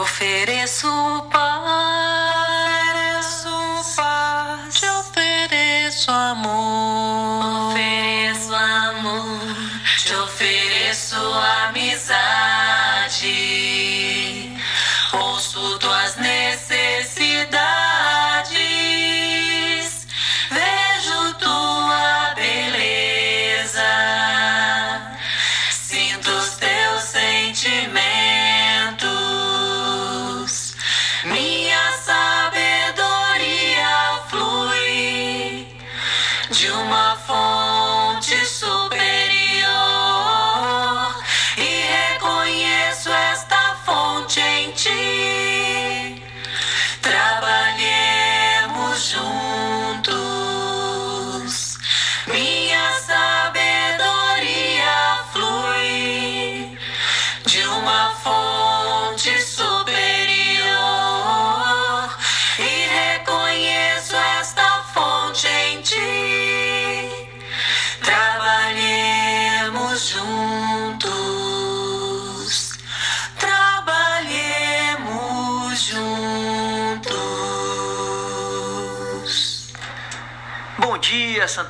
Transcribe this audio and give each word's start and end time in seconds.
ofereço 0.00 0.88
paz, 1.30 2.13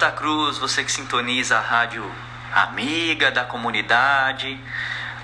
Santa 0.05 0.17
Cruz, 0.17 0.59
você 0.59 0.85
que 0.85 0.93
sintoniza 0.93 1.57
a 1.57 1.61
rádio 1.63 2.05
amiga 2.53 3.31
da 3.31 3.43
comunidade. 3.43 4.61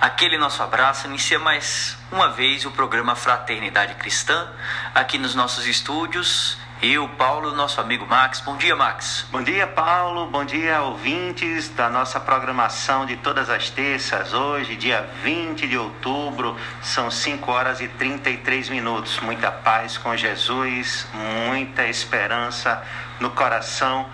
Aquele 0.00 0.38
nosso 0.38 0.62
abraço 0.62 1.06
inicia 1.06 1.38
mais 1.38 1.98
uma 2.10 2.30
vez 2.30 2.64
o 2.64 2.70
programa 2.70 3.14
Fraternidade 3.14 3.94
Cristã, 3.96 4.50
aqui 4.94 5.18
nos 5.18 5.34
nossos 5.34 5.66
estúdios. 5.66 6.56
Eu, 6.82 7.06
Paulo, 7.10 7.54
nosso 7.54 7.78
amigo 7.78 8.06
Max. 8.06 8.40
Bom 8.40 8.56
dia, 8.56 8.74
Max. 8.74 9.26
Bom 9.30 9.42
dia, 9.42 9.66
Paulo. 9.66 10.28
Bom 10.28 10.46
dia, 10.46 10.80
ouvintes 10.80 11.68
da 11.68 11.90
nossa 11.90 12.18
programação 12.18 13.04
de 13.04 13.18
todas 13.18 13.50
as 13.50 13.68
terças. 13.68 14.32
Hoje, 14.32 14.76
dia 14.76 15.06
20 15.22 15.68
de 15.68 15.76
outubro, 15.76 16.56
são 16.80 17.10
5 17.10 17.52
horas 17.52 17.82
e 17.82 17.88
33 17.88 18.70
minutos. 18.70 19.20
Muita 19.20 19.50
paz 19.50 19.98
com 19.98 20.16
Jesus, 20.16 21.06
muita 21.12 21.84
esperança 21.84 22.82
no 23.20 23.28
coração. 23.28 24.08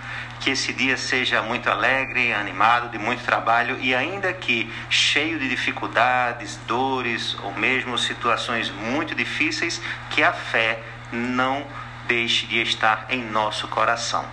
Que 0.47 0.53
esse 0.53 0.73
dia 0.73 0.97
seja 0.97 1.43
muito 1.43 1.69
alegre, 1.69 2.33
animado, 2.33 2.89
de 2.89 2.99
muito 2.99 3.25
trabalho 3.25 3.81
e, 3.81 3.93
ainda 3.93 4.33
que 4.33 4.73
cheio 4.89 5.41
de 5.41 5.49
dificuldades, 5.49 6.57
dores 6.69 7.37
ou 7.43 7.53
mesmo 7.55 7.99
situações 7.99 8.71
muito 8.71 9.13
difíceis, 9.13 9.83
que 10.09 10.23
a 10.23 10.33
fé 10.33 10.79
não 11.11 11.67
deixe 12.07 12.47
de 12.47 12.63
estar 12.63 13.07
em 13.09 13.25
nosso 13.25 13.67
coração. 13.67 14.25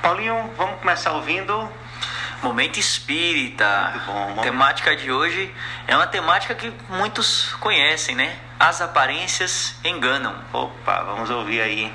Paulinho, 0.00 0.50
vamos 0.56 0.80
começar 0.80 1.12
ouvindo. 1.12 1.70
Momento 2.42 2.80
espírita. 2.80 3.90
Muito 3.90 4.06
bom, 4.06 4.20
momento. 4.30 4.40
Temática 4.40 4.96
de 4.96 5.12
hoje 5.12 5.54
é 5.86 5.94
uma 5.94 6.06
temática 6.06 6.54
que 6.54 6.72
muitos 6.88 7.52
conhecem, 7.60 8.14
né? 8.14 8.34
As 8.58 8.80
aparências 8.80 9.74
enganam. 9.84 10.34
Opa, 10.54 11.02
vamos 11.02 11.28
ouvir 11.28 11.60
aí. 11.60 11.94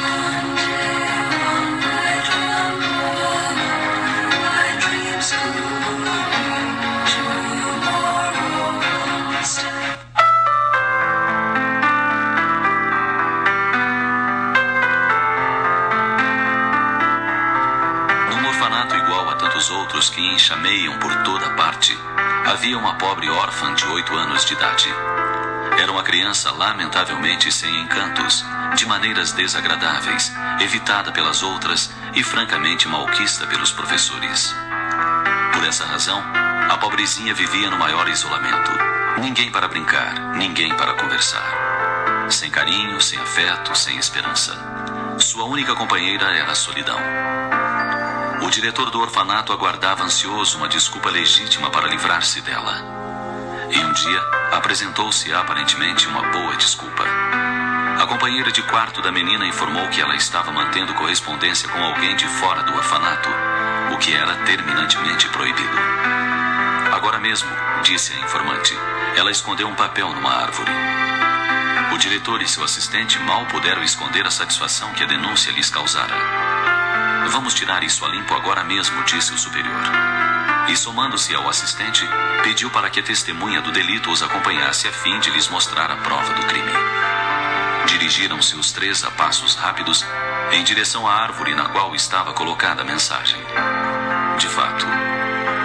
Enxameiam 20.41 20.97
por 20.97 21.15
toda 21.17 21.51
parte, 21.51 21.95
havia 22.47 22.75
uma 22.75 22.95
pobre 22.95 23.29
órfã 23.29 23.75
de 23.75 23.85
oito 23.85 24.15
anos 24.15 24.43
de 24.43 24.53
idade. 24.53 24.89
Era 25.79 25.91
uma 25.91 26.01
criança 26.01 26.51
lamentavelmente 26.51 27.51
sem 27.51 27.71
encantos, 27.81 28.43
de 28.75 28.87
maneiras 28.87 29.31
desagradáveis, 29.33 30.33
evitada 30.59 31.11
pelas 31.11 31.43
outras 31.43 31.91
e 32.15 32.23
francamente 32.23 32.87
malquista 32.87 33.45
pelos 33.45 33.71
professores. 33.71 34.51
Por 35.53 35.63
essa 35.63 35.85
razão, 35.85 36.23
a 36.71 36.75
pobrezinha 36.79 37.35
vivia 37.35 37.69
no 37.69 37.77
maior 37.77 38.09
isolamento. 38.09 38.71
Ninguém 39.19 39.51
para 39.51 39.67
brincar, 39.67 40.35
ninguém 40.37 40.75
para 40.75 40.95
conversar. 40.95 42.27
Sem 42.31 42.49
carinho, 42.49 42.99
sem 42.99 43.19
afeto, 43.19 43.77
sem 43.77 43.95
esperança. 43.97 44.57
Sua 45.19 45.43
única 45.43 45.75
companheira 45.75 46.25
era 46.35 46.51
a 46.51 46.55
solidão. 46.55 46.97
Diretor 48.51 48.91
do 48.91 48.99
orfanato 48.99 49.53
aguardava 49.53 50.03
ansioso 50.03 50.57
uma 50.57 50.67
desculpa 50.67 51.09
legítima 51.09 51.69
para 51.69 51.87
livrar-se 51.87 52.41
dela. 52.41 52.83
E 53.71 53.79
um 53.79 53.93
dia 53.93 54.21
apresentou-se 54.51 55.33
aparentemente 55.33 56.05
uma 56.05 56.21
boa 56.21 56.53
desculpa. 56.57 57.01
A 57.97 58.05
companheira 58.05 58.51
de 58.51 58.61
quarto 58.63 59.01
da 59.01 59.09
menina 59.09 59.45
informou 59.45 59.87
que 59.87 60.01
ela 60.01 60.17
estava 60.17 60.51
mantendo 60.51 60.93
correspondência 60.95 61.69
com 61.69 61.81
alguém 61.81 62.13
de 62.17 62.27
fora 62.27 62.61
do 62.63 62.75
orfanato, 62.75 63.29
o 63.93 63.97
que 63.99 64.13
era 64.13 64.35
terminantemente 64.43 65.29
proibido. 65.29 65.77
Agora 66.91 67.19
mesmo, 67.19 67.49
disse 67.83 68.13
a 68.13 68.19
informante, 68.19 68.77
ela 69.15 69.31
escondeu 69.31 69.69
um 69.69 69.75
papel 69.75 70.09
numa 70.09 70.29
árvore. 70.29 70.71
O 71.93 71.97
diretor 71.97 72.41
e 72.41 72.47
seu 72.49 72.65
assistente 72.65 73.17
mal 73.19 73.45
puderam 73.45 73.81
esconder 73.81 74.27
a 74.27 74.31
satisfação 74.31 74.91
que 74.93 75.03
a 75.03 75.07
denúncia 75.07 75.53
lhes 75.53 75.69
causara. 75.69 76.15
Vamos 77.31 77.53
tirar 77.53 77.81
isso 77.83 78.05
a 78.05 78.09
limpo 78.09 78.33
agora 78.33 78.63
mesmo, 78.63 79.03
disse 79.03 79.33
o 79.33 79.37
superior. 79.37 79.81
E 80.67 80.75
somando-se 80.75 81.33
ao 81.33 81.49
assistente, 81.49 82.07
pediu 82.43 82.69
para 82.69 82.89
que 82.89 82.99
a 82.99 83.03
testemunha 83.03 83.61
do 83.61 83.71
delito 83.71 84.11
os 84.11 84.21
acompanhasse 84.21 84.87
a 84.87 84.91
fim 84.91 85.19
de 85.19 85.31
lhes 85.31 85.47
mostrar 85.47 85.89
a 85.89 85.95
prova 85.95 86.33
do 86.33 86.45
crime. 86.45 86.71
Dirigiram-se 87.87 88.55
os 88.55 88.71
três 88.71 89.03
a 89.03 89.11
passos 89.11 89.55
rápidos 89.55 90.05
em 90.51 90.63
direção 90.63 91.07
à 91.07 91.13
árvore 91.13 91.55
na 91.55 91.69
qual 91.69 91.95
estava 91.95 92.33
colocada 92.33 92.81
a 92.81 92.85
mensagem. 92.85 93.39
De 94.37 94.47
fato, 94.47 94.85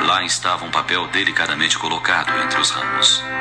lá 0.06 0.22
estava 0.22 0.64
um 0.64 0.70
papel 0.70 1.08
delicadamente 1.08 1.78
colocado 1.78 2.32
entre 2.42 2.60
os 2.60 2.70
ramos. 2.70 3.35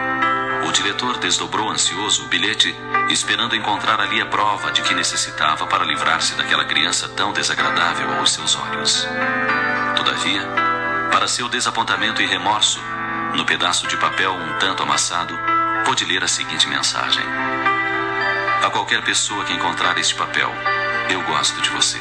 Diretor 0.76 1.18
desdobrou 1.20 1.70
ansioso 1.70 2.26
o 2.26 2.28
bilhete, 2.28 2.76
esperando 3.10 3.56
encontrar 3.56 4.02
ali 4.02 4.20
a 4.20 4.26
prova 4.26 4.74
de 4.74 4.82
que 4.82 4.94
necessitava 4.94 5.66
para 5.68 5.86
livrar-se 5.86 6.36
daquela 6.36 6.66
criança 6.66 7.08
tão 7.08 7.32
desagradável 7.32 8.14
aos 8.16 8.34
seus 8.34 8.58
olhos. 8.58 9.08
Todavia, 9.96 10.42
para 11.14 11.30
seu 11.30 11.48
desapontamento 11.48 12.22
e 12.22 12.26
remorso, 12.26 12.82
no 13.36 13.46
pedaço 13.46 13.88
de 13.88 13.96
papel 13.96 14.34
um 14.34 14.60
tanto 14.60 14.84
amassado, 14.84 15.34
pôde 15.86 16.04
ler 16.04 16.22
a 16.26 16.28
seguinte 16.28 16.68
mensagem: 16.68 17.24
A 18.62 18.70
qualquer 18.70 19.02
pessoa 19.02 19.46
que 19.46 19.54
encontrar 19.54 19.98
este 19.98 20.14
papel, 20.14 20.52
eu 21.10 21.22
gosto 21.22 21.62
de 21.62 21.70
você. 21.70 22.00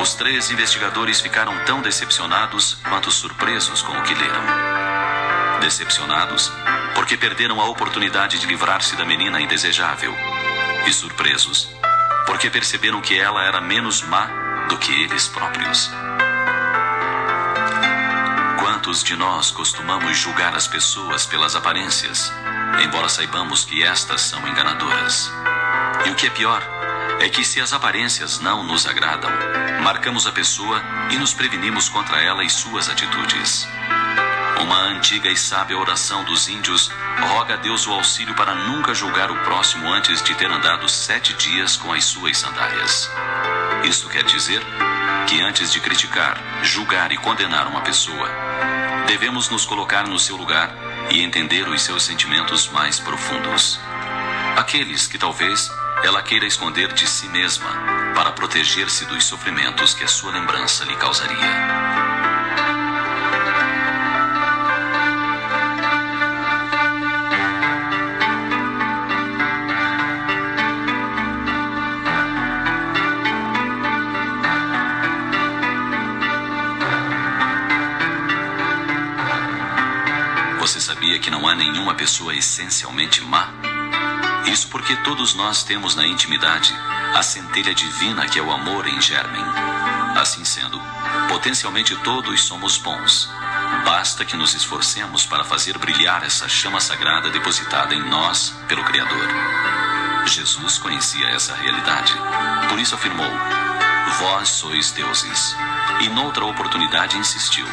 Os 0.00 0.14
três 0.14 0.50
investigadores 0.50 1.20
ficaram 1.20 1.56
tão 1.66 1.80
decepcionados 1.80 2.78
quanto 2.88 3.12
surpresos 3.12 3.80
com 3.80 3.92
o 3.92 4.02
que 4.02 4.12
leram. 4.12 4.42
Decepcionados 5.60 6.50
porque 7.02 7.16
perderam 7.16 7.60
a 7.60 7.64
oportunidade 7.64 8.38
de 8.38 8.46
livrar-se 8.46 8.94
da 8.94 9.04
menina 9.04 9.40
indesejável, 9.40 10.14
e 10.86 10.92
surpresos 10.92 11.68
porque 12.24 12.48
perceberam 12.48 13.00
que 13.00 13.18
ela 13.18 13.42
era 13.42 13.60
menos 13.60 14.02
má 14.02 14.26
do 14.68 14.78
que 14.78 15.02
eles 15.02 15.26
próprios. 15.26 15.90
Quantos 18.60 19.02
de 19.02 19.16
nós 19.16 19.50
costumamos 19.50 20.16
julgar 20.16 20.54
as 20.54 20.68
pessoas 20.68 21.26
pelas 21.26 21.56
aparências, 21.56 22.32
embora 22.84 23.08
saibamos 23.08 23.64
que 23.64 23.82
estas 23.82 24.20
são 24.20 24.46
enganadoras. 24.46 25.28
E 26.06 26.10
o 26.10 26.14
que 26.14 26.28
é 26.28 26.30
pior 26.30 26.62
é 27.18 27.28
que 27.28 27.44
se 27.44 27.60
as 27.60 27.72
aparências 27.72 28.38
não 28.38 28.62
nos 28.62 28.86
agradam, 28.86 29.30
marcamos 29.82 30.24
a 30.28 30.32
pessoa 30.32 30.80
e 31.10 31.16
nos 31.16 31.34
prevenimos 31.34 31.88
contra 31.88 32.22
ela 32.22 32.44
e 32.44 32.48
suas 32.48 32.88
atitudes. 32.88 33.66
Uma 34.60 34.78
antiga 34.88 35.28
e 35.28 35.36
sábia 35.36 35.78
oração 35.78 36.24
dos 36.24 36.48
índios 36.48 36.90
roga 37.20 37.54
a 37.54 37.56
Deus 37.56 37.86
o 37.86 37.92
auxílio 37.92 38.34
para 38.34 38.54
nunca 38.54 38.94
julgar 38.94 39.30
o 39.30 39.36
próximo 39.44 39.92
antes 39.92 40.22
de 40.22 40.34
ter 40.34 40.50
andado 40.50 40.88
sete 40.88 41.34
dias 41.34 41.76
com 41.76 41.92
as 41.92 42.04
suas 42.04 42.38
sandálias. 42.38 43.10
Isso 43.84 44.08
quer 44.08 44.24
dizer 44.24 44.62
que 45.26 45.40
antes 45.40 45.72
de 45.72 45.80
criticar, 45.80 46.40
julgar 46.62 47.10
e 47.12 47.16
condenar 47.16 47.66
uma 47.66 47.80
pessoa, 47.80 48.28
devemos 49.06 49.48
nos 49.48 49.64
colocar 49.64 50.06
no 50.06 50.18
seu 50.18 50.36
lugar 50.36 50.74
e 51.10 51.20
entender 51.22 51.68
os 51.68 51.82
seus 51.82 52.02
sentimentos 52.02 52.68
mais 52.68 52.98
profundos. 53.00 53.80
Aqueles 54.56 55.06
que 55.06 55.18
talvez 55.18 55.70
ela 56.04 56.22
queira 56.22 56.46
esconder 56.46 56.92
de 56.92 57.06
si 57.06 57.28
mesma 57.28 57.70
para 58.14 58.32
proteger-se 58.32 59.04
dos 59.06 59.24
sofrimentos 59.24 59.94
que 59.94 60.04
a 60.04 60.08
sua 60.08 60.32
lembrança 60.32 60.84
lhe 60.84 60.96
causaria. 60.96 61.81
Pessoa 82.02 82.34
essencialmente 82.34 83.20
má? 83.20 83.48
Isso 84.46 84.66
porque 84.66 84.96
todos 85.04 85.34
nós 85.34 85.62
temos 85.62 85.94
na 85.94 86.04
intimidade 86.04 86.74
a 87.14 87.22
centelha 87.22 87.72
divina 87.72 88.26
que 88.26 88.40
é 88.40 88.42
o 88.42 88.50
amor 88.50 88.88
em 88.88 89.00
germen. 89.00 89.44
Assim 90.16 90.44
sendo, 90.44 90.82
potencialmente 91.28 91.94
todos 91.98 92.42
somos 92.42 92.76
bons. 92.76 93.30
Basta 93.84 94.24
que 94.24 94.36
nos 94.36 94.52
esforcemos 94.52 95.24
para 95.24 95.44
fazer 95.44 95.78
brilhar 95.78 96.24
essa 96.24 96.48
chama 96.48 96.80
sagrada 96.80 97.30
depositada 97.30 97.94
em 97.94 98.02
nós 98.10 98.52
pelo 98.66 98.82
Criador. 98.82 99.28
Jesus 100.26 100.78
conhecia 100.78 101.28
essa 101.28 101.54
realidade. 101.54 102.14
Por 102.68 102.80
isso 102.80 102.96
afirmou: 102.96 103.30
Vós 104.18 104.48
sois 104.48 104.90
deuses. 104.90 105.54
E 106.00 106.08
noutra 106.08 106.44
oportunidade 106.44 107.16
insistiu: 107.16 107.66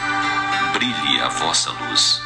Brilhe 0.73 1.19
a 1.19 1.29
vossa 1.29 1.71
luz. 1.71 2.21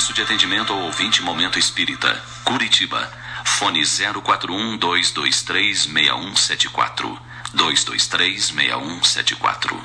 Serviço 0.00 0.14
de 0.14 0.22
atendimento 0.22 0.72
ao 0.72 0.78
ouvinte 0.78 1.22
Momento 1.22 1.58
Espírita, 1.58 2.22
Curitiba. 2.42 3.12
Fone 3.44 3.82
041 3.84 4.78
223 4.78 5.82
6174. 5.82 7.20
223 7.52 8.46
6174. 8.46 9.76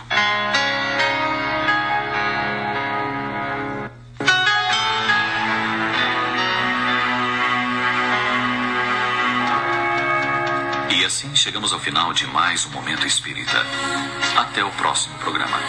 E 10.92 11.04
assim 11.04 11.36
chegamos 11.36 11.74
ao 11.74 11.80
final 11.80 12.14
de 12.14 12.26
mais 12.28 12.66
um 12.66 12.70
Momento 12.70 13.06
Espírita. 13.06 13.66
Até 14.38 14.64
o 14.64 14.72
próximo 14.72 15.18
programa. 15.18 15.60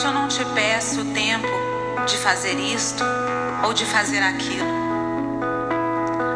Noite 0.00 0.04
eu 0.04 0.12
não 0.12 0.28
te 0.28 0.44
peço 0.54 1.04
tempo 1.12 1.48
de 2.06 2.16
fazer 2.18 2.58
isto 2.58 3.04
ou 3.64 3.74
de 3.74 3.84
fazer 3.84 4.22
aquilo. 4.22 4.66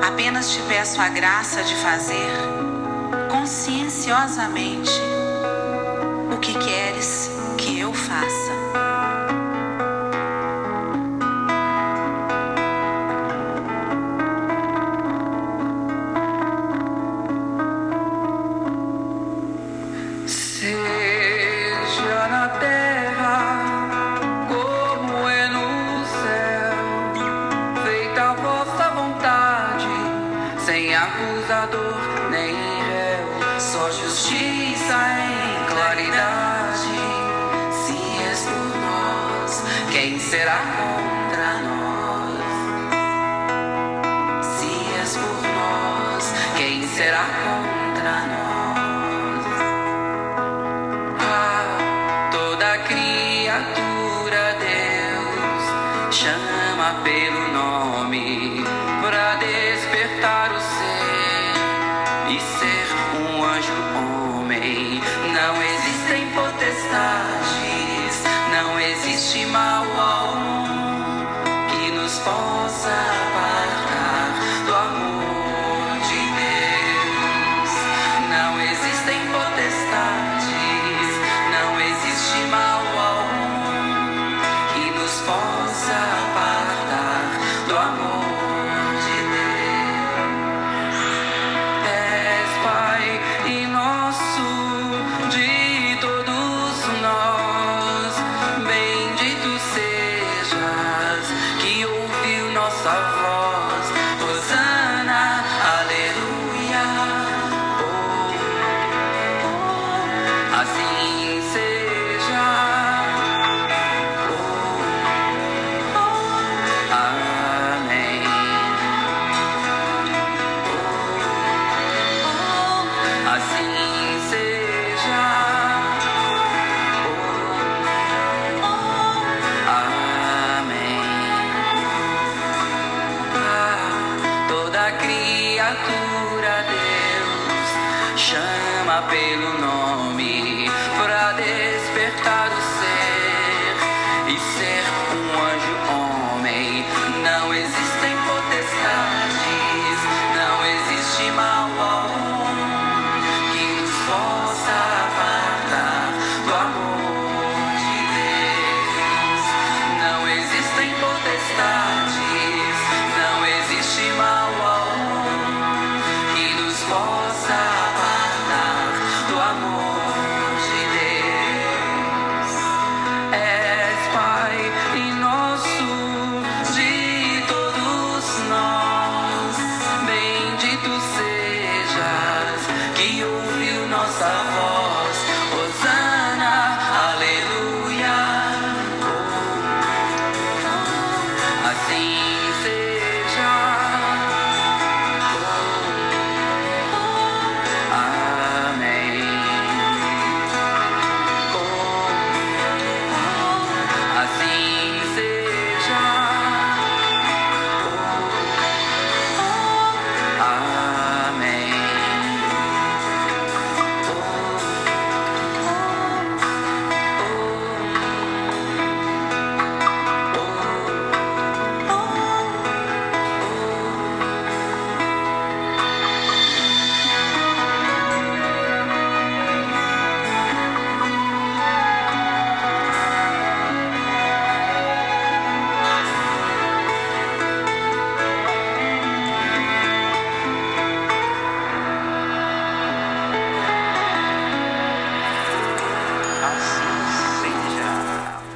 Apenas 0.07 0.51
te 0.51 0.61
peço 0.69 1.01
a 1.01 1.09
graça 1.09 1.63
de 1.63 1.75
fazer 1.77 2.31
conscienciosamente 3.31 4.91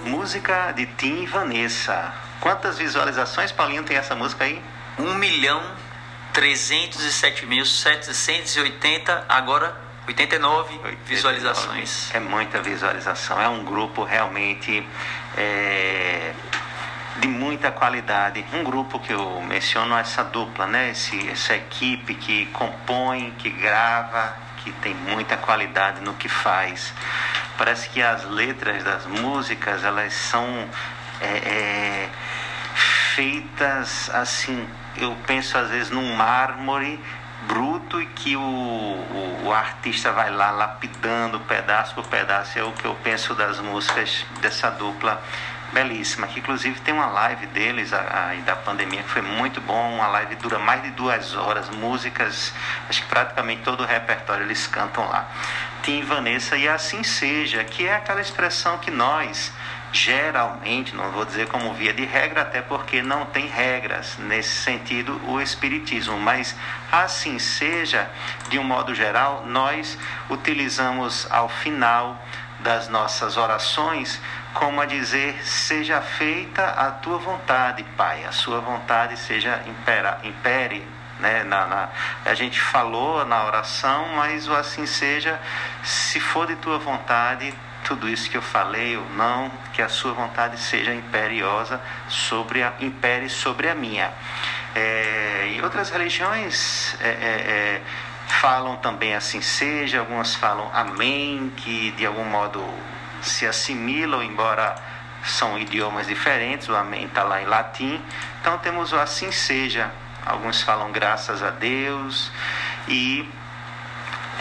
Música 0.05 0.73
de 0.73 0.87
Tim 0.87 1.23
e 1.23 1.27
Vanessa. 1.27 2.13
Quantas 2.41 2.79
visualizações, 2.79 3.51
Paulinho, 3.51 3.83
tem 3.83 3.97
essa 3.97 4.15
música 4.15 4.45
aí? 4.45 4.63
1 4.99 5.15
milhão 5.15 5.63
307 6.33 7.47
mil 7.47 7.65
780, 7.65 9.25
agora 9.29 9.75
89 10.07 10.81
visualizações. 11.05 12.15
É 12.15 12.21
muita 12.21 12.63
visualização. 12.63 13.41
É 13.41 13.49
um 13.49 13.65
grupo 13.65 14.05
realmente 14.05 14.87
é, 15.37 16.33
de 17.19 17.29
muita 17.29 17.71
qualidade. 17.71 18.45
Um 18.53 18.65
grupo 18.65 18.99
que 18.99 19.13
eu 19.13 19.41
menciono 19.43 19.97
essa 19.97 20.23
dupla, 20.25 20.67
né? 20.67 20.91
Esse, 20.91 21.29
essa 21.29 21.55
equipe 21.55 22.15
que 22.15 22.47
compõe, 22.47 23.35
que 23.39 23.51
grava, 23.51 24.35
que 24.63 24.73
tem 24.73 24.95
muita 24.95 25.37
qualidade 25.37 26.01
no 26.01 26.15
que 26.15 26.29
faz. 26.29 26.93
Parece 27.57 27.89
que 27.89 28.03
as 28.03 28.25
letras 28.25 28.85
das 28.85 29.07
músicas 29.07 29.85
elas 29.85 30.13
são 30.13 30.69
é, 31.21 31.27
é, 31.27 32.09
feitas 33.15 34.11
assim. 34.11 34.69
Eu 34.97 35.17
penso 35.27 35.59
às 35.59 35.71
vezes 35.71 35.91
num 35.91 36.15
mármore 36.15 37.01
bruto 37.47 38.01
e 38.01 38.07
que 38.07 38.37
o, 38.37 38.41
o, 38.41 39.43
o 39.45 39.53
artista 39.53 40.13
vai 40.13 40.31
lá 40.31 40.51
lapidando 40.51 41.41
pedaço 41.41 41.95
por 41.95 42.07
pedaço. 42.07 42.59
É 42.59 42.63
o 42.63 42.73
que 42.73 42.85
eu 42.85 42.95
penso 42.97 43.35
das 43.35 43.59
músicas 43.61 44.25
dessa 44.41 44.71
dupla 44.71 45.23
belíssima. 45.73 46.27
Que 46.27 46.41
inclusive 46.41 46.81
tem 46.81 46.95
uma 46.95 47.07
live 47.07 47.47
deles 47.47 47.93
aí 47.93 48.41
da 48.43 48.57
pandemia 48.57 49.03
que 49.03 49.09
foi 49.09 49.23
muito 49.23 49.61
bom. 49.61 49.95
Uma 49.95 50.09
live 50.09 50.35
dura 50.37 50.59
mais 50.59 50.83
de 50.83 50.91
duas 50.91 51.35
horas, 51.35 51.69
músicas, 51.71 52.53
acho 52.89 53.03
que 53.03 53.09
praticamente 53.09 53.63
todo 53.63 53.83
o 53.83 53.87
repertório 53.87 54.45
eles 54.45 54.67
cantam 54.67 55.09
lá. 55.09 55.29
Tim 55.83 56.03
Vanessa, 56.03 56.57
e 56.57 56.69
assim 56.69 57.03
seja, 57.03 57.65
que 57.65 57.87
é 57.87 57.95
aquela 57.95 58.21
expressão 58.21 58.79
que 58.79 58.91
nós 58.91 59.53
geralmente, 59.93 60.95
não 60.95 61.11
vou 61.11 61.25
dizer 61.25 61.49
como 61.49 61.73
via 61.73 61.93
de 61.93 62.05
regra, 62.05 62.43
até 62.43 62.61
porque 62.61 63.03
não 63.03 63.25
tem 63.27 63.47
regras 63.47 64.17
nesse 64.19 64.63
sentido 64.63 65.21
o 65.27 65.41
Espiritismo, 65.41 66.19
mas 66.19 66.55
assim 66.93 67.39
seja, 67.39 68.11
de 68.49 68.59
um 68.59 68.65
modo 68.65 68.95
geral, 68.95 69.45
nós 69.47 69.99
utilizamos 70.29 71.27
ao 71.31 71.49
final 71.49 72.23
das 72.61 72.89
nossas 72.89 73.37
orações 73.37 74.21
como 74.59 74.81
a 74.81 74.87
dizer: 74.87 75.41
seja 75.45 76.01
feita 76.01 76.65
a 76.65 76.91
tua 76.91 77.17
vontade, 77.17 77.85
Pai, 77.97 78.25
a 78.25 78.33
sua 78.33 78.61
vontade 78.61 79.17
seja 79.17 79.63
impera, 79.67 80.19
impere. 80.25 80.85
Né? 81.21 81.43
Na, 81.45 81.67
na, 81.67 81.89
a 82.25 82.35
gente 82.35 82.61
falou 82.61 83.25
na 83.25 83.45
oração, 83.45 84.09
mas 84.17 84.47
o 84.47 84.55
assim 84.55 84.87
seja, 84.87 85.41
se 85.83 86.21
for 86.21 86.47
de 86.47 86.55
tua 86.57 86.79
vontade, 86.79 87.53
tudo 87.85 88.09
isso 88.09 88.31
que 88.31 88.37
eu 88.37 88.43
falei 88.43 88.97
ou 88.97 89.09
não, 89.11 89.51
que 89.73 89.83
a 89.83 89.89
sua 89.89 90.13
vontade 90.13 90.59
seja 90.61 90.95
imperiosa 90.95 91.81
sobre 92.09 92.63
a, 92.63 92.73
impere 92.81 93.29
sobre 93.29 93.69
a 93.69 93.75
minha. 93.75 94.13
É, 94.75 95.55
e 95.57 95.63
outras 95.63 95.91
religiões 95.91 96.97
é, 97.01 97.09
é, 97.09 97.83
falam 98.41 98.77
também 98.77 99.15
assim 99.15 99.41
seja, 99.41 100.01
algumas 100.01 100.35
falam 100.35 100.71
amém, 100.73 101.53
que 101.57 101.91
de 101.93 102.07
algum 102.07 102.25
modo 102.25 102.63
se 103.23 103.47
assimilam, 103.47 104.23
embora 104.23 104.75
são 105.25 105.59
idiomas 105.59 106.07
diferentes, 106.07 106.69
o 106.69 106.77
amém 106.77 107.07
está 107.07 107.23
lá 107.23 107.43
em 107.43 107.47
latim. 107.47 108.03
Então 108.41 108.59
temos 108.59 108.93
o 108.93 108.97
assim 108.97 109.33
seja, 109.33 109.91
alguns 110.25 110.63
falam 110.63 110.93
graças 110.93 111.43
a 111.43 111.51
Deus 111.51 112.31
e 112.87 113.29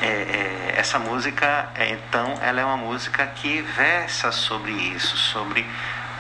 é, 0.02 0.06
é, 0.06 0.74
essa 0.78 1.00
música, 1.00 1.70
é, 1.74 1.90
então, 1.90 2.38
ela 2.42 2.62
é 2.62 2.66
uma 2.66 2.78
música 2.78 3.26
que 3.26 3.62
versa 3.62 4.32
sobre 4.32 4.72
isso, 4.72 5.18
sobre 5.18 5.66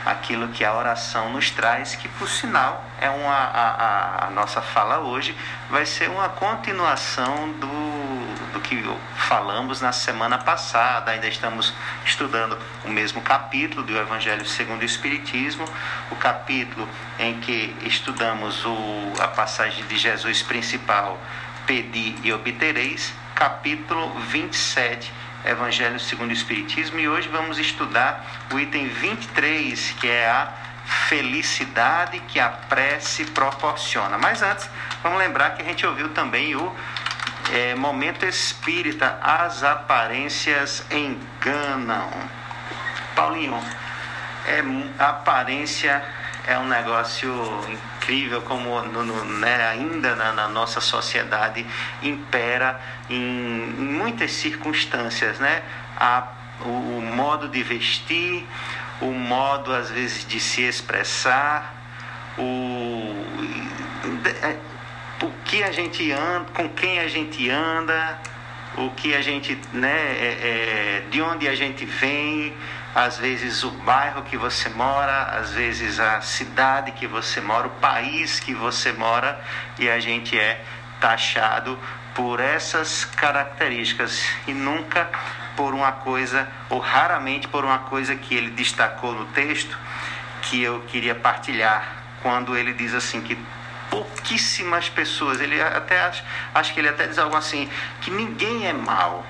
aquilo 0.03 0.47
que 0.47 0.63
a 0.65 0.73
oração 0.73 1.31
nos 1.31 1.51
traz, 1.51 1.95
que 1.95 2.07
por 2.07 2.27
sinal 2.27 2.83
é 2.99 3.09
uma 3.09 3.33
a, 3.33 3.69
a, 3.69 4.27
a 4.27 4.29
nossa 4.31 4.61
fala 4.61 4.99
hoje 4.99 5.35
vai 5.69 5.85
ser 5.85 6.09
uma 6.09 6.29
continuação 6.29 7.51
do, 7.51 7.67
do 7.67 8.46
que 8.67 8.83
falamos 9.15 9.79
na 9.79 9.93
semana 9.93 10.37
passada. 10.37 11.11
Ainda 11.11 11.27
estamos 11.27 11.73
estudando 12.05 12.57
o 12.83 12.89
mesmo 12.89 13.21
capítulo 13.21 13.83
do 13.83 13.97
Evangelho 13.97 14.45
segundo 14.45 14.81
o 14.81 14.85
Espiritismo, 14.85 15.65
o 16.11 16.15
capítulo 16.15 16.87
em 17.17 17.39
que 17.39 17.73
estudamos 17.83 18.65
o, 18.65 19.13
a 19.19 19.27
passagem 19.29 19.85
de 19.85 19.97
Jesus 19.97 20.41
principal, 20.41 21.17
pedi 21.65 22.15
e 22.23 22.33
obtereis, 22.33 23.13
capítulo 23.33 24.09
27 24.19 25.13
Evangelho 25.45 25.99
segundo 25.99 26.31
o 26.31 26.33
Espiritismo, 26.33 26.99
e 26.99 27.07
hoje 27.07 27.29
vamos 27.29 27.57
estudar 27.57 28.25
o 28.53 28.59
item 28.59 28.89
23, 28.89 29.91
que 29.99 30.09
é 30.09 30.29
a 30.29 30.51
felicidade 31.07 32.19
que 32.27 32.39
a 32.39 32.49
prece 32.49 33.25
proporciona. 33.25 34.17
Mas 34.17 34.41
antes, 34.41 34.69
vamos 35.03 35.19
lembrar 35.19 35.51
que 35.51 35.61
a 35.61 35.65
gente 35.65 35.85
ouviu 35.85 36.09
também 36.09 36.55
o 36.55 36.75
é, 37.53 37.75
momento 37.75 38.25
espírita, 38.25 39.17
as 39.21 39.63
aparências 39.63 40.83
enganam. 40.91 42.09
Paulinho, 43.15 43.59
é, 44.45 44.63
aparência 44.99 46.03
é 46.45 46.57
um 46.57 46.67
negócio 46.67 47.29
incrível 47.69 48.41
como 48.41 48.81
no, 48.83 49.03
no, 49.03 49.25
né, 49.25 49.67
ainda 49.67 50.15
na, 50.15 50.31
na, 50.31 50.47
nossa 50.47 50.79
sociedade 50.79 51.65
impera 52.01 52.79
em, 53.09 53.15
em 53.15 53.83
muitas 53.83 54.31
circunstâncias, 54.31 55.39
né? 55.39 55.61
A, 55.97 56.27
o, 56.61 56.69
o, 56.69 57.01
modo 57.01 57.49
de 57.49 57.61
vestir, 57.63 58.47
o 59.01 59.11
modo 59.11 59.73
às 59.73 59.91
vezes 59.91 60.25
de 60.25 60.39
se 60.39 60.61
expressar, 60.61 61.73
o, 62.37 62.41
o 62.41 64.66
que 65.47 65.63
a 65.63 65.71
gente 65.71 66.11
anda, 66.11 66.45
com 66.53 66.67
quem 66.69 66.99
a 66.99 67.07
gente 67.07 67.49
anda, 67.49 68.19
o 68.77 68.91
que 68.91 69.15
a 69.15 69.21
gente, 69.21 69.57
né, 69.71 69.89
é, 69.89 71.03
é, 71.03 71.03
de 71.09 71.21
onde 71.21 71.47
a 71.47 71.55
gente 71.55 71.85
vem, 71.85 72.53
às 72.93 73.17
vezes 73.17 73.63
o 73.63 73.71
bairro 73.71 74.23
que 74.23 74.37
você 74.37 74.69
mora, 74.69 75.23
às 75.39 75.53
vezes 75.53 75.99
a 75.99 76.19
cidade 76.19 76.91
que 76.91 77.07
você 77.07 77.39
mora, 77.39 77.67
o 77.67 77.71
país 77.71 78.39
que 78.39 78.53
você 78.53 78.91
mora, 78.91 79.41
e 79.79 79.89
a 79.89 79.99
gente 79.99 80.37
é 80.37 80.61
taxado 80.99 81.79
por 82.13 82.39
essas 82.39 83.05
características. 83.05 84.25
E 84.47 84.53
nunca 84.53 85.09
por 85.55 85.73
uma 85.73 85.93
coisa, 85.93 86.47
ou 86.69 86.79
raramente 86.79 87.47
por 87.47 87.63
uma 87.63 87.79
coisa 87.79 88.15
que 88.15 88.35
ele 88.35 88.49
destacou 88.51 89.13
no 89.13 89.25
texto, 89.27 89.77
que 90.41 90.61
eu 90.61 90.81
queria 90.87 91.15
partilhar, 91.15 91.95
quando 92.21 92.57
ele 92.57 92.73
diz 92.73 92.93
assim 92.93 93.21
que 93.21 93.37
pouquíssimas 93.89 94.89
pessoas, 94.89 95.39
ele 95.39 95.61
até 95.61 96.01
acho, 96.01 96.23
acho 96.53 96.73
que 96.73 96.79
ele 96.79 96.89
até 96.89 97.07
diz 97.07 97.17
algo 97.17 97.35
assim, 97.35 97.69
que 98.01 98.11
ninguém 98.11 98.67
é 98.67 98.73
mal. 98.73 99.25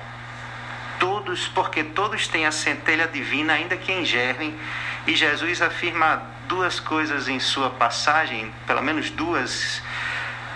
Todos, 0.98 1.46
porque 1.48 1.84
todos 1.84 2.26
têm 2.26 2.44
a 2.44 2.50
centelha 2.50 3.06
divina, 3.06 3.52
ainda 3.52 3.76
que 3.76 3.92
em 3.92 4.04
gerem, 4.04 4.58
e 5.06 5.14
Jesus 5.14 5.62
afirma 5.62 6.22
duas 6.48 6.80
coisas 6.80 7.28
em 7.28 7.38
sua 7.38 7.70
passagem, 7.70 8.52
pelo 8.66 8.82
menos 8.82 9.10
duas 9.10 9.80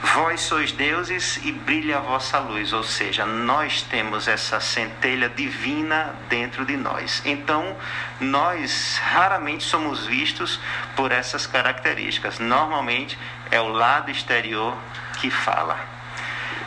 Vós 0.02 0.40
sois 0.40 0.73
deuses 0.73 1.37
e 1.44 1.52
brilha 1.52 1.99
a 1.99 2.00
vossa 2.00 2.37
luz, 2.40 2.73
ou 2.73 2.82
seja, 2.82 3.25
nós 3.25 3.82
temos 3.82 4.26
essa 4.26 4.59
centelha 4.59 5.28
divina 5.28 6.12
dentro 6.28 6.66
de 6.66 6.76
nós. 6.76 7.23
Então, 7.25 7.76
nós 8.21 8.99
raramente 9.00 9.62
somos 9.62 10.04
vistos 10.04 10.59
por 10.97 11.12
essas 11.12 11.47
características. 11.47 12.40
Normalmente 12.40 13.16
é 13.49 13.61
o 13.61 13.68
lado 13.68 14.11
exterior 14.11 14.76
que 15.18 15.30
fala. 15.30 15.78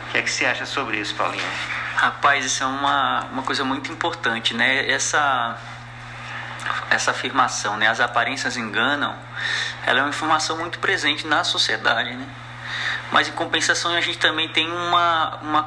O 0.08 0.12
que 0.12 0.18
é 0.18 0.22
que 0.22 0.30
você 0.30 0.46
acha 0.46 0.64
sobre 0.64 0.98
isso, 0.98 1.14
Paulinho? 1.14 1.44
Rapaz, 1.94 2.42
isso 2.42 2.62
é 2.62 2.66
uma, 2.66 3.26
uma 3.32 3.42
coisa 3.42 3.64
muito 3.64 3.92
importante, 3.92 4.54
né? 4.54 4.90
Essa, 4.90 5.58
essa 6.88 7.10
afirmação, 7.10 7.76
né? 7.76 7.86
As 7.86 8.00
aparências 8.00 8.56
enganam, 8.56 9.14
ela 9.84 9.98
é 9.98 10.02
uma 10.02 10.08
informação 10.08 10.56
muito 10.56 10.78
presente 10.78 11.26
na 11.26 11.44
sociedade, 11.44 12.14
né? 12.14 12.26
Mas 13.10 13.28
em 13.28 13.32
compensação 13.32 13.92
a 13.94 14.00
gente 14.00 14.18
também 14.18 14.48
tem 14.48 14.70
uma, 14.70 15.36
uma, 15.36 15.66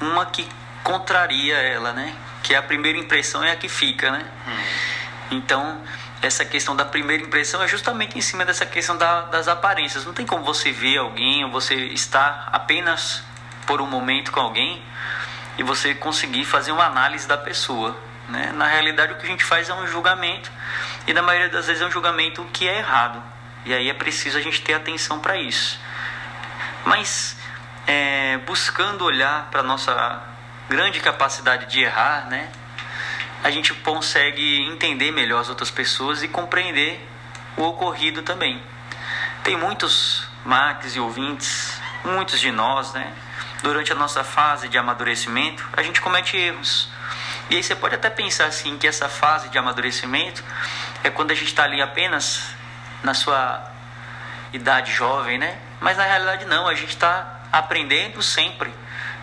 uma 0.00 0.26
que 0.26 0.46
contraria 0.82 1.56
ela, 1.56 1.92
né? 1.92 2.14
Que 2.42 2.54
é 2.54 2.56
a 2.56 2.62
primeira 2.62 2.98
impressão 2.98 3.42
é 3.42 3.52
a 3.52 3.56
que 3.56 3.68
fica, 3.68 4.10
né? 4.10 4.24
Hum. 4.46 4.56
Então, 5.32 5.80
essa 6.22 6.44
questão 6.44 6.74
da 6.74 6.84
primeira 6.84 7.22
impressão 7.22 7.62
é 7.62 7.68
justamente 7.68 8.16
em 8.16 8.20
cima 8.20 8.44
dessa 8.44 8.64
questão 8.64 8.96
da, 8.96 9.22
das 9.22 9.48
aparências. 9.48 10.04
Não 10.04 10.12
tem 10.12 10.24
como 10.24 10.44
você 10.44 10.72
ver 10.72 10.98
alguém 10.98 11.44
ou 11.44 11.50
você 11.50 11.74
estar 11.74 12.48
apenas 12.52 13.22
por 13.66 13.80
um 13.80 13.86
momento 13.86 14.30
com 14.30 14.40
alguém 14.40 14.82
e 15.58 15.62
você 15.62 15.94
conseguir 15.94 16.44
fazer 16.44 16.72
uma 16.72 16.84
análise 16.84 17.26
da 17.26 17.36
pessoa. 17.36 17.96
Né? 18.28 18.52
Na 18.52 18.66
realidade, 18.66 19.12
o 19.12 19.16
que 19.16 19.26
a 19.26 19.28
gente 19.28 19.44
faz 19.44 19.68
é 19.68 19.74
um 19.74 19.86
julgamento 19.86 20.50
e 21.06 21.12
na 21.12 21.22
maioria 21.22 21.48
das 21.48 21.66
vezes 21.66 21.82
é 21.82 21.86
um 21.86 21.90
julgamento 21.90 22.44
que 22.52 22.68
é 22.68 22.78
errado. 22.78 23.22
E 23.64 23.74
aí 23.74 23.88
é 23.88 23.94
preciso 23.94 24.38
a 24.38 24.40
gente 24.40 24.62
ter 24.62 24.74
atenção 24.74 25.18
para 25.18 25.36
isso. 25.36 25.78
Mas 26.86 27.36
é, 27.84 28.38
buscando 28.46 29.04
olhar 29.04 29.48
para 29.50 29.60
nossa 29.60 30.22
grande 30.68 31.00
capacidade 31.00 31.66
de 31.66 31.80
errar, 31.80 32.28
né, 32.28 32.48
a 33.42 33.50
gente 33.50 33.74
consegue 33.74 34.62
entender 34.62 35.10
melhor 35.10 35.40
as 35.40 35.48
outras 35.48 35.70
pessoas 35.70 36.22
e 36.22 36.28
compreender 36.28 37.04
o 37.56 37.62
ocorrido 37.64 38.22
também. 38.22 38.62
Tem 39.42 39.56
muitos 39.56 40.28
max 40.44 40.94
e 40.94 41.00
ouvintes, 41.00 41.80
muitos 42.04 42.38
de 42.38 42.52
nós, 42.52 42.92
né, 42.92 43.12
durante 43.64 43.90
a 43.90 43.96
nossa 43.96 44.22
fase 44.22 44.68
de 44.68 44.78
amadurecimento, 44.78 45.68
a 45.76 45.82
gente 45.82 46.00
comete 46.00 46.36
erros. 46.36 46.88
E 47.50 47.56
aí 47.56 47.62
você 47.64 47.74
pode 47.74 47.96
até 47.96 48.08
pensar 48.08 48.46
assim 48.46 48.78
que 48.78 48.86
essa 48.86 49.08
fase 49.08 49.48
de 49.48 49.58
amadurecimento 49.58 50.42
é 51.02 51.10
quando 51.10 51.32
a 51.32 51.34
gente 51.34 51.48
está 51.48 51.64
ali 51.64 51.82
apenas 51.82 52.44
na 53.02 53.12
sua 53.12 53.72
idade 54.52 54.92
jovem, 54.92 55.36
né? 55.36 55.65
Mas 55.80 55.96
na 55.96 56.04
realidade 56.04 56.44
não, 56.46 56.66
a 56.66 56.74
gente 56.74 56.90
está 56.90 57.40
aprendendo 57.52 58.22
sempre. 58.22 58.72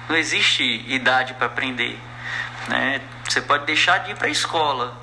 Não 0.08 0.16
existe 0.16 0.64
idade 0.88 1.34
para 1.34 1.48
aprender. 1.48 2.00
Né? 2.68 3.02
Você 3.28 3.42
pode 3.42 3.66
deixar 3.66 4.00
de 4.00 4.12
ir 4.12 4.16
para 4.16 4.28
a 4.28 4.32
escola, 4.32 4.96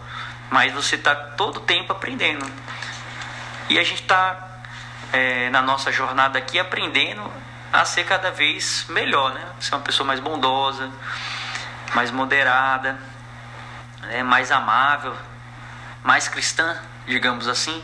mas 0.50 0.72
você 0.72 0.96
está 0.96 1.14
todo 1.14 1.60
tempo 1.60 1.92
aprendendo. 1.92 2.50
E 3.68 3.78
a 3.78 3.82
gente 3.82 4.02
está 4.02 4.48
é, 5.12 5.50
na 5.50 5.62
nossa 5.62 5.92
jornada 5.92 6.38
aqui 6.38 6.58
aprendendo 6.58 7.32
a 7.72 7.84
ser 7.84 8.04
cada 8.04 8.30
vez 8.30 8.84
melhor, 8.88 9.32
né? 9.32 9.46
Ser 9.60 9.74
uma 9.74 9.80
pessoa 9.82 10.06
mais 10.06 10.18
bondosa, 10.18 10.90
mais 11.94 12.10
moderada, 12.10 12.98
né? 14.02 14.22
mais 14.22 14.50
amável, 14.50 15.16
mais 16.02 16.26
cristã, 16.26 16.76
digamos 17.06 17.46
assim. 17.46 17.82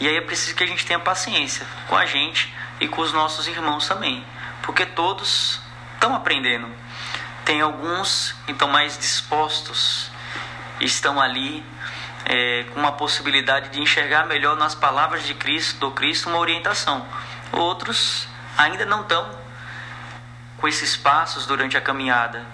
E 0.00 0.08
aí 0.08 0.16
é 0.16 0.20
preciso 0.20 0.56
que 0.56 0.64
a 0.64 0.66
gente 0.66 0.84
tenha 0.84 0.98
paciência 0.98 1.64
com 1.88 1.96
a 1.96 2.06
gente 2.06 2.52
e 2.80 2.88
com 2.88 3.02
os 3.02 3.12
nossos 3.12 3.46
irmãos 3.46 3.86
também, 3.86 4.24
porque 4.62 4.86
todos 4.86 5.60
estão 5.94 6.14
aprendendo. 6.14 6.66
Tem 7.44 7.60
alguns 7.60 8.34
que 8.46 8.52
estão 8.52 8.68
mais 8.68 8.98
dispostos, 8.98 10.10
estão 10.80 11.20
ali 11.20 11.64
é, 12.24 12.64
com 12.72 12.80
uma 12.80 12.92
possibilidade 12.92 13.68
de 13.68 13.80
enxergar 13.80 14.26
melhor 14.26 14.56
nas 14.56 14.74
palavras 14.74 15.24
de 15.26 15.34
Cristo, 15.34 15.78
do 15.78 15.90
Cristo, 15.90 16.28
uma 16.28 16.38
orientação. 16.38 17.06
Outros 17.52 18.26
ainda 18.56 18.86
não 18.86 19.02
estão 19.02 19.38
com 20.56 20.68
esses 20.68 20.96
passos 20.96 21.46
durante 21.46 21.76
a 21.76 21.80
caminhada, 21.80 22.44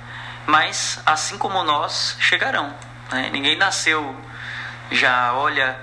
mas 0.46 1.00
assim 1.04 1.38
como 1.38 1.62
nós 1.62 2.16
chegarão. 2.20 2.74
Né? 3.10 3.30
Ninguém 3.30 3.56
nasceu 3.56 4.16
já 4.90 5.32
olha 5.34 5.78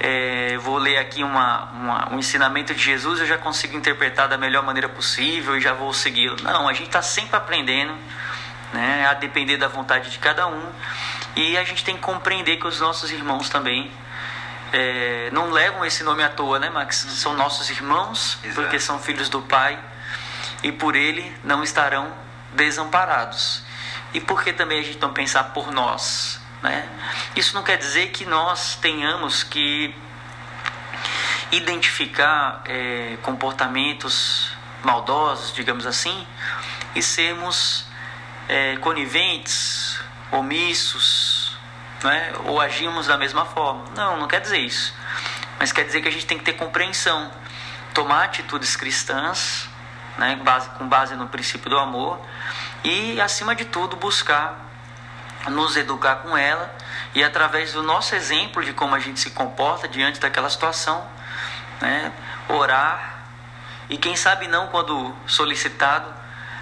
é, 0.00 0.56
vou 0.58 0.78
ler 0.78 0.98
aqui 0.98 1.22
uma, 1.22 1.64
uma, 1.72 2.14
um 2.14 2.18
ensinamento 2.18 2.74
de 2.74 2.82
Jesus, 2.82 3.20
eu 3.20 3.26
já 3.26 3.38
consigo 3.38 3.76
interpretar 3.76 4.28
da 4.28 4.36
melhor 4.36 4.62
maneira 4.64 4.88
possível 4.88 5.56
e 5.56 5.60
já 5.60 5.72
vou 5.72 5.92
segui-lo. 5.92 6.36
Não, 6.42 6.68
a 6.68 6.72
gente 6.72 6.86
está 6.86 7.02
sempre 7.02 7.36
aprendendo, 7.36 7.94
né, 8.72 9.06
a 9.06 9.14
depender 9.14 9.56
da 9.56 9.68
vontade 9.68 10.10
de 10.10 10.18
cada 10.18 10.46
um. 10.46 10.66
E 11.36 11.56
a 11.56 11.64
gente 11.64 11.84
tem 11.84 11.94
que 11.94 12.02
compreender 12.02 12.56
que 12.56 12.66
os 12.66 12.80
nossos 12.80 13.10
irmãos 13.10 13.48
também 13.48 13.90
é, 14.72 15.30
não 15.32 15.50
levam 15.50 15.84
esse 15.84 16.02
nome 16.02 16.22
à 16.22 16.28
toa, 16.28 16.58
né, 16.58 16.70
Max? 16.70 16.96
São 16.96 17.34
nossos 17.34 17.70
irmãos, 17.70 18.38
Exato. 18.42 18.60
porque 18.60 18.80
são 18.80 18.98
filhos 18.98 19.28
do 19.28 19.42
Pai, 19.42 19.78
e 20.62 20.72
por 20.72 20.96
ele 20.96 21.34
não 21.44 21.62
estarão 21.62 22.12
desamparados. 22.54 23.62
E 24.14 24.20
por 24.20 24.42
que 24.42 24.52
também 24.52 24.80
a 24.80 24.82
gente 24.82 24.98
não 24.98 25.12
pensar 25.12 25.44
por 25.44 25.70
nós? 25.70 26.41
Né? 26.62 26.88
Isso 27.34 27.54
não 27.54 27.62
quer 27.62 27.76
dizer 27.76 28.10
que 28.10 28.24
nós 28.24 28.76
tenhamos 28.76 29.42
que 29.42 29.94
identificar 31.50 32.62
é, 32.64 33.18
comportamentos 33.22 34.52
maldosos, 34.82 35.52
digamos 35.52 35.86
assim, 35.86 36.26
e 36.94 37.02
sermos 37.02 37.84
é, 38.48 38.76
coniventes, 38.76 40.00
omissos, 40.30 41.56
né? 42.02 42.32
ou 42.44 42.60
agimos 42.60 43.06
da 43.06 43.18
mesma 43.18 43.44
forma. 43.44 43.84
Não, 43.94 44.18
não 44.18 44.28
quer 44.28 44.40
dizer 44.40 44.58
isso. 44.58 44.94
Mas 45.58 45.72
quer 45.72 45.84
dizer 45.84 46.00
que 46.00 46.08
a 46.08 46.12
gente 46.12 46.26
tem 46.26 46.38
que 46.38 46.44
ter 46.44 46.54
compreensão, 46.54 47.30
tomar 47.92 48.24
atitudes 48.24 48.74
cristãs, 48.76 49.68
né? 50.16 50.40
com 50.78 50.88
base 50.88 51.14
no 51.16 51.28
princípio 51.28 51.70
do 51.70 51.78
amor, 51.78 52.20
e, 52.84 53.20
acima 53.20 53.54
de 53.54 53.64
tudo, 53.64 53.96
buscar 53.96 54.71
nos 55.48 55.76
educar 55.76 56.16
com 56.16 56.36
ela 56.36 56.74
e 57.14 57.22
através 57.22 57.72
do 57.72 57.82
nosso 57.82 58.14
exemplo 58.14 58.64
de 58.64 58.72
como 58.72 58.94
a 58.94 58.98
gente 58.98 59.20
se 59.20 59.30
comporta 59.30 59.88
diante 59.88 60.20
daquela 60.20 60.48
situação, 60.48 61.04
né, 61.80 62.12
orar 62.48 63.24
e 63.88 63.96
quem 63.96 64.16
sabe 64.16 64.46
não 64.46 64.68
quando 64.68 65.14
solicitado 65.26 66.12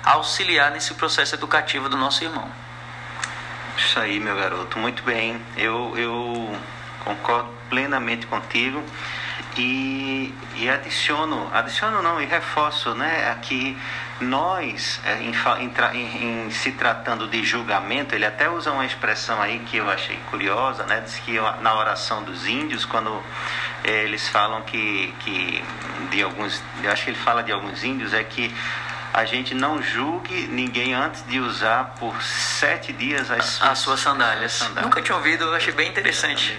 auxiliar 0.05 0.71
nesse 0.71 0.95
processo 0.95 1.35
educativo 1.35 1.89
do 1.89 1.97
nosso 1.97 2.25
irmão. 2.25 2.49
Isso 3.77 3.99
aí, 3.99 4.19
meu 4.19 4.37
garoto, 4.37 4.79
muito 4.79 5.03
bem. 5.03 5.41
Eu, 5.57 5.95
eu 5.97 6.59
concordo 7.05 7.51
plenamente 7.69 8.27
contigo 8.27 8.83
e, 9.57 10.35
e 10.57 10.69
adiciono, 10.69 11.49
adiciono 11.53 12.03
não, 12.03 12.21
e 12.21 12.27
reforço, 12.27 12.95
né, 12.95 13.31
aqui 13.31 13.79
nós, 14.21 15.01
é, 15.05 15.23
em, 15.23 15.33
em, 15.95 16.47
em, 16.47 16.51
se 16.51 16.73
tratando 16.73 17.27
de 17.27 17.43
julgamento, 17.43 18.15
ele 18.15 18.27
até 18.27 18.49
usa 18.51 18.71
uma 18.71 18.85
expressão 18.85 19.41
aí 19.41 19.61
que 19.61 19.79
eu 19.79 19.89
achei 19.91 20.19
curiosa, 20.31 20.85
né? 20.85 21.01
Diz 21.01 21.19
que 21.21 21.39
na 21.61 21.75
oração 21.75 22.23
dos 22.23 22.47
índios, 22.47 22.85
quando 22.85 23.23
é, 23.83 24.05
eles 24.05 24.29
falam 24.29 24.63
que, 24.63 25.13
que 25.21 25.65
de 26.11 26.23
alguns, 26.23 26.63
eu 26.83 26.91
acho 26.93 27.05
que 27.05 27.11
ele 27.11 27.19
fala 27.19 27.43
de 27.43 27.53
alguns 27.53 27.83
índios, 27.83 28.13
é 28.13 28.23
que 28.23 28.55
a 29.13 29.25
gente 29.25 29.55
não 29.55 29.83
julgue 29.83 30.47
ninguém 30.49 30.95
antes 30.95 31.25
de 31.27 31.41
usar 31.41 31.97
por 31.99 32.23
sete 32.23 32.93
dias 32.93 33.31
as 33.31 33.45
suas, 33.45 33.71
as 33.71 33.79
suas 33.79 34.01
sandálias. 34.01 34.53
sandálias. 34.53 34.85
Nunca 34.85 35.03
tinha 35.03 35.17
ouvido, 35.17 35.45
eu 35.45 35.55
achei 35.55 35.73
bem 35.73 35.89
interessante. 35.89 36.59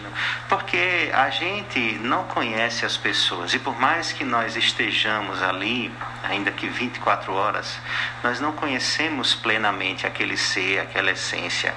Porque 0.49 1.09
a 1.13 1.29
gente 1.29 1.79
não 2.01 2.25
conhece 2.25 2.85
as 2.85 2.97
pessoas 2.97 3.53
e 3.53 3.59
por 3.59 3.79
mais 3.79 4.11
que 4.11 4.23
nós 4.23 4.55
estejamos 4.55 5.41
ali, 5.41 5.91
ainda 6.23 6.51
que 6.51 6.67
24 6.67 7.33
horas, 7.33 7.79
nós 8.23 8.39
não 8.39 8.51
conhecemos 8.51 9.33
plenamente 9.33 10.05
aquele 10.05 10.35
ser, 10.35 10.79
aquela 10.79 11.11
essência 11.11 11.73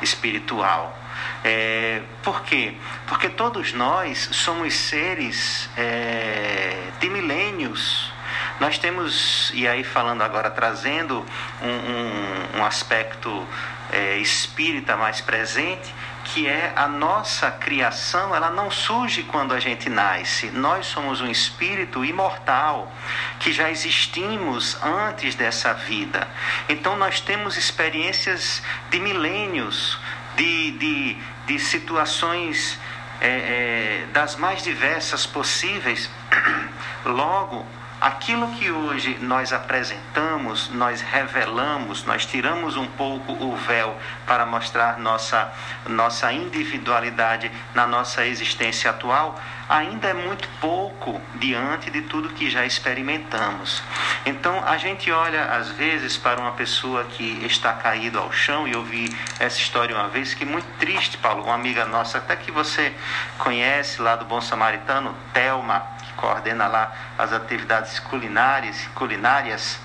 espiritual. 0.00 0.98
É, 1.42 2.00
por 2.22 2.42
quê? 2.42 2.74
Porque 3.06 3.28
todos 3.28 3.74
nós 3.74 4.30
somos 4.32 4.74
seres 4.74 5.68
é, 5.76 6.90
de 7.00 7.10
milênios. 7.10 8.13
Nós 8.60 8.78
temos, 8.78 9.50
e 9.54 9.66
aí 9.66 9.82
falando 9.82 10.22
agora, 10.22 10.50
trazendo 10.50 11.24
um, 11.60 12.58
um, 12.58 12.60
um 12.60 12.64
aspecto 12.64 13.46
é, 13.92 14.16
espírita 14.18 14.96
mais 14.96 15.20
presente, 15.20 15.92
que 16.24 16.46
é 16.46 16.72
a 16.74 16.88
nossa 16.88 17.50
criação, 17.50 18.34
ela 18.34 18.50
não 18.50 18.70
surge 18.70 19.24
quando 19.24 19.52
a 19.52 19.60
gente 19.60 19.90
nasce. 19.90 20.50
Nós 20.50 20.86
somos 20.86 21.20
um 21.20 21.30
espírito 21.30 22.04
imortal 22.04 22.90
que 23.38 23.52
já 23.52 23.70
existimos 23.70 24.76
antes 24.82 25.34
dessa 25.34 25.74
vida. 25.74 26.26
Então 26.68 26.96
nós 26.96 27.20
temos 27.20 27.56
experiências 27.56 28.62
de 28.90 28.98
milênios, 29.00 29.98
de, 30.36 30.70
de, 30.72 31.16
de 31.46 31.58
situações 31.58 32.78
é, 33.20 33.28
é, 33.28 34.06
das 34.12 34.36
mais 34.36 34.62
diversas 34.62 35.26
possíveis. 35.26 36.10
Logo, 37.04 37.66
aquilo 38.04 38.48
que 38.48 38.70
hoje 38.70 39.16
nós 39.22 39.50
apresentamos, 39.50 40.68
nós 40.68 41.00
revelamos, 41.00 42.04
nós 42.04 42.26
tiramos 42.26 42.76
um 42.76 42.86
pouco 42.86 43.32
o 43.32 43.56
véu 43.56 43.96
para 44.26 44.44
mostrar 44.44 44.98
nossa, 44.98 45.50
nossa 45.88 46.30
individualidade 46.30 47.50
na 47.74 47.86
nossa 47.86 48.26
existência 48.26 48.90
atual, 48.90 49.40
ainda 49.66 50.08
é 50.08 50.12
muito 50.12 50.46
pouco 50.60 51.18
diante 51.36 51.90
de 51.90 52.02
tudo 52.02 52.28
que 52.28 52.50
já 52.50 52.66
experimentamos. 52.66 53.82
Então 54.26 54.62
a 54.66 54.76
gente 54.76 55.10
olha 55.10 55.42
às 55.44 55.70
vezes 55.70 56.14
para 56.18 56.38
uma 56.38 56.52
pessoa 56.52 57.04
que 57.04 57.42
está 57.46 57.72
caído 57.72 58.18
ao 58.18 58.30
chão, 58.30 58.68
e 58.68 58.72
eu 58.72 58.84
vi 58.84 59.08
essa 59.40 59.58
história 59.58 59.96
uma 59.96 60.08
vez, 60.08 60.34
que 60.34 60.44
muito 60.44 60.68
triste, 60.78 61.16
Paulo, 61.16 61.44
uma 61.44 61.54
amiga 61.54 61.86
nossa, 61.86 62.18
até 62.18 62.36
que 62.36 62.50
você 62.50 62.92
conhece 63.38 64.02
lá 64.02 64.14
do 64.14 64.26
Bom 64.26 64.42
Samaritano, 64.42 65.16
Telma, 65.32 65.94
coordena 66.24 66.66
lá 66.66 66.90
as 67.18 67.34
atividades 67.34 67.98
culinárias, 67.98 68.88
culinárias 68.94 69.78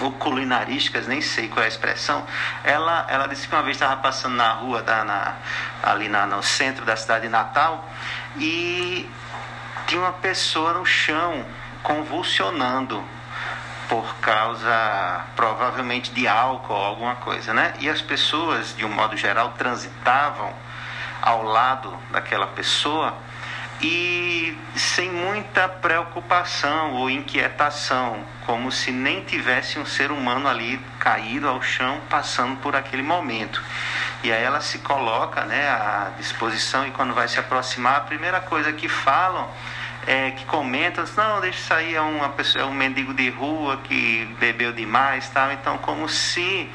ou 0.00 0.12
culinarísticas, 0.12 1.08
nem 1.08 1.20
sei 1.20 1.48
qual 1.48 1.62
é 1.62 1.66
a 1.66 1.68
expressão, 1.68 2.24
ela, 2.62 3.06
ela 3.08 3.26
disse 3.26 3.48
que 3.48 3.54
uma 3.54 3.62
vez 3.62 3.76
estava 3.76 3.96
passando 4.00 4.36
na 4.36 4.52
rua, 4.52 4.82
da, 4.82 5.04
na, 5.04 5.34
ali 5.82 6.08
na, 6.08 6.26
no 6.26 6.42
centro 6.42 6.84
da 6.84 6.96
cidade 6.96 7.22
de 7.22 7.28
Natal, 7.28 7.88
e 8.36 9.08
tinha 9.86 10.00
uma 10.00 10.12
pessoa 10.12 10.74
no 10.74 10.86
chão 10.86 11.44
convulsionando 11.82 13.04
por 13.88 14.16
causa 14.16 15.24
provavelmente 15.36 16.10
de 16.12 16.26
álcool 16.26 16.72
ou 16.72 16.84
alguma 16.84 17.16
coisa, 17.16 17.52
né? 17.52 17.74
E 17.80 17.88
as 17.88 18.00
pessoas, 18.00 18.74
de 18.76 18.84
um 18.84 18.88
modo 18.88 19.16
geral, 19.16 19.52
transitavam 19.58 20.52
ao 21.20 21.42
lado 21.42 21.96
daquela 22.10 22.46
pessoa 22.48 23.14
e 23.86 24.56
sem 24.74 25.10
muita 25.10 25.68
preocupação 25.68 26.94
ou 26.94 27.10
inquietação, 27.10 28.24
como 28.46 28.72
se 28.72 28.90
nem 28.90 29.22
tivesse 29.22 29.78
um 29.78 29.84
ser 29.84 30.10
humano 30.10 30.48
ali 30.48 30.80
caído 30.98 31.46
ao 31.46 31.60
chão 31.60 32.00
passando 32.08 32.56
por 32.62 32.74
aquele 32.74 33.02
momento. 33.02 33.62
E 34.22 34.32
aí 34.32 34.42
ela 34.42 34.62
se 34.62 34.78
coloca 34.78 35.44
né, 35.44 35.68
à 35.68 36.12
disposição 36.16 36.86
e 36.86 36.92
quando 36.92 37.12
vai 37.12 37.28
se 37.28 37.38
aproximar, 37.38 37.96
a 37.96 38.00
primeira 38.00 38.40
coisa 38.40 38.72
que 38.72 38.88
falam 38.88 39.50
é 40.06 40.30
que 40.30 40.46
comentam, 40.46 41.04
não, 41.14 41.42
deixa 41.42 41.58
sair 41.58 41.94
é 41.94 42.00
uma 42.00 42.30
pessoa, 42.30 42.64
é 42.64 42.66
um 42.66 42.72
mendigo 42.72 43.12
de 43.12 43.28
rua 43.28 43.78
que 43.84 44.24
bebeu 44.40 44.72
demais, 44.72 45.28
tal. 45.28 45.52
Então, 45.52 45.76
como 45.76 46.08
se 46.08 46.70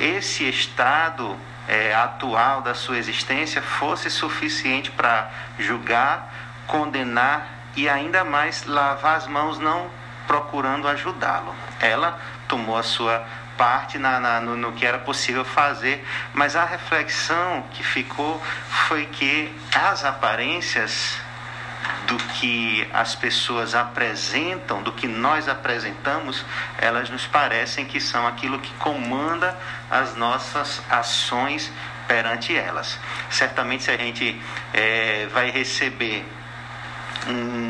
esse 0.00 0.48
estado 0.48 1.36
é, 1.70 1.94
atual 1.94 2.62
da 2.62 2.74
sua 2.74 2.98
existência 2.98 3.62
fosse 3.62 4.10
suficiente 4.10 4.90
para 4.90 5.30
julgar, 5.56 6.39
condenar 6.70 7.46
e 7.76 7.88
ainda 7.88 8.24
mais 8.24 8.64
lavar 8.64 9.16
as 9.16 9.26
mãos, 9.26 9.58
não 9.58 9.90
procurando 10.26 10.86
ajudá-lo. 10.86 11.54
Ela 11.80 12.18
tomou 12.46 12.76
a 12.76 12.82
sua 12.82 13.26
parte 13.58 13.98
na, 13.98 14.20
na, 14.20 14.40
no, 14.40 14.56
no, 14.56 14.72
que 14.72 14.86
era 14.86 14.98
possível 14.98 15.44
fazer, 15.44 16.06
mas 16.32 16.56
a 16.56 16.64
reflexão 16.64 17.64
que 17.72 17.82
ficou 17.82 18.40
foi 18.86 19.06
que 19.06 19.52
as 19.74 20.04
aparências 20.04 21.18
do 22.06 22.16
que 22.34 22.88
as 22.92 23.14
pessoas 23.14 23.74
apresentam, 23.74 24.82
do 24.82 24.92
que 24.92 25.06
nós 25.06 25.48
apresentamos, 25.48 26.44
elas 26.78 27.10
nos 27.10 27.26
parecem 27.26 27.84
que 27.84 28.00
são 28.00 28.26
aquilo 28.26 28.58
que 28.60 28.72
comanda 28.74 29.58
as 29.90 30.14
nossas 30.16 30.80
ações 30.88 31.70
perante 32.06 32.56
elas. 32.56 32.98
Certamente, 33.28 33.84
se 33.84 33.90
a 33.90 33.96
gente 33.96 34.40
é, 34.72 35.28
vai 35.32 35.50
receber 35.50 36.24
um, 37.26 37.69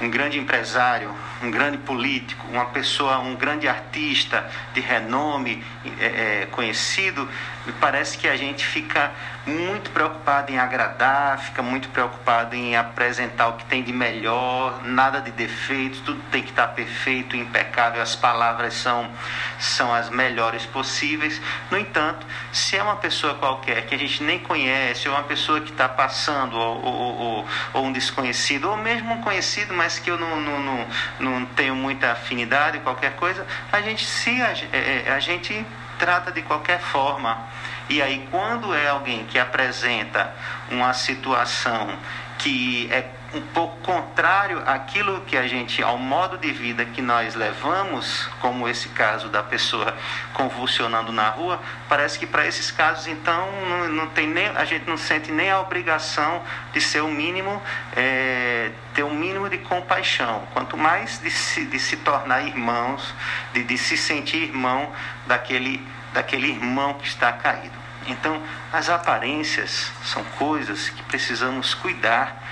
um 0.00 0.08
grande 0.08 0.38
empresário, 0.38 1.14
um 1.42 1.50
grande 1.50 1.78
político, 1.78 2.46
uma 2.48 2.66
pessoa, 2.66 3.18
um 3.18 3.36
grande 3.36 3.68
artista 3.68 4.48
de 4.72 4.80
renome 4.80 5.62
é, 5.98 6.42
é, 6.42 6.46
conhecido, 6.46 7.28
me 7.66 7.72
parece 7.74 8.16
que 8.16 8.26
a 8.26 8.36
gente 8.36 8.64
fica 8.64 9.12
muito 9.46 9.90
preocupado 9.90 10.50
em 10.50 10.58
agradar, 10.58 11.38
fica 11.38 11.62
muito 11.62 11.88
preocupado 11.90 12.54
em 12.54 12.76
apresentar 12.76 13.48
o 13.48 13.52
que 13.54 13.64
tem 13.64 13.82
de 13.82 13.92
melhor, 13.92 14.82
nada 14.84 15.20
de 15.20 15.30
defeitos, 15.30 16.00
tudo 16.00 16.20
tem 16.30 16.42
que 16.42 16.50
estar 16.50 16.68
perfeito, 16.68 17.36
impecável, 17.36 18.00
as 18.00 18.14
palavras 18.14 18.74
são, 18.74 19.10
são 19.58 19.92
as 19.94 20.08
melhores 20.08 20.64
possíveis. 20.66 21.40
No 21.70 21.78
entanto, 21.78 22.26
se 22.52 22.76
é 22.76 22.82
uma 22.82 22.96
pessoa 22.96 23.34
qualquer 23.34 23.86
que 23.86 23.94
a 23.94 23.98
gente 23.98 24.22
nem 24.22 24.38
conhece, 24.38 25.08
ou 25.08 25.14
uma 25.14 25.24
pessoa 25.24 25.60
que 25.60 25.70
está 25.70 25.88
passando, 25.88 26.56
ou, 26.56 26.84
ou, 26.84 27.18
ou, 27.18 27.46
ou, 27.74 27.84
um 27.84 27.92
desconhecido, 27.92 28.70
ou 28.70 28.76
mesmo 28.76 29.14
um 29.14 29.20
conhecido, 29.20 29.74
mas 29.74 29.89
que 29.98 30.10
eu 30.10 30.18
não, 30.18 30.40
não, 30.40 30.60
não, 30.60 30.86
não 31.18 31.46
tenho 31.46 31.74
muita 31.74 32.12
afinidade, 32.12 32.78
qualquer 32.80 33.16
coisa, 33.16 33.46
a 33.72 33.80
gente 33.80 34.04
se 34.04 34.40
a, 34.42 34.52
é, 34.72 35.04
é, 35.06 35.12
a 35.12 35.20
gente 35.20 35.66
trata 35.98 36.30
de 36.30 36.42
qualquer 36.42 36.80
forma. 36.80 37.46
E 37.88 38.00
aí, 38.00 38.26
quando 38.30 38.74
é 38.74 38.88
alguém 38.88 39.24
que 39.26 39.38
apresenta 39.38 40.32
uma 40.70 40.92
situação 40.94 41.98
que 42.38 42.88
é 42.90 43.02
um 43.32 43.40
pouco 43.40 43.76
contrário 43.78 44.62
àquilo 44.66 45.20
que 45.22 45.36
a 45.36 45.46
gente, 45.46 45.82
ao 45.82 45.96
modo 45.96 46.36
de 46.36 46.50
vida 46.50 46.84
que 46.84 47.00
nós 47.00 47.34
levamos, 47.34 48.28
como 48.40 48.68
esse 48.68 48.88
caso 48.90 49.28
da 49.28 49.42
pessoa 49.42 49.96
convulsionando 50.34 51.12
na 51.12 51.28
rua, 51.28 51.60
parece 51.88 52.18
que 52.18 52.26
para 52.26 52.46
esses 52.46 52.70
casos, 52.70 53.06
então, 53.06 53.48
não, 53.68 53.88
não, 53.88 54.06
tem 54.08 54.26
nem, 54.26 54.48
a 54.48 54.64
gente 54.64 54.88
não 54.88 54.96
sente 54.96 55.30
nem 55.30 55.50
a 55.50 55.60
obrigação 55.60 56.42
de 56.72 56.80
ser 56.80 57.02
o 57.02 57.08
mínimo, 57.08 57.62
é, 57.96 58.72
ter 58.94 59.04
o 59.04 59.08
um 59.08 59.14
mínimo 59.14 59.48
de 59.48 59.58
compaixão, 59.58 60.42
quanto 60.52 60.76
mais 60.76 61.20
de 61.20 61.30
se, 61.30 61.64
de 61.66 61.78
se 61.78 61.98
tornar 61.98 62.42
irmãos, 62.42 63.14
de, 63.52 63.62
de 63.62 63.78
se 63.78 63.96
sentir 63.96 64.42
irmão 64.42 64.92
daquele, 65.26 65.86
daquele 66.12 66.48
irmão 66.48 66.94
que 66.94 67.06
está 67.06 67.32
caído. 67.32 67.78
Então, 68.06 68.42
as 68.72 68.88
aparências 68.88 69.92
são 70.04 70.24
coisas 70.36 70.88
que 70.88 71.02
precisamos 71.04 71.74
cuidar 71.74 72.49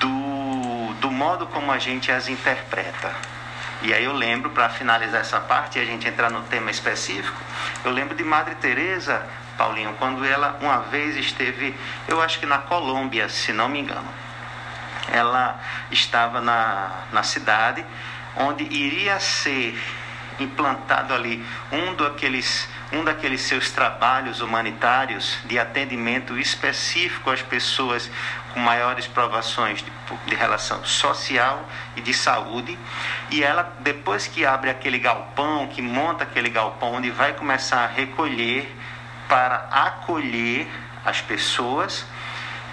do, 0.00 0.94
do 1.00 1.10
modo 1.10 1.46
como 1.46 1.70
a 1.72 1.78
gente 1.78 2.10
as 2.10 2.28
interpreta. 2.28 3.14
E 3.82 3.92
aí 3.92 4.04
eu 4.04 4.12
lembro, 4.12 4.50
para 4.50 4.68
finalizar 4.68 5.20
essa 5.20 5.40
parte 5.40 5.78
e 5.78 5.82
a 5.82 5.84
gente 5.84 6.08
entrar 6.08 6.30
no 6.30 6.42
tema 6.42 6.70
específico, 6.70 7.38
eu 7.84 7.90
lembro 7.90 8.14
de 8.14 8.24
Madre 8.24 8.54
Teresa, 8.56 9.26
Paulinho, 9.56 9.94
quando 9.98 10.24
ela 10.24 10.58
uma 10.60 10.80
vez 10.80 11.16
esteve, 11.16 11.74
eu 12.08 12.20
acho 12.20 12.38
que 12.38 12.46
na 12.46 12.58
Colômbia, 12.58 13.28
se 13.28 13.52
não 13.52 13.68
me 13.68 13.80
engano. 13.80 14.08
Ela 15.12 15.60
estava 15.90 16.40
na, 16.40 16.90
na 17.12 17.22
cidade 17.22 17.84
onde 18.36 18.64
iria 18.64 19.18
ser 19.20 19.78
implantado 20.38 21.14
ali 21.14 21.44
um 21.72 21.94
daqueles 21.94 22.68
um 22.92 23.02
daqueles 23.02 23.40
seus 23.40 23.70
trabalhos 23.70 24.40
humanitários 24.40 25.38
de 25.44 25.58
atendimento 25.58 26.38
específico 26.38 27.30
às 27.30 27.42
pessoas 27.42 28.08
com 28.56 28.60
maiores 28.60 29.06
provações 29.06 29.82
de, 29.82 29.92
de, 30.24 30.34
relação 30.34 30.82
social 30.82 31.62
e 31.94 32.00
de 32.00 32.14
saúde. 32.14 32.78
E 33.30 33.44
ela, 33.44 33.70
depois 33.80 34.26
que 34.26 34.46
abre 34.46 34.70
aquele 34.70 34.98
galpão, 34.98 35.66
que 35.66 35.82
monta 35.82 36.24
aquele 36.24 36.48
galpão, 36.48 36.94
onde 36.94 37.10
vai 37.10 37.34
começar 37.34 37.84
a 37.84 37.86
recolher 37.86 38.74
para 39.28 39.68
acolher 39.70 40.66
as 41.04 41.20
pessoas 41.20 42.06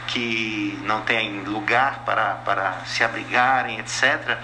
que 0.07 0.79
não 0.85 1.01
têm 1.01 1.41
lugar 1.41 2.03
para, 2.05 2.35
para 2.45 2.77
se 2.85 3.03
abrigarem, 3.03 3.79
etc., 3.79 4.37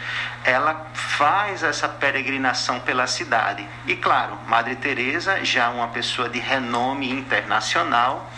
ela 0.44 0.88
faz 0.94 1.64
essa 1.64 1.88
peregrinação 1.88 2.82
pela 2.82 3.08
cidade. 3.08 3.66
E 3.88 3.96
claro, 3.96 4.38
Madre 4.46 4.76
Teresa, 4.76 5.42
já 5.46 5.70
uma 5.70 5.88
pessoa 5.88 6.28
de 6.28 6.40
renome 6.40 7.10
internacional, 7.10 8.30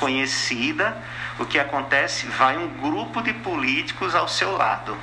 conhecida, 0.00 0.96
o 1.38 1.44
que 1.46 1.58
acontece? 1.58 2.26
Vai 2.26 2.56
um 2.56 2.68
grupo 2.68 3.22
de 3.22 3.32
políticos 3.32 4.14
ao 4.14 4.28
seu 4.28 4.56
lado. 4.56 4.96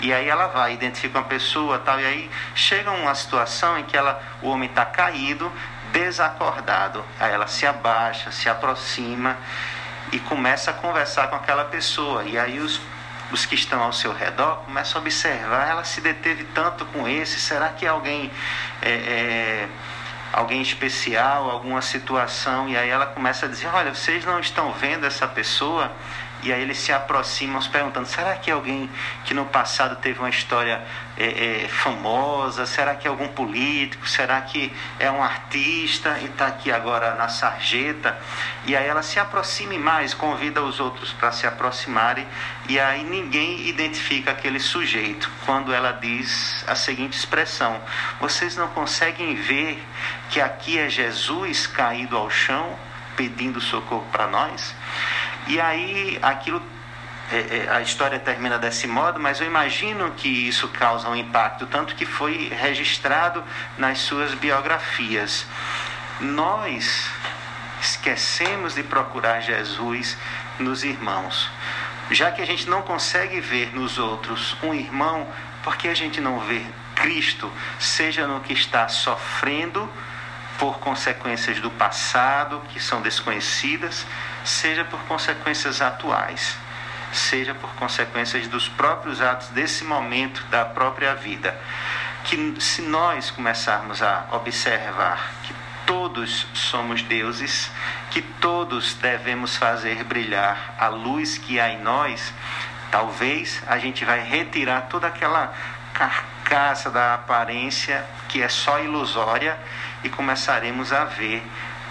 E 0.00 0.12
aí 0.14 0.28
ela 0.28 0.46
vai, 0.46 0.72
identifica 0.72 1.18
uma 1.18 1.24
pessoa 1.24 1.78
tal, 1.78 2.00
e 2.00 2.06
aí 2.06 2.30
chega 2.54 2.90
uma 2.90 3.14
situação 3.14 3.78
em 3.78 3.84
que 3.84 3.96
ela, 3.96 4.22
o 4.40 4.48
homem 4.48 4.68
está 4.68 4.84
caído, 4.84 5.52
desacordado. 5.92 7.04
Aí 7.18 7.32
ela 7.32 7.46
se 7.46 7.66
abaixa, 7.66 8.30
se 8.30 8.48
aproxima 8.48 9.36
e 10.10 10.18
começa 10.18 10.70
a 10.70 10.74
conversar 10.74 11.28
com 11.28 11.36
aquela 11.36 11.64
pessoa. 11.66 12.24
E 12.24 12.38
aí 12.38 12.58
os, 12.58 12.80
os 13.30 13.44
que 13.44 13.54
estão 13.54 13.82
ao 13.82 13.92
seu 13.92 14.12
redor 14.12 14.62
começam 14.64 14.98
a 14.98 15.02
observar, 15.02 15.68
ela 15.68 15.84
se 15.84 16.00
deteve 16.00 16.44
tanto 16.44 16.86
com 16.86 17.06
esse, 17.06 17.38
será 17.38 17.68
que 17.68 17.86
alguém 17.86 18.30
é, 18.80 18.90
é, 18.90 19.68
alguém 20.32 20.62
especial, 20.62 21.50
alguma 21.50 21.82
situação? 21.82 22.68
E 22.68 22.76
aí 22.76 22.88
ela 22.88 23.06
começa 23.06 23.46
a 23.46 23.48
dizer, 23.48 23.68
olha, 23.68 23.94
vocês 23.94 24.24
não 24.24 24.40
estão 24.40 24.72
vendo 24.72 25.06
essa 25.06 25.26
pessoa? 25.26 25.90
E 26.42 26.52
aí 26.52 26.62
eles 26.62 26.78
se 26.78 26.92
aproximam, 26.92 27.60
se 27.60 27.68
perguntando: 27.68 28.06
será 28.06 28.34
que 28.36 28.50
alguém 28.50 28.88
que 29.24 29.34
no 29.34 29.44
passado 29.44 29.96
teve 29.96 30.18
uma 30.18 30.30
história 30.30 30.82
é, 31.16 31.64
é, 31.64 31.68
famosa? 31.68 32.64
Será 32.64 32.94
que 32.94 33.06
é 33.06 33.10
algum 33.10 33.28
político? 33.28 34.08
Será 34.08 34.40
que 34.40 34.72
é 34.98 35.10
um 35.10 35.22
artista 35.22 36.18
e 36.20 36.26
está 36.26 36.46
aqui 36.46 36.72
agora 36.72 37.14
na 37.14 37.28
sarjeta? 37.28 38.18
E 38.64 38.74
aí 38.74 38.86
ela 38.86 39.02
se 39.02 39.18
aproxime 39.18 39.78
mais, 39.78 40.14
convida 40.14 40.62
os 40.62 40.80
outros 40.80 41.12
para 41.12 41.30
se 41.32 41.46
aproximarem, 41.46 42.26
e 42.68 42.80
aí 42.80 43.04
ninguém 43.04 43.68
identifica 43.68 44.30
aquele 44.30 44.60
sujeito 44.60 45.30
quando 45.44 45.72
ela 45.72 45.92
diz 45.92 46.64
a 46.66 46.74
seguinte 46.74 47.18
expressão: 47.18 47.80
Vocês 48.18 48.56
não 48.56 48.68
conseguem 48.68 49.34
ver 49.34 49.82
que 50.30 50.40
aqui 50.40 50.78
é 50.78 50.88
Jesus 50.88 51.66
caído 51.66 52.16
ao 52.16 52.30
chão 52.30 52.78
pedindo 53.16 53.60
socorro 53.60 54.06
para 54.10 54.26
nós? 54.26 54.74
E 55.50 55.60
aí 55.60 56.16
aquilo 56.22 56.62
é, 57.32 57.66
é, 57.66 57.70
a 57.70 57.80
história 57.80 58.20
termina 58.20 58.56
desse 58.56 58.86
modo, 58.86 59.18
mas 59.18 59.40
eu 59.40 59.48
imagino 59.48 60.12
que 60.12 60.28
isso 60.28 60.68
causa 60.68 61.08
um 61.08 61.16
impacto, 61.16 61.66
tanto 61.66 61.96
que 61.96 62.06
foi 62.06 62.48
registrado 62.50 63.42
nas 63.76 63.98
suas 63.98 64.32
biografias. 64.32 65.44
Nós 66.20 67.10
esquecemos 67.82 68.76
de 68.76 68.84
procurar 68.84 69.40
Jesus 69.40 70.16
nos 70.56 70.84
irmãos. 70.84 71.50
Já 72.12 72.30
que 72.30 72.40
a 72.40 72.46
gente 72.46 72.70
não 72.70 72.82
consegue 72.82 73.40
ver 73.40 73.74
nos 73.74 73.98
outros 73.98 74.56
um 74.62 74.72
irmão, 74.72 75.26
por 75.64 75.76
que 75.76 75.88
a 75.88 75.94
gente 75.94 76.20
não 76.20 76.38
vê 76.38 76.64
Cristo, 76.94 77.50
seja 77.80 78.24
no 78.24 78.40
que 78.40 78.52
está 78.52 78.86
sofrendo 78.86 79.90
por 80.60 80.78
consequências 80.78 81.58
do 81.58 81.70
passado 81.70 82.60
que 82.68 82.78
são 82.78 83.00
desconhecidas, 83.00 84.06
seja 84.44 84.84
por 84.84 85.00
consequências 85.04 85.80
atuais, 85.80 86.54
seja 87.10 87.54
por 87.54 87.70
consequências 87.76 88.46
dos 88.46 88.68
próprios 88.68 89.22
atos 89.22 89.48
desse 89.48 89.84
momento 89.84 90.44
da 90.50 90.66
própria 90.66 91.14
vida. 91.14 91.58
Que 92.24 92.60
se 92.60 92.82
nós 92.82 93.30
começarmos 93.30 94.02
a 94.02 94.26
observar 94.32 95.32
que 95.44 95.54
todos 95.86 96.46
somos 96.52 97.00
deuses, 97.02 97.70
que 98.10 98.20
todos 98.20 98.92
devemos 98.92 99.56
fazer 99.56 100.04
brilhar 100.04 100.74
a 100.78 100.88
luz 100.88 101.38
que 101.38 101.58
há 101.58 101.70
em 101.70 101.80
nós, 101.80 102.34
talvez 102.90 103.62
a 103.66 103.78
gente 103.78 104.04
vai 104.04 104.20
retirar 104.20 104.82
toda 104.82 105.06
aquela 105.06 105.54
carcaça 105.94 106.90
da 106.90 107.14
aparência 107.14 108.04
que 108.28 108.42
é 108.42 108.48
só 108.48 108.78
ilusória 108.78 109.58
e 110.02 110.08
começaremos 110.08 110.92
a 110.92 111.04
ver 111.04 111.42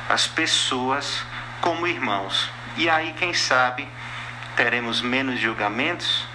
as 0.09 0.27
pessoas 0.27 1.23
como 1.61 1.87
irmãos. 1.87 2.49
E 2.77 2.89
aí, 2.89 3.13
quem 3.13 3.33
sabe, 3.33 3.87
teremos 4.55 5.01
menos 5.01 5.39
julgamentos, 5.39 6.25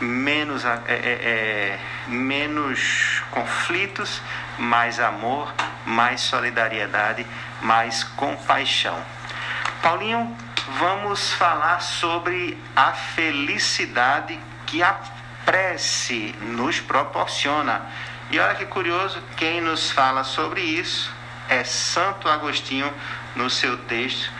menos, 0.00 0.64
é, 0.64 0.82
é, 0.86 0.94
é, 0.96 1.78
menos 2.08 3.22
conflitos, 3.30 4.20
mais 4.58 5.00
amor, 5.00 5.52
mais 5.86 6.20
solidariedade, 6.20 7.26
mais 7.62 8.04
compaixão. 8.04 9.00
Paulinho, 9.82 10.36
vamos 10.78 11.32
falar 11.34 11.80
sobre 11.80 12.58
a 12.74 12.92
felicidade 12.92 14.38
que 14.66 14.82
a 14.82 14.96
prece 15.44 16.34
nos 16.40 16.80
proporciona. 16.80 17.82
E 18.30 18.38
olha 18.38 18.54
que 18.54 18.64
curioso, 18.66 19.22
quem 19.36 19.60
nos 19.60 19.90
fala 19.90 20.24
sobre 20.24 20.62
isso 20.62 21.13
é 21.48 21.64
Santo 21.64 22.28
Agostinho 22.28 22.92
no 23.36 23.48
seu 23.50 23.76
texto 23.78 24.30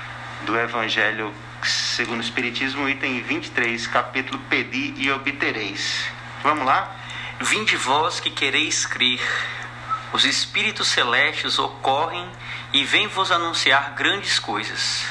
do 0.43 0.59
Evangelho 0.59 1.35
segundo 1.63 2.19
o 2.19 2.23
Espiritismo, 2.23 2.89
item 2.89 3.23
23, 3.23 3.87
capítulo 3.87 4.39
Pedi 4.51 4.95
e 4.97 5.11
obtereis. 5.11 6.05
Vamos 6.43 6.65
lá? 6.67 6.95
Vinde 7.41 7.77
vós 7.77 8.21
que 8.21 8.31
quereis 8.31 8.85
crer, 8.87 9.21
os 10.13 10.25
espíritos 10.25 10.89
celestes 10.89 11.59
ocorrem 11.59 12.31
e 12.73 12.85
vêm 12.85 13.09
vos 13.09 13.33
anunciar 13.33 13.95
grandes 13.95 14.39
coisas. 14.39 15.07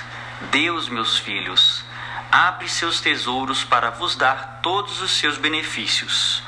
Deus, 0.51 0.87
meus 0.87 1.17
filhos, 1.17 1.83
abre 2.31 2.69
seus 2.69 3.01
tesouros 3.01 3.63
para 3.63 3.89
vos 3.89 4.15
dar 4.15 4.59
todos 4.61 5.01
os 5.01 5.11
seus 5.17 5.37
benefícios. 5.37 6.43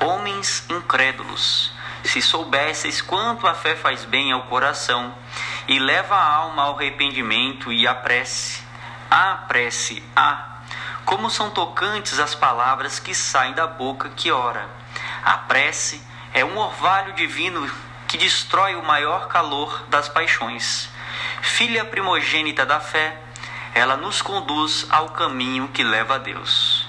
Homens 0.00 0.64
incrédulos, 0.68 1.72
se 2.04 2.22
soubesseis 2.22 3.00
quanto 3.00 3.46
a 3.46 3.54
fé 3.54 3.76
faz 3.76 4.04
bem 4.04 4.32
ao 4.32 4.42
coração 4.42 5.14
e 5.68 5.78
leva 5.78 6.14
a 6.14 6.34
alma 6.34 6.62
ao 6.62 6.76
arrependimento 6.76 7.72
e 7.72 7.86
à 7.86 7.94
prece, 7.94 8.62
a 9.10 9.34
prece, 9.48 10.02
como 11.04 11.30
são 11.30 11.50
tocantes 11.50 12.18
as 12.18 12.34
palavras 12.34 12.98
que 12.98 13.14
saem 13.14 13.52
da 13.54 13.66
boca 13.66 14.08
que 14.10 14.30
ora. 14.30 14.68
A 15.24 15.36
prece 15.36 16.02
é 16.32 16.44
um 16.44 16.56
orvalho 16.56 17.12
divino 17.12 17.70
que 18.06 18.16
destrói 18.16 18.74
o 18.74 18.82
maior 18.82 19.28
calor 19.28 19.84
das 19.88 20.08
paixões. 20.08 20.88
Filha 21.42 21.84
primogênita 21.84 22.64
da 22.66 22.80
fé, 22.80 23.20
ela 23.74 23.96
nos 23.96 24.20
conduz 24.20 24.86
ao 24.90 25.10
caminho 25.10 25.68
que 25.68 25.82
leva 25.82 26.16
a 26.16 26.18
Deus. 26.18 26.88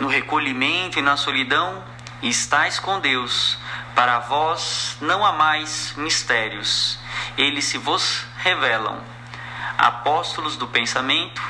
No 0.00 0.08
recolhimento 0.08 0.98
e 0.98 1.02
na 1.02 1.16
solidão, 1.16 1.84
estais 2.28 2.78
com 2.78 3.00
Deus 3.00 3.58
para 3.94 4.18
vós 4.20 4.96
não 5.00 5.24
há 5.24 5.32
mais 5.32 5.94
mistérios, 5.96 6.98
eles 7.36 7.64
se 7.64 7.78
vos 7.78 8.24
revelam. 8.38 8.98
Apóstolos 9.78 10.56
do 10.56 10.66
pensamento, 10.66 11.42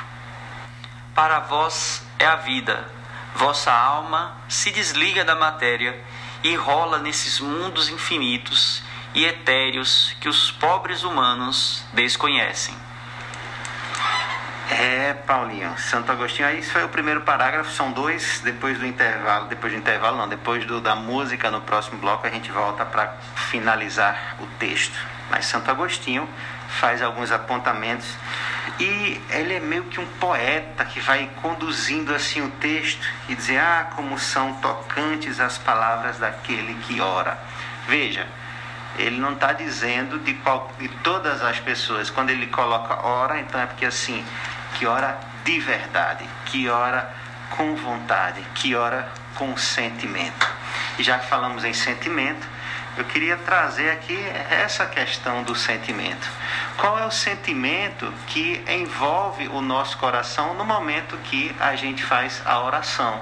para 1.15 1.41
vós 1.41 2.03
é 2.19 2.27
a 2.27 2.37
vida, 2.37 2.91
vossa 3.35 3.73
alma 3.73 4.37
se 4.49 4.71
desliga 4.71 5.25
da 5.25 5.35
matéria 5.35 5.99
e 6.43 6.55
rola 6.55 6.99
nesses 6.99 7.41
mundos 7.41 7.89
infinitos 7.89 8.83
e 9.15 9.25
etéreos 9.25 10.15
que 10.21 10.29
os 10.29 10.51
pobres 10.51 11.03
humanos 11.03 11.85
desconhecem. 11.93 12.84
É, 14.77 15.15
Paulinho, 15.15 15.73
Santo 15.79 16.11
Agostinho, 16.11 16.49
aí 16.49 16.59
isso 16.59 16.73
foi 16.73 16.83
o 16.83 16.89
primeiro 16.89 17.21
parágrafo, 17.21 17.71
são 17.71 17.93
dois, 17.93 18.41
depois 18.43 18.77
do 18.77 18.85
intervalo, 18.85 19.47
depois 19.47 19.73
do 19.73 19.79
intervalo 19.79 20.17
não, 20.17 20.29
depois 20.29 20.67
do, 20.67 20.81
da 20.81 20.97
música 20.97 21.49
no 21.49 21.61
próximo 21.61 22.01
bloco 22.01 22.27
a 22.27 22.31
gente 22.31 22.51
volta 22.51 22.85
para 22.85 23.15
finalizar 23.37 24.35
o 24.41 24.47
texto. 24.59 24.99
Mas 25.31 25.47
Santo 25.47 25.71
Agostinho 25.71 26.29
faz 26.81 27.03
alguns 27.03 27.31
apontamentos 27.31 28.17
e 28.81 29.23
ele 29.31 29.55
é 29.55 29.61
meio 29.61 29.85
que 29.85 30.01
um 30.01 30.07
poeta 30.19 30.85
que 30.85 30.99
vai 30.99 31.31
conduzindo 31.41 32.13
assim 32.13 32.43
o 32.43 32.51
texto 32.51 33.07
e 33.29 33.37
dizer, 33.37 33.59
ah, 33.59 33.93
como 33.95 34.19
são 34.19 34.55
tocantes 34.55 35.39
as 35.39 35.57
palavras 35.57 36.19
daquele 36.19 36.75
que 36.83 37.01
ora. 37.01 37.39
Veja, 37.87 38.27
ele 38.99 39.21
não 39.21 39.35
está 39.35 39.53
dizendo 39.53 40.19
de, 40.19 40.35
qual, 40.35 40.73
de 40.81 40.89
todas 40.89 41.43
as 41.43 41.61
pessoas. 41.61 42.11
Quando 42.11 42.31
ele 42.31 42.49
coloca 42.49 43.07
ora, 43.07 43.39
então 43.39 43.61
é 43.61 43.67
porque 43.67 43.87
assim, 43.87 44.25
que 44.75 44.87
ora 44.87 45.19
de 45.45 45.59
verdade, 45.61 46.29
que 46.47 46.69
ora 46.69 47.13
com 47.51 47.75
vontade, 47.77 48.41
que 48.55 48.75
ora 48.75 49.09
com 49.35 49.57
sentimento. 49.57 50.49
E 50.99 51.03
já 51.03 51.19
que 51.19 51.27
falamos 51.27 51.65
em 51.65 51.73
sentimento, 51.73 52.47
eu 52.97 53.05
queria 53.05 53.37
trazer 53.37 53.91
aqui 53.91 54.17
essa 54.51 54.87
questão 54.87 55.43
do 55.43 55.55
sentimento. 55.55 56.31
Qual 56.77 56.99
é 56.99 57.05
o 57.05 57.11
sentimento 57.11 58.13
que 58.29 58.65
envolve 58.69 59.49
o 59.49 59.61
nosso 59.61 59.99
coração 59.99 60.55
no 60.55 60.65
momento 60.65 61.17
que 61.25 61.55
a 61.59 61.75
gente 61.75 62.05
faz 62.05 62.41
a 62.45 62.61
oração? 62.61 63.21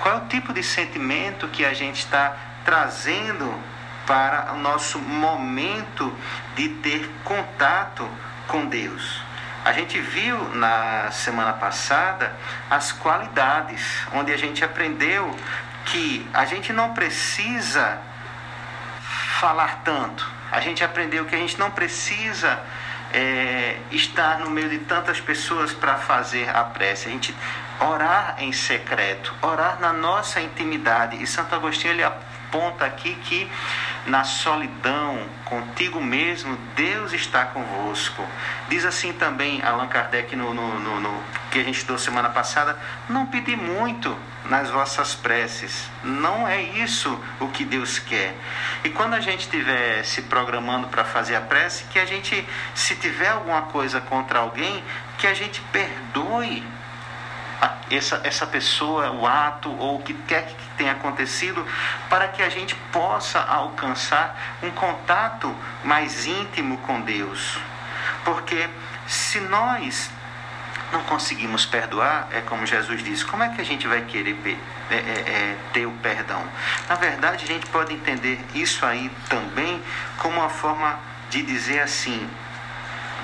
Qual 0.00 0.14
é 0.14 0.18
o 0.18 0.26
tipo 0.28 0.52
de 0.52 0.62
sentimento 0.62 1.48
que 1.48 1.64
a 1.64 1.74
gente 1.74 1.98
está 1.98 2.34
trazendo 2.64 3.54
para 4.06 4.52
o 4.54 4.56
nosso 4.56 4.98
momento 4.98 6.16
de 6.56 6.68
ter 6.68 7.10
contato 7.22 8.08
com 8.48 8.64
Deus? 8.66 9.29
A 9.70 9.72
gente 9.72 10.00
viu 10.00 10.36
na 10.56 11.12
semana 11.12 11.52
passada 11.52 12.34
as 12.68 12.90
qualidades, 12.90 14.04
onde 14.12 14.32
a 14.32 14.36
gente 14.36 14.64
aprendeu 14.64 15.32
que 15.86 16.28
a 16.34 16.44
gente 16.44 16.72
não 16.72 16.92
precisa 16.92 18.00
falar 19.38 19.82
tanto. 19.84 20.28
A 20.50 20.58
gente 20.58 20.82
aprendeu 20.82 21.24
que 21.24 21.36
a 21.36 21.38
gente 21.38 21.56
não 21.56 21.70
precisa 21.70 22.58
é, 23.12 23.76
estar 23.92 24.40
no 24.40 24.50
meio 24.50 24.68
de 24.68 24.78
tantas 24.78 25.20
pessoas 25.20 25.72
para 25.72 25.94
fazer 25.98 26.48
a 26.48 26.64
prece. 26.64 27.06
A 27.06 27.12
gente 27.12 27.32
orar 27.78 28.34
em 28.40 28.52
secreto, 28.52 29.32
orar 29.40 29.78
na 29.78 29.92
nossa 29.92 30.40
intimidade. 30.40 31.22
E 31.22 31.28
Santo 31.28 31.54
Agostinho 31.54 31.92
ele 31.92 32.02
aponta 32.02 32.29
aqui 32.80 33.14
que 33.14 33.50
na 34.06 34.24
solidão, 34.24 35.24
contigo 35.44 36.00
mesmo, 36.00 36.56
Deus 36.74 37.12
está 37.12 37.44
convosco. 37.44 38.26
Diz 38.68 38.84
assim 38.84 39.12
também 39.12 39.62
Allan 39.62 39.86
Kardec 39.86 40.34
no, 40.34 40.52
no, 40.52 40.80
no, 40.80 41.00
no 41.00 41.22
que 41.50 41.60
a 41.60 41.62
gente 41.62 41.78
estudou 41.78 41.98
semana 41.98 42.28
passada: 42.30 42.76
não 43.08 43.26
pedi 43.26 43.56
muito 43.56 44.16
nas 44.46 44.70
vossas 44.70 45.14
preces. 45.14 45.88
Não 46.02 46.46
é 46.48 46.60
isso 46.60 47.18
o 47.38 47.48
que 47.48 47.64
Deus 47.64 47.98
quer. 47.98 48.34
E 48.82 48.88
quando 48.88 49.14
a 49.14 49.20
gente 49.20 49.40
estiver 49.40 50.02
se 50.04 50.22
programando 50.22 50.88
para 50.88 51.04
fazer 51.04 51.36
a 51.36 51.40
prece, 51.40 51.84
que 51.84 51.98
a 51.98 52.04
gente, 52.04 52.46
se 52.74 52.96
tiver 52.96 53.28
alguma 53.28 53.62
coisa 53.62 54.00
contra 54.00 54.40
alguém, 54.40 54.82
que 55.18 55.26
a 55.26 55.34
gente 55.34 55.60
perdoe 55.72 56.64
essa, 57.90 58.20
essa 58.24 58.46
pessoa, 58.46 59.10
o 59.10 59.26
ato 59.26 59.70
ou 59.70 59.96
o 59.96 60.02
que 60.02 60.14
quer 60.14 60.46
que 60.46 60.54
tenha 60.80 60.92
acontecido, 60.92 61.62
para 62.08 62.28
que 62.28 62.42
a 62.42 62.48
gente 62.48 62.74
possa 62.90 63.38
alcançar 63.38 64.34
um 64.62 64.70
contato 64.70 65.54
mais 65.84 66.24
íntimo 66.24 66.78
com 66.78 67.02
Deus. 67.02 67.58
Porque 68.24 68.66
se 69.06 69.40
nós 69.40 70.10
não 70.90 71.02
conseguimos 71.02 71.66
perdoar, 71.66 72.28
é 72.32 72.40
como 72.40 72.64
Jesus 72.64 73.04
disse, 73.04 73.26
como 73.26 73.42
é 73.42 73.50
que 73.50 73.60
a 73.60 73.64
gente 73.64 73.86
vai 73.86 74.00
querer 74.06 74.38
é, 74.90 74.94
é, 74.94 74.96
é, 74.96 75.56
ter 75.74 75.84
o 75.84 75.92
perdão? 75.92 76.42
Na 76.88 76.94
verdade, 76.94 77.44
a 77.44 77.46
gente 77.46 77.66
pode 77.66 77.92
entender 77.92 78.40
isso 78.54 78.86
aí 78.86 79.10
também 79.28 79.82
como 80.16 80.40
uma 80.40 80.48
forma 80.48 80.98
de 81.28 81.42
dizer 81.42 81.80
assim: 81.80 82.26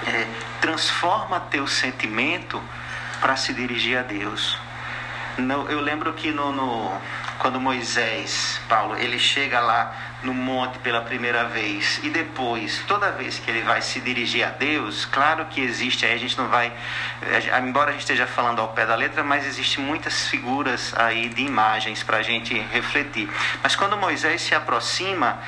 é, 0.06 0.26
transforma 0.60 1.40
teu 1.40 1.66
sentimento 1.66 2.62
para 3.18 3.34
se 3.34 3.54
dirigir 3.54 3.98
a 3.98 4.02
Deus. 4.02 4.60
No, 5.38 5.68
eu 5.68 5.80
lembro 5.80 6.12
que 6.14 6.30
no, 6.30 6.52
no, 6.52 6.92
quando 7.38 7.61
Moisés, 7.61 8.61
Paulo, 8.68 8.96
ele 8.96 9.18
chega 9.18 9.61
lá 9.61 9.92
no 10.22 10.33
monte 10.33 10.79
pela 10.79 11.03
primeira 11.03 11.44
vez 11.44 12.01
e 12.03 12.11
depois, 12.11 12.83
toda 12.87 13.11
vez 13.12 13.38
que 13.38 13.51
ele 13.51 13.62
vai 13.62 13.81
se 13.83 14.01
dirigir 14.01 14.46
a 14.46 14.51
Deus, 14.51 15.05
claro 15.05 15.46
que 15.46 15.61
existe, 15.61 16.05
aí 16.05 16.14
a 16.14 16.18
gente 16.18 16.37
não 16.37 16.49
vai, 16.49 16.72
embora 17.62 17.90
a 17.90 17.92
gente 17.92 18.03
esteja 18.03 18.27
falando 18.27 18.61
ao 18.61 18.68
pé 18.68 18.87
da 18.87 18.94
letra, 18.94 19.22
mas 19.22 19.46
existe 19.46 19.81
muitas 19.81 20.29
figuras 20.29 20.94
aí 20.96 21.29
de 21.29 21.42
imagens 21.42 22.03
para 22.03 22.18
a 22.18 22.22
gente 22.22 22.55
refletir. 22.72 23.31
Mas 23.62 23.77
quando 23.77 23.96
Moisés 23.96 24.40
se 24.40 24.55
aproxima, 24.55 25.38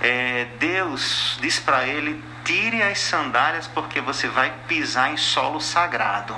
é, 0.00 0.46
Deus 0.58 1.38
diz 1.40 1.58
para 1.58 1.86
ele: 1.86 2.22
tire 2.44 2.82
as 2.82 3.00
sandálias 3.00 3.66
porque 3.66 4.00
você 4.00 4.28
vai 4.28 4.52
pisar 4.66 5.10
em 5.10 5.16
solo 5.16 5.60
sagrado 5.60 6.36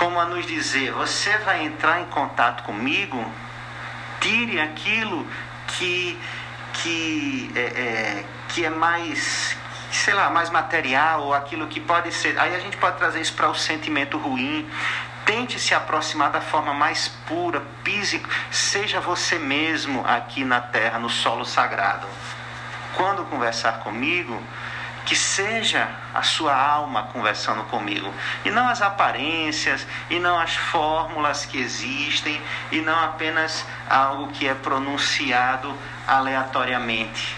como 0.00 0.18
a 0.18 0.24
nos 0.24 0.46
dizer: 0.46 0.92
você 0.92 1.36
vai 1.38 1.62
entrar 1.64 2.00
em 2.00 2.06
contato 2.06 2.62
comigo, 2.62 3.22
tire 4.20 4.60
aquilo 4.60 5.26
que, 5.66 6.18
que, 6.74 7.50
é, 7.54 7.60
é, 7.60 8.24
que 8.48 8.64
é 8.64 8.70
mais, 8.70 9.56
sei 9.90 10.14
lá, 10.14 10.30
mais 10.30 10.50
material, 10.50 11.22
ou 11.22 11.34
aquilo 11.34 11.66
que 11.66 11.80
pode 11.80 12.12
ser. 12.12 12.38
Aí 12.38 12.54
a 12.54 12.58
gente 12.58 12.76
pode 12.76 12.98
trazer 12.98 13.20
isso 13.20 13.34
para 13.34 13.48
o 13.48 13.54
sentimento 13.54 14.18
ruim. 14.18 14.68
Tente 15.24 15.58
se 15.58 15.74
aproximar 15.74 16.30
da 16.30 16.40
forma 16.40 16.74
mais 16.74 17.08
pura, 17.26 17.62
pise, 17.84 18.20
seja 18.50 19.00
você 19.00 19.38
mesmo 19.38 20.04
aqui 20.06 20.44
na 20.44 20.60
terra, 20.60 20.98
no 20.98 21.08
solo 21.08 21.44
sagrado. 21.44 22.06
Quando 22.96 23.24
conversar 23.26 23.80
comigo, 23.80 24.42
que 25.10 25.16
seja 25.16 25.88
a 26.14 26.22
sua 26.22 26.54
alma 26.54 27.08
conversando 27.12 27.64
comigo, 27.64 28.14
e 28.44 28.50
não 28.52 28.68
as 28.68 28.80
aparências, 28.80 29.84
e 30.08 30.20
não 30.20 30.38
as 30.38 30.54
fórmulas 30.54 31.44
que 31.44 31.58
existem, 31.58 32.40
e 32.70 32.80
não 32.80 32.96
apenas 32.96 33.66
algo 33.88 34.28
que 34.28 34.46
é 34.46 34.54
pronunciado 34.54 35.76
aleatoriamente. 36.06 37.36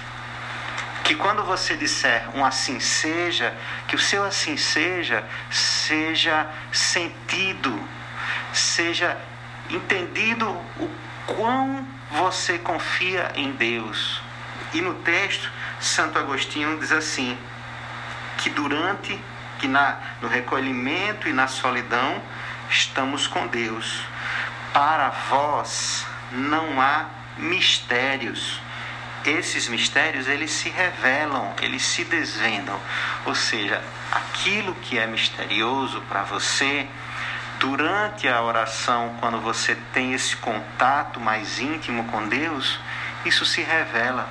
Que 1.03 1.15
quando 1.15 1.45
você 1.45 1.75
disser 1.75 2.29
um 2.35 2.45
assim 2.45 2.79
seja, 2.79 3.57
que 3.89 3.97
o 3.97 3.99
seu 3.99 4.23
assim 4.23 4.59
seja, 4.59 5.25
seja 5.51 6.47
sentido, 6.71 7.73
seja 8.53 9.17
entendido 9.71 10.47
o 10.79 10.91
quão 11.27 11.89
você 12.11 12.59
confia 12.59 13.33
em 13.35 13.51
Deus. 13.53 14.21
E 14.75 14.83
no 14.83 14.93
texto, 14.97 15.51
Santo 15.81 16.19
Agostinho 16.19 16.79
diz 16.79 16.93
assim: 16.93 17.39
que 18.43 18.51
durante, 18.51 19.19
que 19.59 19.69
na, 19.69 19.97
no 20.21 20.29
recolhimento 20.29 21.29
e 21.29 21.33
na 21.33 21.47
solidão, 21.47 22.21
estamos 22.69 23.27
com 23.27 23.47
Deus. 23.47 24.03
Para 24.73 25.11
vós 25.31 26.05
não 26.33 26.81
há 26.81 27.07
mistérios. 27.37 28.61
Esses 29.25 29.69
mistérios, 29.69 30.27
eles 30.27 30.51
se 30.51 30.69
revelam, 30.69 31.55
eles 31.61 31.83
se 31.83 32.05
desvendam. 32.05 32.79
Ou 33.25 33.35
seja, 33.35 33.81
aquilo 34.11 34.75
que 34.75 34.99
é 34.99 35.07
misterioso 35.07 36.01
para 36.09 36.23
você, 36.25 36.89
durante 37.61 38.27
a 38.27 38.43
oração, 38.43 39.15
quando 39.21 39.41
você 39.41 39.77
tem 39.93 40.13
esse 40.13 40.37
contato 40.37 41.21
mais 41.21 41.61
íntimo 41.61 42.05
com 42.05 42.27
Deus, 42.27 42.81
isso 43.25 43.45
se 43.45 43.63
revela. 43.63 44.29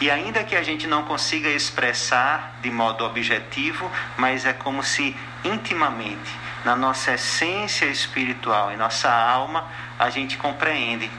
E 0.00 0.10
ainda 0.10 0.44
que 0.44 0.56
a 0.56 0.62
gente 0.62 0.86
não 0.86 1.04
consiga 1.04 1.48
expressar 1.48 2.56
de 2.60 2.70
modo 2.70 3.04
objetivo, 3.04 3.90
mas 4.16 4.44
é 4.44 4.52
como 4.52 4.82
se 4.82 5.16
intimamente, 5.44 6.42
na 6.64 6.76
nossa 6.76 7.12
essência 7.12 7.86
espiritual, 7.86 8.72
em 8.72 8.76
nossa 8.76 9.10
alma, 9.10 9.68
a 9.98 10.10
gente 10.10 10.36
compreende. 10.36 11.10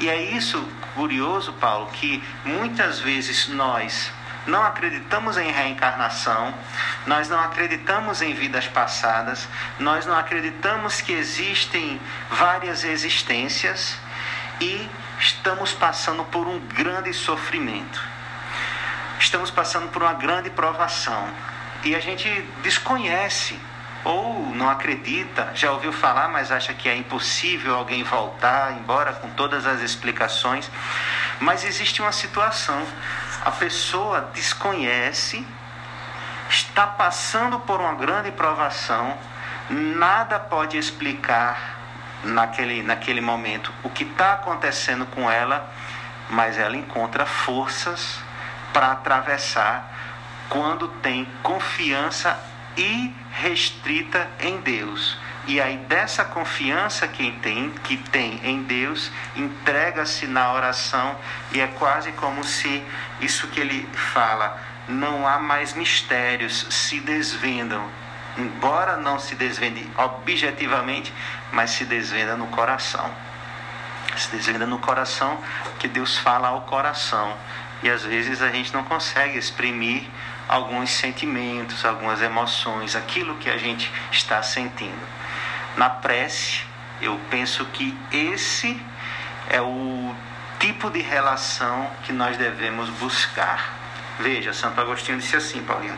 E 0.00 0.08
é 0.08 0.20
isso 0.20 0.66
curioso, 0.94 1.52
Paulo, 1.54 1.90
que 1.92 2.22
muitas 2.44 2.98
vezes 3.00 3.48
nós 3.48 4.10
não 4.46 4.62
acreditamos 4.62 5.36
em 5.36 5.50
reencarnação, 5.50 6.54
nós 7.06 7.28
não 7.28 7.38
acreditamos 7.38 8.22
em 8.22 8.32
vidas 8.32 8.66
passadas, 8.66 9.46
nós 9.78 10.06
não 10.06 10.16
acreditamos 10.16 11.00
que 11.00 11.12
existem 11.12 12.00
várias 12.30 12.82
existências 12.82 13.96
e 14.60 14.88
estamos 15.20 15.72
passando 15.72 16.24
por 16.24 16.46
um 16.46 16.58
grande 16.60 17.12
sofrimento. 17.12 18.02
Estamos 19.18 19.50
passando 19.50 19.88
por 19.88 20.02
uma 20.02 20.14
grande 20.14 20.50
provação. 20.50 21.28
E 21.84 21.94
a 21.94 22.00
gente 22.00 22.28
desconhece 22.62 23.58
ou 24.04 24.54
não 24.54 24.68
acredita, 24.70 25.50
já 25.54 25.72
ouviu 25.72 25.92
falar, 25.92 26.28
mas 26.28 26.50
acha 26.50 26.72
que 26.72 26.88
é 26.88 26.96
impossível 26.96 27.74
alguém 27.74 28.02
voltar, 28.02 28.72
embora 28.72 29.12
com 29.12 29.28
todas 29.30 29.66
as 29.66 29.80
explicações. 29.80 30.70
Mas 31.40 31.64
existe 31.64 32.00
uma 32.00 32.12
situação: 32.12 32.86
a 33.44 33.50
pessoa 33.50 34.30
desconhece, 34.32 35.46
está 36.48 36.86
passando 36.86 37.58
por 37.60 37.80
uma 37.80 37.94
grande 37.94 38.30
provação, 38.30 39.18
nada 39.68 40.38
pode 40.38 40.78
explicar 40.78 41.77
naquele, 42.24 42.82
naquele 42.82 43.20
momento 43.20 43.72
o 43.82 43.90
que 43.90 44.04
está 44.04 44.34
acontecendo 44.34 45.06
com 45.06 45.30
ela, 45.30 45.72
mas 46.30 46.58
ela 46.58 46.76
encontra 46.76 47.24
forças 47.24 48.20
para 48.72 48.92
atravessar 48.92 49.94
quando 50.48 50.88
tem 50.88 51.26
confiança 51.42 52.38
irrestrita 52.76 54.28
em 54.40 54.58
Deus. 54.60 55.18
E 55.46 55.60
aí 55.60 55.78
dessa 55.78 56.24
confiança 56.24 57.08
que 57.08 57.32
tem, 57.40 57.70
que 57.82 57.96
tem 57.96 58.38
em 58.44 58.62
Deus, 58.62 59.10
entrega-se 59.34 60.26
na 60.26 60.52
oração 60.52 61.16
e 61.52 61.60
é 61.60 61.66
quase 61.66 62.12
como 62.12 62.44
se 62.44 62.84
isso 63.20 63.48
que 63.48 63.58
ele 63.58 63.88
fala, 64.12 64.60
não 64.86 65.26
há 65.26 65.38
mais 65.38 65.72
mistérios, 65.72 66.66
se 66.68 67.00
desvendam. 67.00 67.88
Embora 68.36 68.96
não 68.96 69.18
se 69.18 69.34
desvende 69.34 69.90
objetivamente, 69.96 71.12
mas 71.52 71.70
se 71.70 71.84
desvenda 71.84 72.36
no 72.36 72.46
coração. 72.48 73.10
Se 74.16 74.30
desvenda 74.30 74.66
no 74.66 74.78
coração, 74.78 75.38
que 75.78 75.86
Deus 75.86 76.18
fala 76.18 76.48
ao 76.48 76.62
coração. 76.62 77.36
E 77.82 77.88
às 77.88 78.02
vezes 78.02 78.42
a 78.42 78.48
gente 78.50 78.72
não 78.72 78.84
consegue 78.84 79.38
exprimir 79.38 80.04
alguns 80.48 80.90
sentimentos, 80.90 81.84
algumas 81.84 82.20
emoções, 82.22 82.96
aquilo 82.96 83.36
que 83.36 83.50
a 83.50 83.56
gente 83.56 83.92
está 84.10 84.42
sentindo. 84.42 85.06
Na 85.76 85.88
prece, 85.88 86.62
eu 87.00 87.20
penso 87.30 87.64
que 87.66 87.96
esse 88.10 88.80
é 89.48 89.60
o 89.60 90.14
tipo 90.58 90.90
de 90.90 91.00
relação 91.00 91.88
que 92.04 92.12
nós 92.12 92.36
devemos 92.36 92.88
buscar. 92.90 93.74
Veja, 94.18 94.52
Santo 94.52 94.80
Agostinho 94.80 95.18
disse 95.18 95.36
assim, 95.36 95.62
Paulinho: 95.62 95.96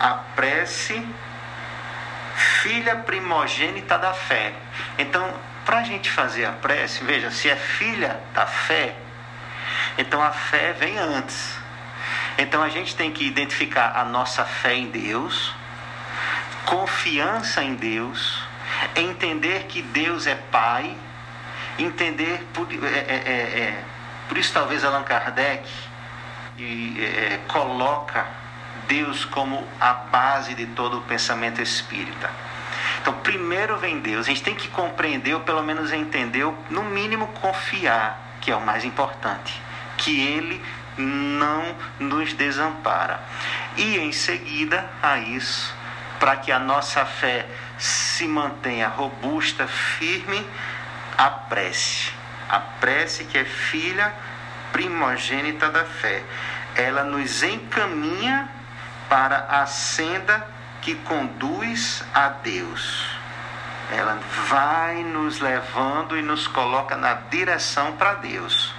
a 0.00 0.14
prece 0.34 1.06
filha 2.34 2.96
primogênita 2.96 3.98
da 3.98 4.12
fé. 4.12 4.54
Então, 4.98 5.34
para 5.64 5.78
a 5.78 5.82
gente 5.82 6.10
fazer 6.10 6.44
a 6.44 6.52
prece, 6.52 7.04
veja, 7.04 7.30
se 7.30 7.48
é 7.48 7.56
filha 7.56 8.20
da 8.34 8.46
fé, 8.46 8.94
então 9.96 10.22
a 10.22 10.30
fé 10.30 10.72
vem 10.72 10.98
antes. 10.98 11.56
Então 12.36 12.62
a 12.62 12.68
gente 12.68 12.96
tem 12.96 13.12
que 13.12 13.24
identificar 13.24 13.92
a 13.96 14.04
nossa 14.04 14.44
fé 14.44 14.74
em 14.74 14.88
Deus, 14.88 15.54
confiança 16.66 17.62
em 17.62 17.74
Deus, 17.74 18.42
entender 18.96 19.64
que 19.64 19.80
Deus 19.80 20.26
é 20.26 20.34
Pai, 20.34 20.96
entender 21.78 22.44
por, 22.52 22.66
é, 22.72 22.76
é, 22.76 23.22
é, 23.24 23.60
é 23.60 23.84
por 24.28 24.36
isso 24.36 24.52
talvez 24.52 24.84
Allan 24.84 25.04
Kardec 25.04 25.68
e, 26.58 26.96
é, 27.00 27.40
coloca 27.48 28.26
Deus 28.88 29.24
como 29.24 29.66
a 29.80 29.92
base 29.92 30.54
de 30.54 30.66
todo 30.66 30.98
o 30.98 31.02
pensamento 31.02 31.62
espírita. 31.62 32.30
Então, 33.04 33.12
primeiro 33.20 33.76
vem 33.76 34.00
Deus, 34.00 34.24
a 34.24 34.30
gente 34.30 34.42
tem 34.42 34.54
que 34.54 34.66
compreender, 34.68 35.34
ou 35.34 35.40
pelo 35.40 35.62
menos 35.62 35.92
entender, 35.92 36.42
ou 36.42 36.56
no 36.70 36.84
mínimo 36.84 37.26
confiar, 37.34 38.38
que 38.40 38.50
é 38.50 38.56
o 38.56 38.62
mais 38.62 38.82
importante, 38.82 39.60
que 39.98 40.22
Ele 40.22 40.64
não 40.96 41.76
nos 42.00 42.32
desampara. 42.32 43.20
E 43.76 43.98
em 43.98 44.10
seguida 44.10 44.88
a 45.02 45.18
isso, 45.18 45.76
para 46.18 46.36
que 46.36 46.50
a 46.50 46.58
nossa 46.58 47.04
fé 47.04 47.46
se 47.76 48.26
mantenha 48.26 48.88
robusta, 48.88 49.66
firme, 49.66 50.42
a 51.18 51.28
prece. 51.28 52.10
A 52.48 52.58
prece 52.58 53.24
que 53.24 53.36
é 53.36 53.44
filha 53.44 54.14
primogênita 54.72 55.68
da 55.68 55.84
fé. 55.84 56.22
Ela 56.74 57.04
nos 57.04 57.42
encaminha 57.42 58.48
para 59.10 59.40
a 59.50 59.66
senda 59.66 60.53
que 60.84 60.94
conduz 60.96 62.04
a 62.12 62.28
Deus. 62.28 63.08
Ela 63.90 64.20
vai 64.48 65.02
nos 65.02 65.40
levando 65.40 66.16
e 66.16 66.22
nos 66.22 66.46
coloca 66.46 66.94
na 66.94 67.14
direção 67.14 67.92
para 67.92 68.14
Deus. 68.14 68.72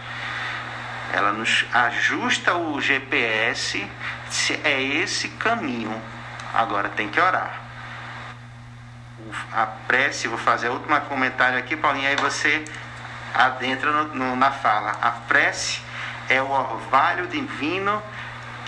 Ela 1.11 1.31
nos 1.31 1.65
ajusta 1.73 2.55
o 2.55 2.79
GPS, 2.79 3.85
é 4.63 4.81
esse 4.81 5.29
caminho. 5.29 5.99
Agora 6.53 6.89
tem 6.89 7.09
que 7.09 7.19
orar. 7.19 7.61
A 9.51 9.65
prece, 9.65 10.27
vou 10.27 10.37
fazer 10.37 10.69
outro 10.69 10.87
comentário 11.07 11.57
aqui, 11.57 11.75
Paulinho, 11.75 12.07
aí 12.07 12.15
você 12.17 12.63
adentra 13.33 13.91
no, 13.91 14.15
no, 14.15 14.35
na 14.35 14.51
fala. 14.51 14.91
A 15.01 15.11
prece 15.11 15.81
é 16.29 16.41
o 16.41 16.49
orvalho 16.49 17.27
divino 17.27 18.01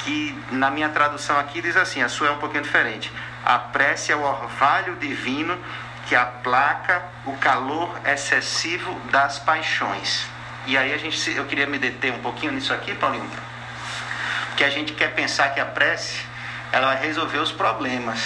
que 0.08 0.34
na 0.52 0.72
minha 0.72 0.88
tradução 0.88 1.38
aqui 1.38 1.62
diz 1.62 1.76
assim, 1.76 2.02
a 2.02 2.08
sua 2.08 2.30
é 2.30 2.32
um 2.32 2.38
pouquinho 2.38 2.64
diferente. 2.64 3.12
A 3.44 3.60
prece 3.60 4.10
é 4.10 4.16
o 4.16 4.22
orvalho 4.22 4.96
divino 4.96 5.60
que 6.08 6.16
aplaca 6.16 7.04
o 7.26 7.34
calor 7.34 7.94
excessivo 8.06 8.98
das 9.12 9.38
paixões. 9.38 10.26
E 10.66 10.78
aí 10.78 10.94
a 10.94 10.98
gente, 10.98 11.30
eu 11.32 11.44
queria 11.44 11.68
me 11.68 11.78
deter 11.78 12.14
um 12.14 12.20
pouquinho 12.20 12.54
nisso 12.54 12.74
aqui, 12.74 12.96
Paulinho, 12.96 13.30
porque 14.48 14.64
a 14.64 14.70
gente 14.70 14.94
quer 14.94 15.14
pensar 15.14 15.50
que 15.50 15.60
a 15.60 15.66
prece 15.66 16.22
ela 16.72 16.88
vai 16.94 17.06
resolver 17.06 17.40
os 17.40 17.52
problemas. 17.52 18.24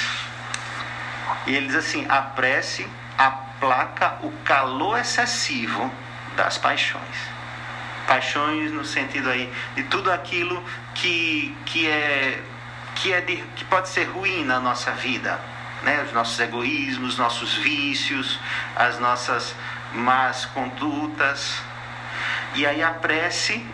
E 1.48 1.56
ele 1.56 1.66
diz 1.66 1.76
assim: 1.76 2.06
a 2.10 2.22
prece 2.22 2.88
aplaca 3.18 4.20
o 4.22 4.32
calor 4.44 5.00
excessivo 5.00 5.92
das 6.36 6.60
paixões 6.60 7.31
paixões 8.08 8.72
no 8.72 8.84
sentido 8.84 9.30
aí 9.30 9.52
de 9.76 9.84
tudo 9.84 10.12
aquilo 10.12 10.64
que, 10.94 11.56
que 11.66 11.88
é 11.88 12.42
que 12.96 13.14
é 13.14 13.22
de, 13.22 13.38
que 13.56 13.66
pode 13.66 13.90
ser 13.90 14.04
ruim 14.04 14.44
na 14.44 14.60
nossa 14.60 14.92
vida, 14.92 15.40
né? 15.82 16.04
Os 16.04 16.12
nossos 16.12 16.40
egoísmos, 16.40 17.18
nossos 17.18 17.56
vícios, 17.56 18.40
as 18.76 19.00
nossas 19.00 19.56
más 19.94 20.46
condutas. 20.46 21.62
E 22.54 22.66
aí 22.66 22.84
a 22.84 22.92
prece 22.92 23.66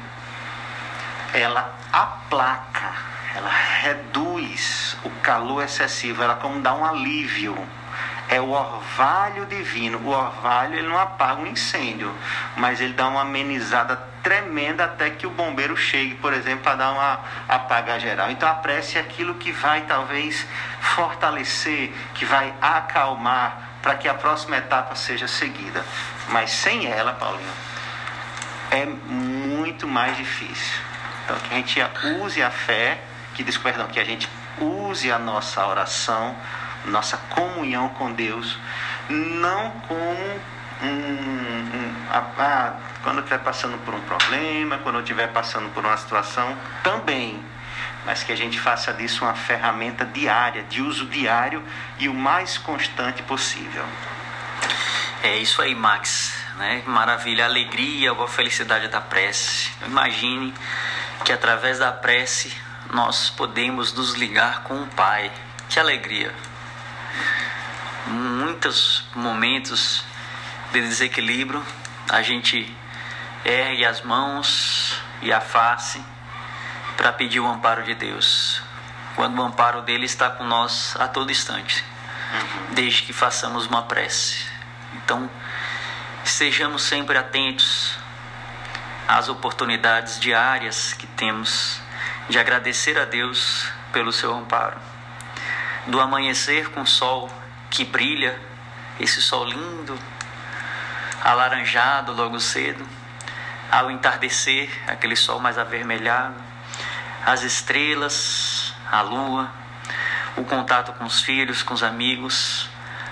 ela 1.33 1.75
aplaca, 1.91 2.93
ela 3.35 3.49
reduz 3.81 4.95
o 5.03 5.09
calor 5.21 5.63
excessivo, 5.63 6.23
ela 6.23 6.35
como 6.35 6.61
dá 6.61 6.73
um 6.73 6.85
alívio 6.85 7.57
é 8.29 8.41
o 8.41 8.49
orvalho 8.49 9.45
divino. 9.45 9.99
O 9.99 10.09
orvalho 10.09 10.75
ele 10.75 10.87
não 10.87 10.99
apaga 10.99 11.41
um 11.41 11.47
incêndio, 11.47 12.13
mas 12.55 12.81
ele 12.81 12.93
dá 12.93 13.07
uma 13.07 13.21
amenizada 13.21 13.95
tremenda 14.27 14.83
até 14.83 15.09
que 15.09 15.25
o 15.25 15.29
bombeiro 15.29 15.77
chegue, 15.77 16.15
por 16.15 16.33
exemplo, 16.33 16.63
para 16.63 16.75
dar 16.75 16.91
uma 16.91 17.21
apaga 17.47 17.97
geral. 17.97 18.29
Então 18.29 18.49
a 18.49 18.55
prece 18.55 18.97
é 18.97 18.99
aquilo 18.99 19.35
que 19.35 19.53
vai 19.53 19.81
talvez 19.81 20.45
fortalecer, 20.81 21.93
que 22.13 22.25
vai 22.25 22.53
acalmar 22.61 23.69
para 23.81 23.95
que 23.95 24.05
a 24.05 24.13
próxima 24.13 24.57
etapa 24.57 24.95
seja 24.95 25.29
seguida. 25.29 25.81
Mas 26.27 26.51
sem 26.51 26.87
ela, 26.87 27.13
Paulinho, 27.13 27.49
é 28.69 28.85
muito 28.85 29.87
mais 29.87 30.17
difícil. 30.17 30.81
Então 31.23 31.37
que 31.39 31.53
a 31.53 31.57
gente 31.57 31.81
use 32.21 32.43
a 32.43 32.51
fé, 32.51 32.99
que 33.33 33.43
diz, 33.43 33.57
perdão, 33.57 33.87
que 33.87 33.99
a 33.99 34.03
gente 34.03 34.27
use 34.59 35.09
a 35.09 35.17
nossa 35.17 35.65
oração 35.65 36.35
nossa 36.85 37.17
comunhão 37.29 37.89
com 37.89 38.11
Deus, 38.13 38.57
não 39.09 39.71
como 39.87 40.41
um, 40.81 40.87
um, 40.87 41.93
ah, 42.11 42.73
quando 43.07 43.19
eu 43.19 43.23
estiver 43.23 43.41
passando 43.41 43.77
por 43.85 43.93
um 43.93 44.01
problema, 44.01 44.79
quando 44.79 44.95
eu 44.95 45.01
estiver 45.01 45.31
passando 45.31 45.69
por 45.69 45.85
uma 45.85 45.95
situação, 45.95 46.57
também, 46.83 47.41
mas 48.05 48.21
que 48.21 48.33
a 48.33 48.35
gente 48.35 48.59
faça 48.59 48.91
disso 48.91 49.23
uma 49.23 49.33
ferramenta 49.33 50.03
diária, 50.03 50.63
de 50.63 50.81
uso 50.81 51.05
diário 51.05 51.63
e 51.99 52.09
o 52.09 52.13
mais 52.13 52.57
constante 52.57 53.23
possível. 53.23 53.85
É 55.23 55.37
isso 55.37 55.61
aí, 55.61 55.73
Max. 55.73 56.35
Né? 56.57 56.83
Maravilha, 56.85 57.45
alegria 57.45 58.11
a 58.11 58.27
felicidade 58.27 58.89
da 58.89 58.99
prece. 58.99 59.71
Imagine 59.85 60.53
que 61.23 61.31
através 61.31 61.79
da 61.79 61.93
prece 61.93 62.53
nós 62.91 63.29
podemos 63.29 63.93
nos 63.93 64.15
ligar 64.15 64.63
com 64.63 64.83
o 64.83 64.87
Pai. 64.87 65.31
Que 65.69 65.79
alegria! 65.79 66.35
muitos 68.07 69.05
momentos 69.15 70.03
de 70.73 70.81
desequilíbrio, 70.81 71.63
a 72.09 72.21
gente 72.21 72.73
ergue 73.47 73.85
as 73.85 74.01
mãos 74.01 75.01
e 75.21 75.31
a 75.31 75.39
face 75.39 76.03
para 76.97 77.13
pedir 77.13 77.39
o 77.39 77.47
amparo 77.47 77.81
de 77.81 77.95
Deus. 77.95 78.61
Quando 79.15 79.39
o 79.39 79.41
amparo 79.41 79.81
dele 79.81 80.05
está 80.05 80.29
com 80.29 80.43
nós 80.43 80.95
a 80.99 81.07
todo 81.07 81.31
instante, 81.31 81.83
desde 82.71 83.03
que 83.03 83.13
façamos 83.13 83.65
uma 83.65 83.83
prece. 83.83 84.45
Então, 84.95 85.29
sejamos 86.25 86.83
sempre 86.83 87.17
atentos 87.17 87.97
às 89.07 89.29
oportunidades 89.29 90.19
diárias 90.19 90.91
que 90.91 91.07
temos 91.07 91.79
de 92.27 92.37
agradecer 92.37 92.99
a 92.99 93.05
Deus 93.05 93.71
pelo 93.93 94.11
seu 94.11 94.35
amparo. 94.35 94.77
Do 95.87 96.01
amanhecer 96.01 96.69
com 96.71 96.81
o 96.81 96.87
sol 96.87 97.31
que 97.69 97.85
brilha, 97.85 98.37
esse 98.99 99.21
sol 99.21 99.45
lindo, 99.45 99.97
alaranjado 101.23 102.11
logo 102.11 102.39
cedo, 102.41 102.96
ao 103.71 103.91
entardecer, 103.91 104.69
aquele 104.87 105.15
sol 105.15 105.39
mais 105.39 105.57
avermelhado, 105.57 106.35
as 107.25 107.43
estrelas, 107.43 108.73
a 108.89 109.01
lua, 109.01 109.51
o 110.37 110.43
contato 110.43 110.93
com 110.93 111.05
os 111.05 111.21
filhos, 111.21 111.63
com 111.63 111.73
os 111.73 111.83
amigos, 111.83 112.69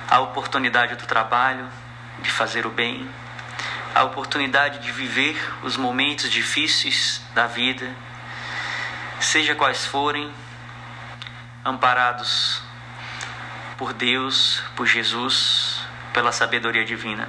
a 0.10 0.20
oportunidade 0.20 0.96
do 0.96 1.06
trabalho, 1.06 1.68
de 2.20 2.32
fazer 2.32 2.66
o 2.66 2.70
bem, 2.70 3.10
a 3.94 4.04
oportunidade 4.04 4.80
de 4.80 4.92
viver 4.92 5.38
os 5.64 5.76
momentos 5.76 6.30
difíceis 6.30 7.22
da 7.34 7.48
vida, 7.48 7.94
seja 9.20 9.56
quais 9.56 9.86
forem, 9.86 10.32
amparados 11.64 12.62
por 13.78 13.92
Deus, 13.92 14.62
por 14.76 14.86
Jesus, 14.86 15.82
pela 16.14 16.32
sabedoria 16.32 16.86
divina. 16.86 17.28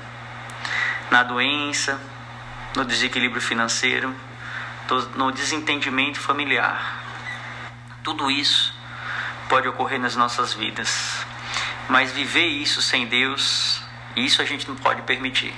Na 1.11 1.23
doença, 1.23 2.01
no 2.77 2.85
desequilíbrio 2.85 3.41
financeiro, 3.41 4.15
no 5.17 5.33
desentendimento 5.33 6.21
familiar. 6.21 7.03
Tudo 8.03 8.31
isso 8.31 8.73
pode 9.49 9.67
ocorrer 9.67 9.99
nas 9.99 10.15
nossas 10.15 10.53
vidas. 10.53 11.27
Mas 11.89 12.13
viver 12.13 12.47
isso 12.47 12.83
sem 12.83 13.07
Deus, 13.07 13.83
isso 14.15 14.43
a 14.43 14.45
gente 14.45 14.69
não 14.69 14.77
pode 14.77 15.03
permitir. 15.03 15.55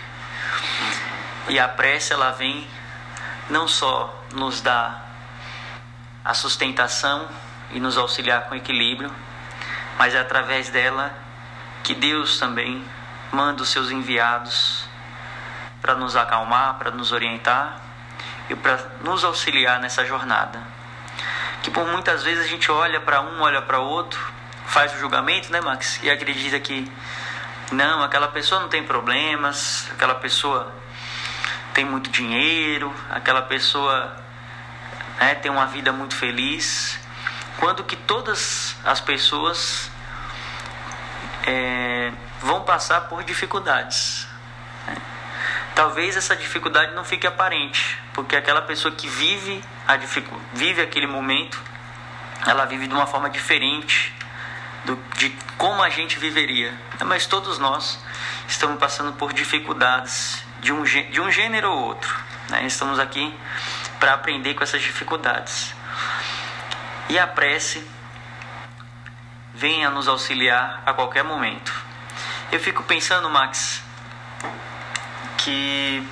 E 1.49 1.59
a 1.59 1.67
prece 1.67 2.13
ela 2.13 2.31
vem 2.31 2.67
não 3.51 3.67
só 3.67 4.25
nos 4.33 4.61
dar 4.61 5.07
a 6.25 6.35
sustentação 6.35 7.29
e 7.73 7.81
nos 7.81 7.99
auxiliar 7.99 8.43
com 8.43 8.55
equilíbrio, 8.55 9.11
mas 9.99 10.15
é 10.15 10.21
através 10.21 10.69
dela 10.69 11.13
que 11.83 11.95
Deus 11.95 12.39
também 12.39 12.85
manda 13.33 13.63
os 13.63 13.71
seus 13.71 13.91
enviados 13.91 14.88
para 15.81 15.95
nos 15.95 16.17
acalmar, 16.17 16.75
para 16.75 16.91
nos 16.91 17.13
orientar 17.13 17.81
e 18.49 18.55
para 18.55 18.79
nos 19.03 19.25
auxiliar 19.25 19.81
nessa 19.81 20.05
jornada. 20.05 20.61
Que 21.63 21.71
por 21.71 21.87
muitas 21.87 22.23
vezes 22.23 22.45
a 22.45 22.49
gente 22.49 22.71
olha 22.71 23.01
para 23.01 23.21
um, 23.21 23.41
olha 23.41 23.63
para 23.63 23.79
outro, 23.79 24.21
faz 24.67 24.95
o 24.95 24.99
julgamento, 24.99 25.51
né, 25.51 25.61
Max? 25.61 26.01
E 26.03 26.11
acredita 26.11 26.59
que 26.61 26.91
não, 27.73 28.03
aquela 28.03 28.29
pessoa 28.29 28.61
não 28.61 28.69
tem 28.69 28.85
problemas, 28.85 29.89
aquela 29.91 30.15
pessoa 30.15 30.73
tem 31.75 31.85
muito 31.85 32.11
dinheiro, 32.11 32.95
aquela 33.11 33.43
pessoa 33.43 34.17
né, 35.19 35.35
tem 35.35 35.51
uma 35.51 35.67
vida 35.67 35.93
muito 35.93 36.15
feliz, 36.15 36.99
quando 37.59 37.83
que 37.85 37.97
todas 37.97 38.77
as 38.85 39.01
pessoas 39.01 39.91
é, 41.47 42.13
vão 42.41 42.63
passar 42.63 43.03
por 43.03 43.25
dificuldades. 43.25 44.28
Talvez 45.79 46.17
essa 46.17 46.35
dificuldade 46.35 46.93
não 46.93 47.05
fique 47.05 47.25
aparente, 47.25 47.97
porque 48.13 48.35
aquela 48.35 48.61
pessoa 48.61 48.93
que 48.93 49.07
vive, 49.07 49.63
a 49.87 49.97
vive 50.53 50.83
aquele 50.83 51.07
momento, 51.07 51.63
ela 52.45 52.65
vive 52.65 52.89
de 52.89 52.95
uma 52.95 53.07
forma 53.07 53.31
diferente 53.31 54.13
do, 54.85 54.97
de 55.17 55.31
como 55.57 55.81
a 55.81 55.89
gente 55.89 56.19
viveria. 56.19 56.77
Mas 57.07 57.27
todos 57.27 57.61
nós 57.61 57.97
estamos 58.49 58.77
passando 58.77 59.13
por 59.13 59.33
dificuldades 59.33 60.45
de 60.59 60.73
um, 60.73 60.83
de 60.83 61.21
um 61.21 61.31
gênero 61.31 61.71
ou 61.71 61.79
outro. 61.79 62.13
Né? 62.49 62.67
Estamos 62.67 62.99
aqui 62.99 63.33
para 64.01 64.15
aprender 64.15 64.55
com 64.55 64.65
essas 64.65 64.83
dificuldades. 64.83 65.73
E 67.09 67.17
a 67.21 67.27
prece 67.29 67.89
venha 69.55 69.91
nos 69.91 70.09
auxiliar 70.09 70.83
a 70.85 70.93
qualquer 70.93 71.23
momento. 71.23 71.73
Eu 72.51 72.59
fico 72.59 72.83
pensando, 72.83 73.31
Max, 73.31 73.87
que 75.49 76.07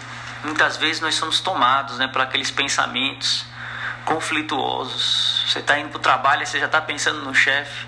muitas 0.44 0.78
vezes 0.78 1.02
nós 1.02 1.14
somos 1.14 1.40
tomados 1.40 1.98
né, 1.98 2.08
por 2.08 2.22
aqueles 2.22 2.50
pensamentos 2.50 3.44
conflituosos. 4.06 5.44
Você 5.46 5.58
está 5.58 5.78
indo 5.78 5.90
para 5.90 5.98
o 5.98 6.00
trabalho, 6.00 6.46
você 6.46 6.58
já 6.58 6.64
está 6.66 6.80
pensando 6.80 7.20
no 7.22 7.34
chefe. 7.34 7.86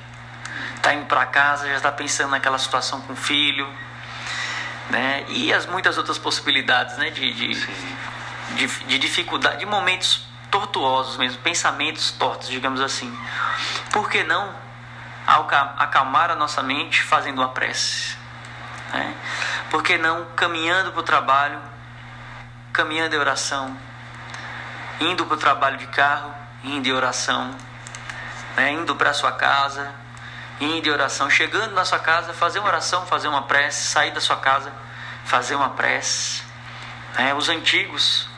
Está 0.77 0.93
indo 0.93 1.07
para 1.07 1.25
casa, 1.27 1.67
já 1.67 1.77
está 1.77 1.91
pensando 1.91 2.31
naquela 2.31 2.59
situação 2.59 3.01
com 3.01 3.15
o 3.15 3.17
filho. 3.17 3.67
Né? 4.91 5.25
E 5.29 5.53
as 5.53 5.65
muitas 5.65 5.97
outras 5.97 6.19
possibilidades 6.19 6.99
né, 6.99 7.11
de, 7.11 7.33
de, 7.33 7.55
de, 8.55 8.67
de 8.67 8.99
dificuldade, 8.99 9.59
de 9.59 9.67
momentos 9.67 10.27
tortuosos 10.51 11.17
mesmo, 11.17 11.41
pensamentos 11.41 12.11
tortos, 12.13 12.49
digamos 12.49 12.81
assim. 12.81 13.17
Por 13.91 14.11
que 14.11 14.23
não 14.23 14.55
acalmar 15.79 16.31
a 16.31 16.35
nossa 16.35 16.63
mente 16.63 17.03
fazendo 17.03 17.39
uma 17.39 17.49
prece? 17.49 18.18
Né? 18.93 19.15
Por 19.71 19.83
que 19.83 19.99
não 19.99 20.27
caminhando 20.37 20.93
para 20.93 21.01
o 21.01 21.03
trabalho, 21.03 21.61
caminhando 22.73 23.15
em 23.15 23.19
oração, 23.19 23.77
indo 25.01 25.25
para 25.27 25.35
o 25.35 25.39
trabalho 25.39 25.77
de 25.77 25.87
carro, 25.89 26.35
indo 26.65 26.89
em 26.89 26.93
oração, 26.93 27.55
né? 28.57 28.73
indo 28.73 28.95
para 28.97 29.13
sua 29.13 29.33
casa, 29.33 29.93
indo 30.61 30.89
em 30.89 30.93
oração, 30.93 31.31
chegando 31.31 31.75
na 31.75 31.85
sua 31.85 31.99
casa, 31.99 32.33
fazer 32.33 32.59
uma 32.59 32.69
oração, 32.69 33.07
fazer 33.07 33.29
uma 33.29 33.43
prece, 33.43 33.89
sair 33.89 34.11
da 34.11 34.21
sua 34.21 34.37
casa, 34.37 34.73
fazer 35.25 35.55
uma 35.55 35.71
prece. 35.71 36.43
Né? 37.17 37.35
Os 37.35 37.49
antigos 37.49 38.29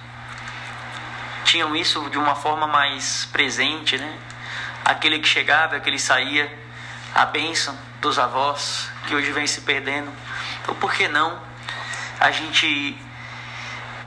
tinham 1.44 1.74
isso 1.74 2.08
de 2.10 2.18
uma 2.18 2.34
forma 2.36 2.66
mais 2.66 3.24
presente, 3.32 3.98
né? 3.98 4.18
Aquele 4.84 5.18
que 5.18 5.28
chegava, 5.28 5.76
aquele 5.76 5.96
que 5.96 6.02
saía, 6.02 6.50
a 7.14 7.26
bênção 7.26 7.76
dos 8.00 8.18
avós, 8.18 8.88
que 9.06 9.14
hoje 9.14 9.32
vem 9.32 9.46
se 9.46 9.62
perdendo. 9.62 10.12
Então, 10.70 10.78
por 10.78 10.92
que 10.92 11.08
não 11.08 11.36
a 12.20 12.30
gente 12.30 12.96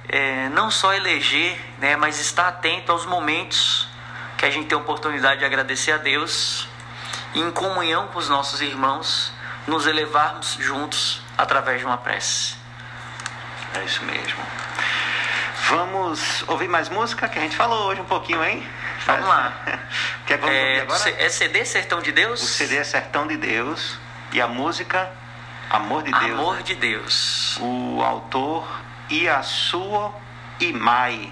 é, 0.07 0.47
não 0.49 0.71
só 0.71 0.93
eleger, 0.93 1.59
né, 1.77 1.97
mas 1.97 2.21
estar 2.21 2.47
atento 2.47 2.89
aos 2.89 3.05
momentos 3.05 3.85
que 4.37 4.45
a 4.45 4.49
gente 4.49 4.67
tem 4.67 4.77
a 4.77 4.79
oportunidade 4.79 5.39
de 5.39 5.45
agradecer 5.45 5.91
a 5.91 5.97
Deus 5.97 6.65
e 7.33 7.41
em 7.41 7.51
comunhão 7.51 8.07
com 8.07 8.19
os 8.19 8.29
nossos 8.29 8.61
irmãos, 8.61 9.33
nos 9.67 9.87
elevarmos 9.87 10.55
juntos 10.59 11.21
através 11.37 11.79
de 11.79 11.85
uma 11.85 11.97
prece. 11.97 12.55
É 13.73 13.83
isso 13.83 14.03
mesmo. 14.05 14.41
Vamos 15.67 16.45
ouvir 16.47 16.69
mais 16.69 16.87
música 16.87 17.27
que 17.27 17.39
a 17.39 17.41
gente 17.41 17.57
falou 17.57 17.87
hoje 17.87 17.99
um 17.99 18.05
pouquinho, 18.05 18.43
hein? 18.43 18.65
Vamos 19.05 19.27
lá. 19.27 19.51
Quer 20.25 20.37
vamos 20.37 20.55
é, 20.55 20.81
agora? 20.81 21.09
é 21.09 21.27
CD 21.27 21.65
Sertão 21.65 22.01
de 22.01 22.13
Deus? 22.13 22.41
O 22.41 22.45
CD 22.45 22.77
é 22.77 22.83
Sertão 22.85 23.27
de 23.27 23.35
Deus 23.35 23.97
e 24.31 24.39
a 24.39 24.47
música 24.47 25.11
Amor 25.69 26.03
de 26.03 26.11
Deus. 26.11 26.39
Amor 26.39 26.55
né? 26.57 26.61
de 26.63 26.75
Deus. 26.75 27.59
O 27.61 28.01
autor 28.01 28.81
Iasuo 29.09 30.13
Imai. 30.59 31.31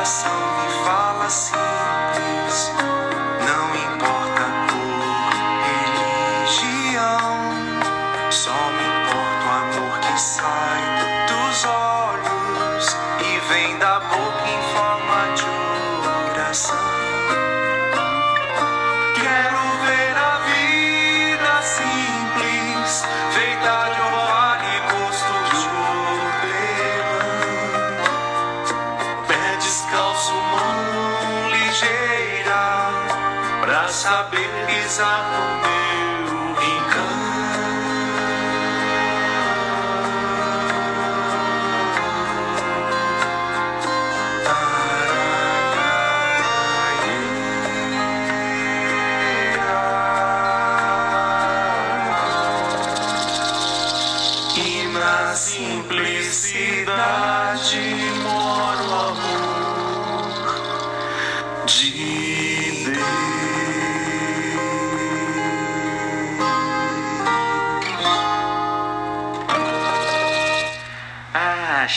Coração 0.00 0.32
me 0.32 0.84
fala 0.86 1.28
simples, 1.28 1.89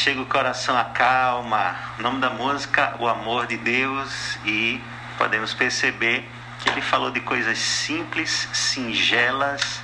chega 0.03 0.19
o 0.19 0.25
coração 0.25 0.77
a 0.77 0.83
calma. 0.83 1.77
O 1.97 2.01
nome 2.01 2.19
da 2.19 2.29
música, 2.29 2.93
O 2.99 3.07
Amor 3.07 3.47
de 3.47 3.55
Deus. 3.55 4.37
E 4.43 4.81
podemos 5.17 5.53
perceber 5.53 6.29
que 6.59 6.69
ele 6.69 6.81
falou 6.81 7.09
de 7.09 7.21
coisas 7.21 7.57
simples, 7.57 8.49
singelas 8.51 9.79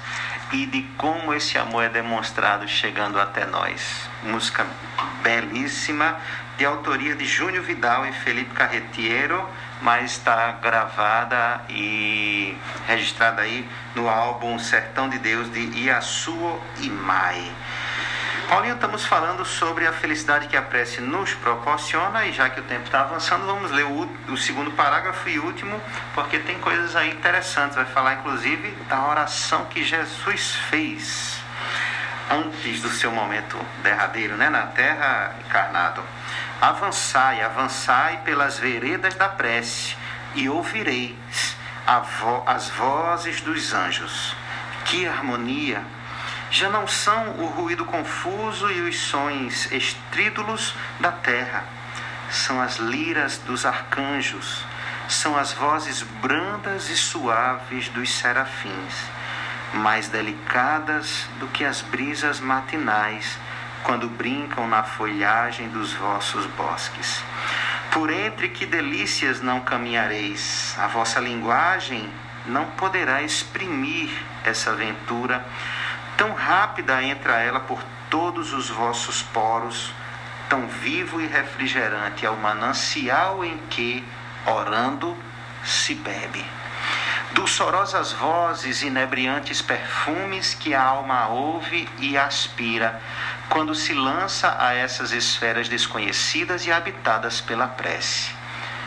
e 0.51 0.65
de 0.65 0.81
como 0.97 1.33
esse 1.33 1.57
amor 1.57 1.85
é 1.85 1.89
demonstrado 1.89 2.67
chegando 2.67 3.17
até 3.17 3.45
nós. 3.45 4.09
Música 4.21 4.67
belíssima, 5.23 6.17
de 6.57 6.65
autoria 6.65 7.15
de 7.15 7.23
Júnior 7.23 7.63
Vidal 7.63 8.05
e 8.05 8.11
Felipe 8.11 8.53
Carretiero, 8.53 9.47
mas 9.81 10.11
está 10.11 10.51
gravada 10.61 11.61
e 11.69 12.57
registrada 12.85 13.43
aí 13.43 13.65
no 13.95 14.09
álbum 14.09 14.59
Sertão 14.59 15.07
de 15.07 15.17
Deus 15.17 15.49
de 15.49 15.61
Iassuo 15.79 16.61
Imai. 16.81 17.49
Paulinho, 18.49 18.73
estamos 18.73 19.05
falando 19.05 19.45
sobre 19.45 19.85
a 19.85 19.93
felicidade 19.93 20.47
que 20.47 20.57
a 20.57 20.61
prece 20.63 21.01
nos 21.01 21.35
proporciona 21.35 22.25
e 22.25 22.33
já 22.33 22.49
que 22.49 22.59
o 22.59 22.63
tempo 22.63 22.85
está 22.85 23.01
avançando, 23.01 23.45
vamos 23.45 23.69
ler 23.69 23.85
o, 23.85 24.09
o, 24.27 24.35
segundo 24.35 24.71
parágrafo 24.71 25.29
e 25.29 25.37
último, 25.37 25.79
porque 26.15 26.39
tem 26.39 26.57
coisas 26.57 26.95
aí 26.95 27.11
interessantes. 27.11 27.75
Vai 27.75 27.85
falar 27.85 28.15
inclusive 28.15 28.71
da 28.89 29.05
oração 29.05 29.65
que 29.65 29.83
Jesus 29.83 30.55
fez 30.67 31.39
antes 32.31 32.81
do 32.81 32.89
seu 32.89 33.11
momento 33.11 33.55
derradeiro, 33.83 34.35
né, 34.35 34.49
na 34.49 34.63
terra 34.65 35.35
encarnado. 35.45 36.03
Avançai, 36.59 37.43
avançai 37.43 38.21
pelas 38.25 38.57
veredas 38.57 39.13
da 39.13 39.29
prece 39.29 39.95
e 40.33 40.49
ouvireis 40.49 41.55
vo 42.19 42.43
as 42.47 42.67
vozes 42.69 43.41
dos 43.41 43.75
anjos. 43.75 44.35
Que 44.85 45.07
harmonia! 45.07 45.98
Já 46.51 46.69
não 46.69 46.87
são 46.87 47.31
o 47.39 47.45
ruído 47.45 47.85
confuso 47.85 48.71
e 48.71 48.81
os 48.81 48.99
sons 48.99 49.71
estrídulos 49.71 50.75
da 50.99 51.11
terra, 51.11 51.63
são 52.29 52.61
as 52.61 52.77
liras 52.77 53.37
dos 53.39 53.65
arcanjos, 53.65 54.65
são 55.07 55.37
as 55.37 55.51
vozes 55.53 56.01
brandas 56.21 56.89
e 56.89 56.97
suaves 56.97 57.89
dos 57.89 58.13
serafins, 58.13 58.95
mais 59.73 60.07
delicadas 60.07 61.27
do 61.39 61.47
que 61.47 61.63
as 61.63 61.81
brisas 61.81 62.39
matinais 62.39 63.37
quando 63.83 64.07
brincam 64.07 64.67
na 64.67 64.83
folhagem 64.83 65.69
dos 65.69 65.93
vossos 65.93 66.45
bosques. 66.47 67.23
Por 67.91 68.11
entre 68.11 68.49
que 68.49 68.65
delícias 68.65 69.41
não 69.41 69.61
caminhareis, 69.61 70.75
a 70.77 70.87
vossa 70.87 71.19
linguagem 71.19 72.11
não 72.45 72.65
poderá 72.65 73.21
exprimir 73.21 74.09
essa 74.43 74.71
aventura 74.71 75.45
tão 76.19 76.33
rápida 76.33 77.01
entra 77.01 77.39
ela 77.39 77.61
por 77.61 77.81
todos 78.09 78.51
os 78.51 78.69
vossos 78.69 79.21
poros, 79.21 79.93
tão 80.49 80.67
vivo 80.67 81.21
e 81.21 81.25
refrigerante 81.25 82.25
é 82.25 82.29
o 82.29 82.35
manancial 82.35 83.45
em 83.45 83.57
que, 83.69 84.05
orando, 84.45 85.17
se 85.63 85.95
bebe. 85.95 86.45
Dulçorosas 87.31 88.11
vozes, 88.11 88.81
inebriantes 88.81 89.61
perfumes 89.61 90.53
que 90.53 90.73
a 90.73 90.83
alma 90.83 91.29
ouve 91.29 91.87
e 91.99 92.17
aspira, 92.17 93.01
quando 93.47 93.73
se 93.73 93.93
lança 93.93 94.57
a 94.59 94.73
essas 94.73 95.13
esferas 95.13 95.69
desconhecidas 95.69 96.65
e 96.65 96.71
habitadas 96.71 97.39
pela 97.39 97.67
prece. 97.67 98.31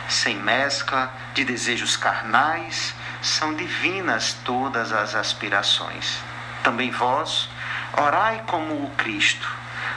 Sem 0.07 0.37
mescla 0.37 1.11
de 1.33 1.43
desejos 1.43 1.97
carnais, 1.97 2.93
são 3.23 3.55
divinas 3.55 4.33
todas 4.45 4.91
as 4.91 5.15
aspirações. 5.15 6.32
Também 6.63 6.89
vós, 6.91 7.49
orai 7.97 8.41
como 8.47 8.85
o 8.85 8.89
Cristo, 8.91 9.47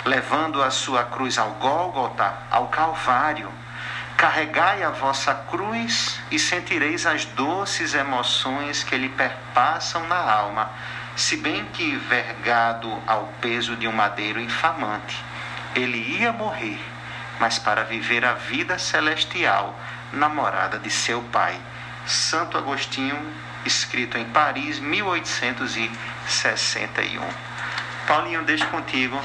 levando 0.05 0.63
a 0.63 0.71
sua 0.71 1.05
cruz 1.05 1.39
ao 1.39 1.53
Gólgota, 1.53 2.35
ao 2.51 2.67
Calvário. 2.67 3.49
Carregai 4.17 4.83
a 4.83 4.91
vossa 4.91 5.33
cruz 5.33 6.19
e 6.31 6.39
sentireis 6.39 7.07
as 7.07 7.25
doces 7.25 7.95
emoções 7.95 8.83
que 8.83 8.97
lhe 8.97 9.11
perpassam 9.11 10.07
na 10.09 10.19
alma, 10.19 10.71
se 11.15 11.37
bem 11.37 11.65
que 11.67 11.97
vergado 11.97 12.91
ao 13.07 13.27
peso 13.41 13.77
de 13.77 13.87
um 13.87 13.93
madeiro 13.93 14.41
infamante. 14.41 15.23
Ele 15.75 15.99
ia 16.19 16.33
morrer, 16.33 16.83
mas 17.39 17.59
para 17.59 17.85
viver 17.85 18.25
a 18.25 18.33
vida 18.33 18.79
celestial 18.79 19.79
na 20.13 20.29
morada 20.29 20.79
de 20.79 20.91
seu 20.91 21.23
Pai. 21.25 21.61
Santo 22.07 22.57
Agostinho, 22.57 23.19
escrito 23.65 24.17
em 24.17 24.25
Paris, 24.27 24.81
1861. 26.27 27.23
Paulinho, 28.07 28.43
deixo 28.45 28.67
contigo 28.67 29.21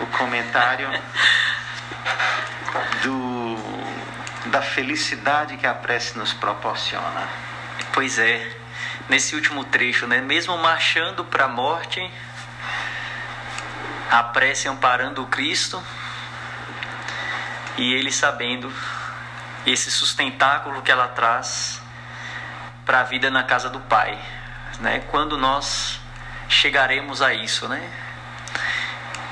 o 0.00 0.06
comentário 0.06 0.88
do, 3.02 3.56
da 4.50 4.62
felicidade 4.62 5.56
que 5.56 5.66
a 5.66 5.74
prece 5.74 6.16
nos 6.16 6.32
proporciona. 6.32 7.28
Pois 7.92 8.18
é, 8.18 8.56
nesse 9.08 9.34
último 9.34 9.64
trecho, 9.64 10.06
né? 10.06 10.20
mesmo 10.20 10.56
marchando 10.58 11.24
para 11.24 11.44
a 11.44 11.48
morte, 11.48 12.00
a 14.10 14.22
prece 14.22 14.68
amparando 14.68 15.22
o 15.22 15.26
Cristo 15.26 15.82
e 17.76 17.92
ele 17.94 18.12
sabendo 18.12 18.72
esse 19.66 19.90
sustentáculo 19.90 20.82
que 20.82 20.90
ela 20.90 21.08
traz 21.08 21.80
para 22.84 23.00
a 23.00 23.04
vida 23.04 23.30
na 23.30 23.42
casa 23.42 23.68
do 23.68 23.80
Pai. 23.80 24.18
Né? 24.80 25.00
Quando 25.10 25.36
nós 25.36 26.00
chegaremos 26.48 27.22
a 27.22 27.32
isso, 27.32 27.68
né? 27.68 27.90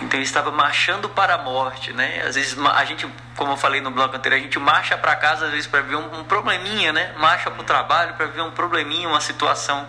Então 0.01 0.19
ele 0.19 0.25
estava 0.25 0.51
marchando 0.51 1.09
para 1.09 1.35
a 1.35 1.39
morte, 1.39 1.93
né? 1.93 2.23
Às 2.27 2.35
vezes 2.35 2.57
a 2.59 2.85
gente, 2.85 3.07
como 3.37 3.53
eu 3.53 3.57
falei 3.57 3.81
no 3.81 3.91
bloco 3.91 4.17
anterior, 4.17 4.39
a 4.39 4.43
gente 4.43 4.59
marcha 4.59 4.97
para 4.97 5.15
casa 5.15 5.47
às 5.47 5.53
vezes 5.53 5.67
para 5.67 5.81
ver 5.81 5.97
um, 5.97 6.21
um, 6.21 6.25
probleminha, 6.25 6.93
né? 6.93 7.13
Marcha 7.19 7.51
para 7.51 7.61
o 7.61 7.65
trabalho 7.65 8.15
para 8.15 8.27
ver 8.27 8.43
um 8.43 8.51
probleminha, 8.51 9.09
uma 9.09 9.21
situação 9.21 9.89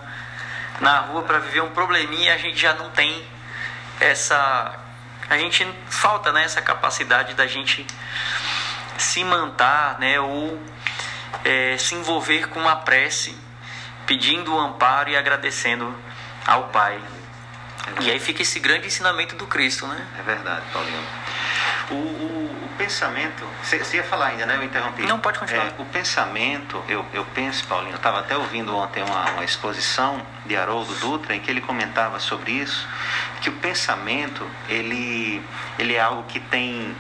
na 0.80 1.00
rua 1.00 1.24
para 1.24 1.40
viver 1.40 1.62
um 1.62 1.72
probleminha, 1.72 2.34
a 2.34 2.38
gente 2.38 2.60
já 2.60 2.74
não 2.74 2.90
tem 2.92 3.26
essa 4.00 4.80
a 5.30 5.38
gente 5.38 5.66
falta 5.90 6.32
né, 6.32 6.44
essa 6.44 6.62
capacidade 6.62 7.34
da 7.34 7.48
gente 7.48 7.86
se 8.98 9.24
mantar, 9.24 9.98
né, 10.00 10.20
ou 10.20 10.62
é, 11.44 11.78
se 11.78 11.96
envolver 11.96 12.50
com 12.50 12.60
uma 12.60 12.76
prece, 12.76 13.36
pedindo 14.06 14.54
o 14.54 14.60
amparo 14.60 15.10
e 15.10 15.16
agradecendo 15.16 15.96
ao 16.46 16.66
Pai. 16.70 17.00
É 18.00 18.04
e 18.04 18.12
aí 18.12 18.20
fica 18.20 18.42
esse 18.42 18.60
grande 18.60 18.88
ensinamento 18.88 19.36
do 19.36 19.46
Cristo, 19.46 19.86
né? 19.88 20.08
É 20.18 20.22
verdade, 20.22 20.64
Paulinho. 20.72 21.04
O, 21.92 21.96
o, 21.96 22.66
o 22.66 22.70
pensamento, 22.78 23.46
você 23.62 23.98
ia 23.98 24.04
falar 24.04 24.28
ainda, 24.28 24.46
né? 24.46 24.56
Eu 24.56 24.64
interrompi. 24.64 25.04
Não, 25.04 25.20
pode 25.20 25.38
continuar. 25.38 25.66
É, 25.66 25.74
o 25.78 25.86
pensamento, 25.86 26.82
eu, 26.88 27.06
eu 27.14 27.26
penso, 27.34 27.66
Paulinho, 27.68 27.94
eu 27.94 27.98
estava 27.98 28.22
até 28.22 28.38
ouvindo 28.38 28.76
ontem 28.76 29.04
uma, 29.04 29.32
uma 29.32 29.44
exposição 29.44 30.26
de 30.46 30.56
Haroldo 30.56 30.94
Dutra 30.96 31.36
em 31.36 31.42
que 31.42 31.52
ele 31.52 31.60
comentava 31.60 32.20
sobre 32.20 32.54
isso, 32.54 32.88
que 33.42 33.50
o 33.50 33.54
pensamento, 33.54 34.50
ele, 34.70 35.44
ele 35.78 35.96
é 35.96 36.02
algo 36.02 36.24
que 36.24 36.40
tem 36.40 36.96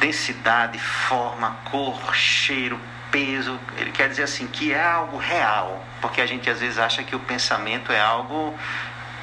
densidade, 0.00 0.78
forma, 0.78 1.56
cor, 1.70 2.14
cheiro, 2.14 2.80
peso. 3.10 3.60
Ele 3.76 3.92
quer 3.92 4.08
dizer 4.08 4.22
assim 4.22 4.46
que 4.46 4.72
é 4.72 4.82
algo 4.82 5.18
real, 5.18 5.84
porque 6.02 6.20
a 6.20 6.26
gente 6.26 6.50
às 6.50 6.60
vezes 6.60 6.78
acha 6.78 7.02
que 7.02 7.16
o 7.16 7.20
pensamento 7.20 7.90
é 7.90 8.00
algo 8.00 8.54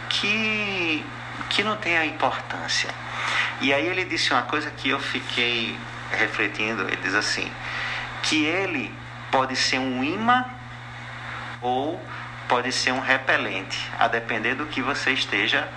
que 0.10 1.06
que 1.50 1.64
não 1.64 1.76
tem 1.78 1.98
a 1.98 2.06
importância. 2.06 2.90
E 3.62 3.74
aí 3.74 3.88
ele 3.88 4.06
disse 4.06 4.32
uma 4.32 4.44
coisa 4.44 4.70
que 4.72 4.90
eu 4.90 5.00
fiquei 5.00 5.78
refletindo, 6.12 6.84
ele 6.84 6.98
diz 6.98 7.16
assim, 7.16 7.52
que 8.24 8.46
ele 8.46 8.94
pode 9.32 9.56
ser 9.56 9.80
um 9.80 10.04
imã 10.04 10.46
ou 11.62 12.02
pode 12.48 12.72
ser 12.72 12.92
um 12.92 13.00
repelente, 13.00 13.80
a 13.98 14.08
depender 14.08 14.56
do 14.56 14.66
que 14.66 14.82
você 14.82 15.12
esteja, 15.12 15.68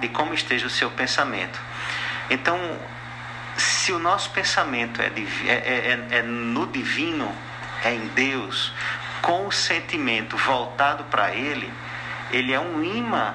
de 0.00 0.08
como 0.08 0.32
esteja 0.32 0.66
o 0.66 0.70
seu 0.70 0.90
pensamento. 0.90 1.60
Então, 2.30 2.58
se 3.56 3.92
o 3.92 3.98
nosso 3.98 4.30
pensamento 4.30 5.00
é, 5.02 5.12
é, 5.46 5.52
é, 5.52 6.18
é 6.18 6.22
no 6.22 6.66
divino, 6.66 7.30
é 7.84 7.92
em 7.92 8.06
Deus, 8.08 8.72
com 9.26 9.48
o 9.48 9.50
sentimento 9.50 10.36
voltado 10.36 11.02
para 11.10 11.34
Ele, 11.34 11.68
ele 12.30 12.52
é 12.52 12.60
um 12.60 12.80
imã 12.80 13.34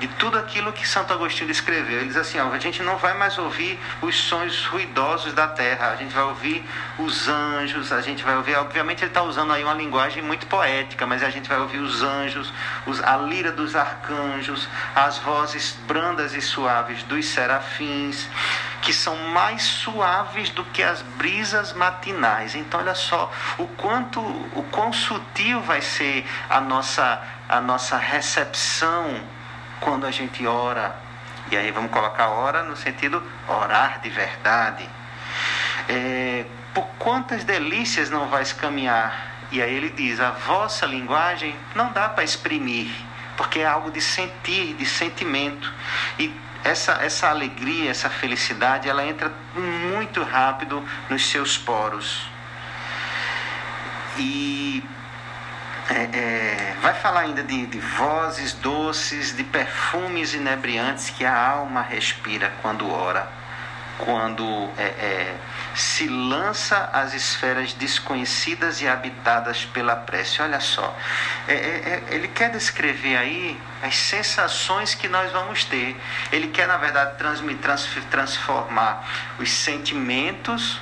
de 0.00 0.08
tudo 0.08 0.38
aquilo 0.38 0.72
que 0.72 0.88
Santo 0.88 1.12
Agostinho 1.12 1.46
descreveu. 1.46 1.98
Ele 1.98 2.06
diz 2.06 2.16
assim: 2.16 2.40
ó, 2.40 2.50
a 2.50 2.58
gente 2.58 2.82
não 2.82 2.96
vai 2.96 3.12
mais 3.12 3.36
ouvir 3.36 3.78
os 4.00 4.16
sons 4.16 4.64
ruidosos 4.66 5.34
da 5.34 5.46
terra, 5.46 5.90
a 5.90 5.96
gente 5.96 6.12
vai 6.14 6.24
ouvir 6.24 6.64
os 6.98 7.28
anjos, 7.28 7.92
a 7.92 8.00
gente 8.00 8.24
vai 8.24 8.34
ouvir. 8.34 8.56
Obviamente, 8.56 9.02
ele 9.02 9.10
está 9.10 9.22
usando 9.22 9.52
aí 9.52 9.62
uma 9.62 9.74
linguagem 9.74 10.22
muito 10.22 10.46
poética, 10.46 11.06
mas 11.06 11.22
a 11.22 11.28
gente 11.28 11.48
vai 11.48 11.58
ouvir 11.60 11.78
os 11.78 12.02
anjos, 12.02 12.50
os, 12.86 13.02
a 13.02 13.18
lira 13.18 13.52
dos 13.52 13.76
arcanjos, 13.76 14.66
as 14.94 15.18
vozes 15.18 15.78
brandas 15.86 16.34
e 16.34 16.40
suaves 16.40 17.02
dos 17.02 17.26
serafins, 17.26 18.26
que 18.80 18.94
são 18.94 19.14
mais 19.28 19.62
suaves 19.62 20.48
do 20.48 20.64
que 20.64 20.82
as 20.82 21.02
brisas 21.02 21.74
matinais. 21.74 22.54
Então, 22.54 22.80
olha 22.80 22.94
só 22.94 23.30
o 23.58 23.66
quanto, 23.66 24.18
o 24.20 24.66
quão 24.70 24.94
sutil 24.94 25.60
vai 25.60 25.82
ser 25.82 26.26
a 26.48 26.58
nossa, 26.58 27.22
a 27.46 27.60
nossa 27.60 27.98
recepção 27.98 29.38
quando 29.80 30.06
a 30.06 30.10
gente 30.10 30.46
ora, 30.46 30.94
e 31.50 31.56
aí 31.56 31.70
vamos 31.70 31.90
colocar 31.90 32.28
hora 32.28 32.62
no 32.62 32.76
sentido 32.76 33.22
orar 33.48 34.00
de 34.00 34.10
verdade, 34.10 34.88
é, 35.88 36.44
por 36.74 36.86
quantas 36.98 37.42
delícias 37.44 38.10
não 38.10 38.28
vais 38.28 38.52
caminhar? 38.52 39.28
E 39.50 39.60
aí 39.60 39.74
ele 39.74 39.90
diz: 39.90 40.20
a 40.20 40.30
vossa 40.30 40.86
linguagem 40.86 41.56
não 41.74 41.92
dá 41.92 42.08
para 42.08 42.22
exprimir, 42.22 42.90
porque 43.36 43.60
é 43.60 43.66
algo 43.66 43.90
de 43.90 44.00
sentir, 44.00 44.74
de 44.74 44.86
sentimento. 44.86 45.72
E 46.18 46.32
essa, 46.62 46.92
essa 47.02 47.28
alegria, 47.28 47.90
essa 47.90 48.08
felicidade, 48.08 48.88
ela 48.88 49.04
entra 49.04 49.32
muito 49.54 50.22
rápido 50.22 50.84
nos 51.08 51.28
seus 51.28 51.56
poros. 51.58 52.28
E 54.18 54.59
é, 55.90 56.16
é, 56.16 56.76
vai 56.80 56.94
falar 56.94 57.22
ainda 57.22 57.42
de, 57.42 57.66
de, 57.66 57.78
vozes 57.80 58.52
doces, 58.52 59.36
de 59.36 59.42
perfumes 59.42 60.34
inebriantes 60.34 61.10
que 61.10 61.24
a 61.24 61.36
alma 61.36 61.82
respira 61.82 62.52
quando 62.62 62.88
ora, 62.88 63.28
quando 63.98 64.44
é, 64.78 64.84
é 64.84 65.36
se 65.74 66.08
lança 66.08 66.90
às 66.92 67.12
esferas 67.12 67.72
desconhecidas 67.72 68.80
e 68.80 68.88
habitadas 68.88 69.64
pela 69.64 69.96
prece. 69.96 70.40
Olha 70.42 70.60
só, 70.60 70.96
é, 71.48 72.02
ele 72.10 72.28
quer 72.28 72.50
descrever 72.50 73.16
aí 73.16 73.60
as 73.82 73.96
sensações 73.96 74.94
que 74.94 75.08
nós 75.08 75.32
vamos 75.32 75.64
ter. 75.64 76.00
Ele 76.30 76.48
quer, 76.48 76.68
na 76.68 76.76
verdade, 76.76 77.16
transformar 78.10 79.08
os 79.38 79.50
sentimentos 79.50 80.80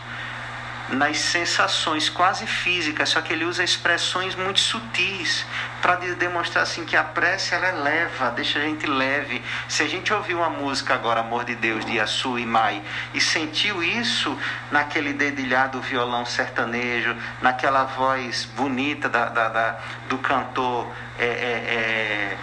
nas 0.91 1.19
sensações 1.19 2.09
quase 2.09 2.47
físicas, 2.47 3.11
só 3.11 3.21
que 3.21 3.33
ele 3.33 3.45
usa 3.45 3.63
expressões 3.63 4.35
muito 4.35 4.59
sutis 4.59 5.45
para 5.83 5.97
demonstrar 5.97 6.63
assim 6.63 6.85
que 6.85 6.97
a 6.97 7.05
prece 7.05 7.55
ela 7.55 7.67
é 7.67 7.73
leva, 7.73 8.31
deixa 8.31 8.59
a 8.59 8.63
gente 8.63 8.87
leve. 8.87 9.43
Se 9.69 9.83
a 9.83 9.89
gente 9.89 10.13
ouviu 10.13 10.39
uma 10.39 10.49
música 10.49 10.95
agora, 10.95 11.21
Amor 11.21 11.45
de 11.45 11.55
Deus, 11.55 11.85
de 11.85 12.01
Assu 12.01 12.39
e 12.39 12.47
Mai, 12.47 12.83
e 13.13 13.21
sentiu 13.21 13.83
isso 13.83 14.37
naquele 14.71 15.13
dedilhar 15.13 15.69
do 15.69 15.81
violão 15.81 16.25
sertanejo, 16.25 17.15
naquela 17.43 17.85
voz 17.85 18.47
bonita 18.57 19.09
da, 19.09 19.29
da, 19.29 19.49
da 19.49 19.79
do 20.09 20.17
cantor 20.19 20.91
é, 21.19 21.27
é, 21.27 21.29
é, 21.29 22.39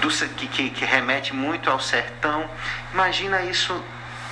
do, 0.00 0.08
que, 0.08 0.46
que, 0.48 0.70
que 0.70 0.84
remete 0.84 1.34
muito 1.34 1.70
ao 1.70 1.78
sertão, 1.78 2.50
imagina 2.92 3.42
isso 3.42 3.82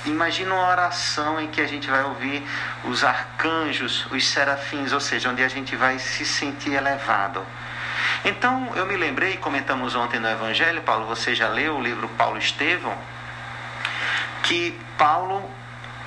Imagina 0.05 0.53
uma 0.53 0.69
oração 0.69 1.39
em 1.39 1.47
que 1.47 1.61
a 1.61 1.67
gente 1.67 1.89
vai 1.89 2.03
ouvir 2.03 2.45
os 2.83 3.03
arcanjos, 3.03 4.05
os 4.11 4.27
serafins, 4.27 4.91
ou 4.91 4.99
seja, 4.99 5.29
onde 5.29 5.41
a 5.41 5.47
gente 5.47 5.75
vai 5.77 5.97
se 5.97 6.25
sentir 6.25 6.73
elevado. 6.73 7.45
Então, 8.25 8.71
eu 8.75 8.85
me 8.85 8.97
lembrei, 8.97 9.37
comentamos 9.37 9.95
ontem 9.95 10.19
no 10.19 10.29
Evangelho, 10.29 10.81
Paulo, 10.81 11.05
você 11.05 11.33
já 11.33 11.47
leu 11.47 11.77
o 11.77 11.81
livro 11.81 12.09
Paulo 12.17 12.37
Estevão, 12.37 12.97
que 14.43 14.77
Paulo, 14.97 15.49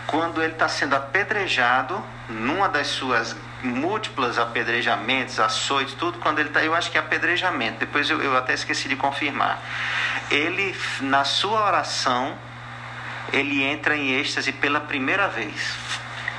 quando 0.06 0.42
ele 0.42 0.52
está 0.52 0.68
sendo 0.68 0.94
apedrejado, 0.94 2.02
numa 2.28 2.68
das 2.68 2.88
suas 2.88 3.34
múltiplas 3.62 4.38
apedrejamentos, 4.38 5.40
açoites, 5.40 5.94
tudo, 5.94 6.18
quando 6.18 6.38
ele 6.38 6.48
está, 6.48 6.62
eu 6.62 6.74
acho 6.74 6.90
que 6.90 6.98
é 6.98 7.00
apedrejamento, 7.00 7.78
depois 7.80 8.10
eu, 8.10 8.22
eu 8.22 8.36
até 8.36 8.52
esqueci 8.52 8.88
de 8.88 8.96
confirmar. 8.96 9.58
Ele, 10.30 10.76
na 11.00 11.24
sua 11.24 11.64
oração, 11.66 12.36
ele 13.32 13.62
entra 13.62 13.96
em 13.96 14.12
êxtase 14.12 14.52
pela 14.52 14.80
primeira 14.80 15.28
vez. 15.28 15.76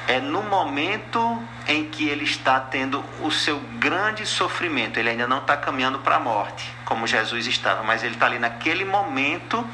É 0.07 0.21
no 0.21 0.41
momento 0.41 1.43
em 1.67 1.83
que 1.85 2.07
ele 2.07 2.23
está 2.23 2.59
tendo 2.59 3.03
o 3.21 3.29
seu 3.29 3.59
grande 3.77 4.25
sofrimento. 4.25 4.97
Ele 4.97 5.09
ainda 5.09 5.27
não 5.27 5.39
está 5.39 5.57
caminhando 5.57 5.99
para 5.99 6.15
a 6.15 6.19
morte, 6.19 6.73
como 6.85 7.05
Jesus 7.05 7.45
estava, 7.45 7.83
mas 7.83 8.03
ele 8.03 8.13
está 8.13 8.25
ali 8.25 8.39
naquele 8.39 8.85
momento. 8.85 9.67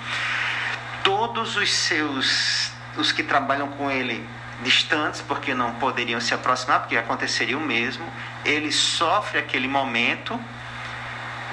Todos 1.04 1.56
os 1.56 1.72
seus, 1.72 2.72
os 2.98 3.12
que 3.12 3.22
trabalham 3.22 3.68
com 3.70 3.92
ele, 3.92 4.28
distantes, 4.64 5.22
porque 5.22 5.54
não 5.54 5.74
poderiam 5.76 6.20
se 6.20 6.34
aproximar, 6.34 6.80
porque 6.80 6.98
aconteceria 6.98 7.58
o 7.58 7.62
mesmo. 7.62 8.06
Ele 8.44 8.72
sofre 8.72 9.38
aquele 9.38 9.68
momento 9.68 10.40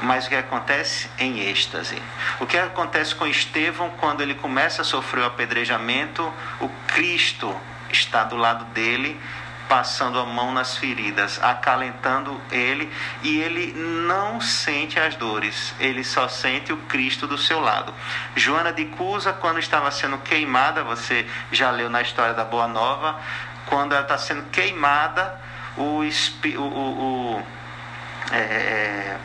mas 0.03 0.27
o 0.27 0.29
que 0.29 0.35
acontece? 0.35 1.11
Em 1.19 1.41
êxtase. 1.41 2.01
O 2.39 2.47
que 2.47 2.57
acontece 2.57 3.15
com 3.15 3.27
Estevão 3.27 3.91
quando 3.99 4.21
ele 4.21 4.35
começa 4.35 4.83
a 4.83 4.85
sofrer 4.85 5.23
o 5.23 5.27
apedrejamento? 5.27 6.23
O 6.61 6.69
Cristo 6.89 7.55
está 7.91 8.25
do 8.25 8.37
lado 8.37 8.65
dele, 8.67 9.21
passando 9.69 10.19
a 10.19 10.25
mão 10.25 10.53
nas 10.53 10.77
feridas, 10.77 11.43
acalentando 11.43 12.41
ele, 12.51 12.91
e 13.23 13.39
ele 13.39 13.73
não 13.73 14.41
sente 14.41 14.99
as 14.99 15.15
dores, 15.15 15.75
ele 15.79 16.03
só 16.03 16.27
sente 16.29 16.73
o 16.73 16.77
Cristo 16.77 17.27
do 17.27 17.39
seu 17.39 17.61
lado. 17.61 17.95
Joana 18.35 18.73
de 18.73 18.87
Cusa, 18.87 19.33
quando 19.33 19.61
estava 19.61 19.91
sendo 19.91 20.19
queimada, 20.19 20.83
você 20.83 21.25
já 21.53 21.71
leu 21.71 21.89
na 21.89 22.03
história 22.03 22.35
da 22.35 22.45
Boa 22.45 22.67
Nova, 22.67 23.21
quando 23.67 23.93
ela 23.93 24.03
está 24.03 24.19
sendo 24.19 24.51
queimada, 24.51 25.41
o, 25.77 26.01
o, 26.03 26.61
o, 26.61 27.37
o 27.37 27.47
é, 28.33 28.39
é 28.39 29.19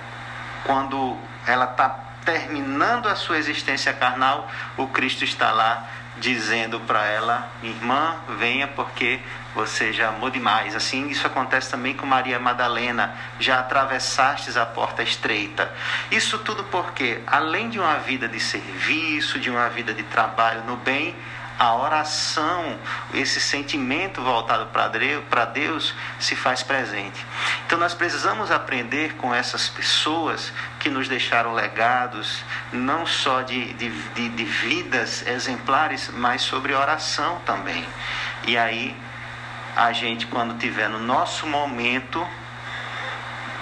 quando 0.65 1.17
ela 1.47 1.65
está 1.65 1.89
terminando 2.25 3.07
a 3.07 3.15
sua 3.15 3.37
existência 3.37 3.93
carnal, 3.93 4.49
o 4.75 4.87
Cristo 4.87 5.23
está 5.23 5.51
lá 5.51 5.87
dizendo 6.17 6.79
para 6.81 7.05
ela: 7.05 7.49
Irmã, 7.63 8.15
venha 8.37 8.67
porque 8.67 9.19
você 9.53 9.93
já 9.93 10.09
amou 10.09 10.29
demais. 10.29 10.75
Assim, 10.75 11.07
isso 11.07 11.25
acontece 11.25 11.69
também 11.69 11.93
com 11.93 12.05
Maria 12.05 12.39
Madalena: 12.39 13.15
já 13.39 13.59
atravessastes 13.59 14.57
a 14.57 14.65
porta 14.65 15.03
estreita. 15.03 15.71
Isso 16.11 16.39
tudo 16.39 16.63
porque, 16.65 17.21
além 17.27 17.69
de 17.69 17.79
uma 17.79 17.99
vida 17.99 18.27
de 18.27 18.39
serviço, 18.39 19.39
de 19.39 19.49
uma 19.49 19.69
vida 19.69 19.93
de 19.93 20.03
trabalho 20.03 20.63
no 20.63 20.75
bem, 20.75 21.15
a 21.57 21.75
oração, 21.75 22.77
esse 23.13 23.39
sentimento 23.39 24.21
voltado 24.21 24.67
para 24.67 25.45
Deus, 25.45 25.93
se 26.19 26.35
faz 26.35 26.61
presente. 26.61 27.25
Então 27.65 27.79
nós 27.79 27.93
precisamos 27.93 28.51
aprender 28.51 29.15
com 29.15 29.33
essas 29.33 29.69
pessoas 29.69 30.51
que 30.79 30.89
nos 30.89 31.07
deixaram 31.07 31.53
legados, 31.53 32.43
não 32.73 33.05
só 33.05 33.41
de, 33.41 33.73
de, 33.73 33.89
de, 33.89 34.29
de 34.29 34.43
vidas 34.43 35.25
exemplares, 35.25 36.09
mas 36.13 36.41
sobre 36.41 36.73
oração 36.73 37.39
também. 37.45 37.85
E 38.45 38.57
aí, 38.57 38.95
a 39.75 39.91
gente, 39.93 40.27
quando 40.27 40.57
tiver 40.57 40.89
no 40.89 40.99
nosso 40.99 41.47
momento, 41.47 42.25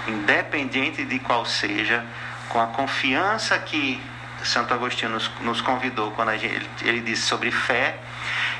independente 0.08 1.04
de 1.04 1.18
qual 1.20 1.46
seja, 1.46 2.04
com 2.48 2.60
a 2.60 2.66
confiança 2.66 3.58
que 3.58 4.00
Santo 4.44 4.74
Agostinho 4.74 5.10
nos, 5.10 5.30
nos 5.40 5.60
convidou 5.60 6.10
quando 6.12 6.32
gente, 6.32 6.54
ele, 6.54 6.70
ele 6.82 7.00
disse 7.00 7.22
sobre 7.22 7.50
fé 7.50 7.98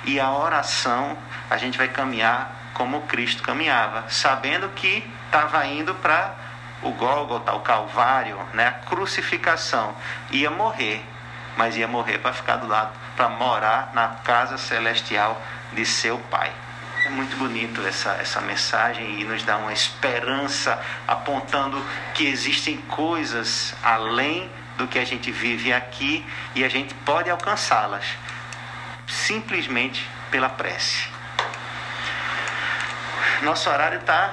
e 0.04 0.20
a 0.20 0.30
oração, 0.30 1.16
a 1.48 1.56
gente 1.56 1.78
vai 1.78 1.88
caminhar 1.88 2.64
como 2.74 3.02
Cristo 3.02 3.42
caminhava, 3.42 4.04
sabendo 4.08 4.68
que 4.70 5.08
estava 5.26 5.64
indo 5.66 5.94
para 5.94 6.34
o 6.82 6.90
Gólgota, 6.90 7.54
o 7.54 7.60
Calvário, 7.60 8.38
né, 8.52 8.66
a 8.66 8.72
crucificação. 8.72 9.94
Ia 10.30 10.50
morrer, 10.50 11.02
mas 11.56 11.76
ia 11.76 11.88
morrer 11.88 12.18
para 12.18 12.32
ficar 12.32 12.56
do 12.56 12.66
lado, 12.66 12.92
para 13.16 13.28
morar 13.28 13.90
na 13.94 14.08
casa 14.24 14.58
celestial 14.58 15.40
de 15.72 15.86
seu 15.86 16.18
Pai. 16.18 16.52
É 17.06 17.10
muito 17.10 17.36
bonito 17.36 17.86
essa, 17.86 18.12
essa 18.12 18.40
mensagem 18.40 19.20
e 19.20 19.24
nos 19.24 19.42
dá 19.42 19.56
uma 19.58 19.72
esperança 19.72 20.80
apontando 21.06 21.82
que 22.14 22.26
existem 22.26 22.78
coisas 22.78 23.74
além 23.82 24.50
do 24.76 24.86
que 24.86 24.98
a 24.98 25.04
gente 25.04 25.30
vive 25.30 25.72
aqui 25.72 26.24
e 26.54 26.64
a 26.64 26.68
gente 26.68 26.94
pode 26.94 27.30
alcançá-las 27.30 28.04
simplesmente 29.06 30.08
pela 30.30 30.48
prece. 30.48 31.08
Nosso 33.42 33.68
horário 33.68 34.00
está 34.00 34.32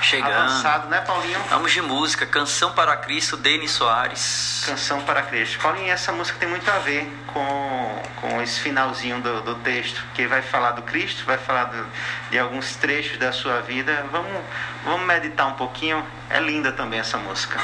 chegando. 0.00 0.32
Avançado, 0.32 0.88
né, 0.88 1.00
Paulinho? 1.00 1.38
Vamos 1.50 1.72
de 1.72 1.82
música, 1.82 2.26
Canção 2.26 2.72
para 2.72 2.96
Cristo, 2.96 3.36
Denis 3.36 3.70
Soares. 3.72 4.62
Canção 4.66 5.02
para 5.02 5.22
Cristo. 5.22 5.58
Paulinho, 5.58 5.90
essa 5.90 6.12
música 6.12 6.38
tem 6.38 6.48
muito 6.48 6.70
a 6.70 6.78
ver 6.78 7.10
com, 7.26 8.02
com 8.20 8.42
esse 8.42 8.60
finalzinho 8.60 9.20
do, 9.20 9.42
do 9.42 9.54
texto, 9.56 10.02
que 10.14 10.26
vai 10.26 10.42
falar 10.42 10.72
do 10.72 10.82
Cristo, 10.82 11.24
vai 11.24 11.38
falar 11.38 11.64
do, 11.64 11.86
de 12.30 12.38
alguns 12.38 12.76
trechos 12.76 13.18
da 13.18 13.32
sua 13.32 13.60
vida. 13.60 14.06
Vamos, 14.10 14.42
vamos 14.84 15.06
meditar 15.06 15.46
um 15.46 15.54
pouquinho. 15.54 16.04
É 16.30 16.40
linda 16.40 16.72
também 16.72 17.00
essa 17.00 17.18
música. 17.18 17.60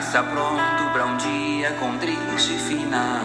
Está 0.00 0.22
pronto 0.22 0.92
para 0.92 1.04
um 1.04 1.16
dia 1.18 1.72
com 1.78 1.96
triste 1.98 2.54
final. 2.54 3.20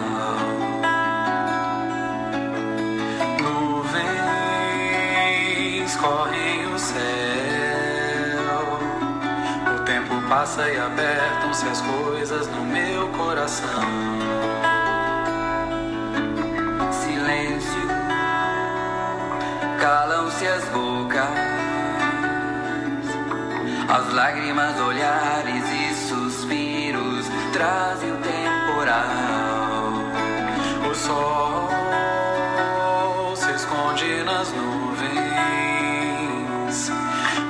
Nuvens 3.40 3.96
correm 5.96 6.66
o 6.66 6.78
céu, 6.78 6.98
o 9.74 9.78
tempo 9.84 10.20
passa 10.28 10.68
e 10.68 10.78
apertam-se 10.78 11.66
as 11.66 11.80
coisas 11.80 12.46
no 12.48 12.62
meu 12.64 13.08
coração. 13.08 13.66
Silêncio, 16.92 17.88
calam-se 19.80 20.46
as 20.46 20.64
bocas, 20.66 21.30
as 23.88 24.12
lágrimas, 24.12 24.78
olhares 24.80 25.35
e 25.35 25.35
trazem 27.56 28.12
o 28.12 28.16
temporal. 28.18 29.92
O 30.90 30.94
sol 30.94 31.70
se 33.34 33.50
esconde 33.52 34.22
nas 34.24 34.52
nuvens. 34.52 35.16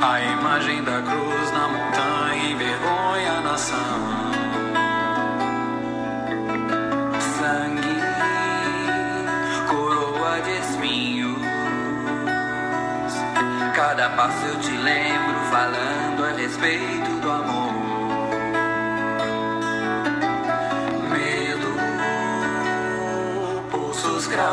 A 0.00 0.20
imagem 0.20 0.84
da 0.84 1.02
cruz 1.02 1.50
na 1.50 1.66
montanha 1.68 2.50
envergonha 2.50 3.32
a 3.32 3.40
nação. 3.40 4.30
Sangue, 7.38 7.98
coroa 9.68 10.40
de 10.42 10.52
espinhos. 10.60 11.42
Cada 13.74 14.10
passo 14.10 14.46
eu 14.46 14.60
te 14.60 14.70
lembro 14.70 15.40
falando 15.50 16.24
a 16.24 16.30
respeito 16.30 17.05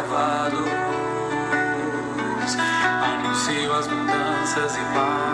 cravados 0.03 0.67
anunciam 3.03 3.75
as 3.75 3.87
mudanças 3.87 4.75
e 4.75 4.79
paz 4.93 5.32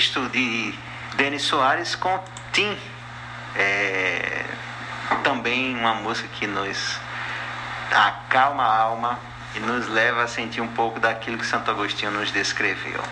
Cristo, 0.00 0.30
de 0.30 0.72
Denis 1.16 1.42
Soares 1.42 1.94
com 1.94 2.18
Tim. 2.52 2.74
É, 3.54 4.46
também 5.22 5.76
uma 5.76 5.92
música 5.92 6.26
que 6.38 6.46
nos 6.46 6.96
acalma 7.92 8.62
a 8.62 8.78
alma 8.78 9.18
e 9.54 9.60
nos 9.60 9.88
leva 9.88 10.22
a 10.22 10.26
sentir 10.26 10.62
um 10.62 10.68
pouco 10.68 10.98
daquilo 10.98 11.36
que 11.36 11.44
Santo 11.44 11.70
Agostinho 11.70 12.12
nos 12.12 12.32
descreveu. 12.32 13.02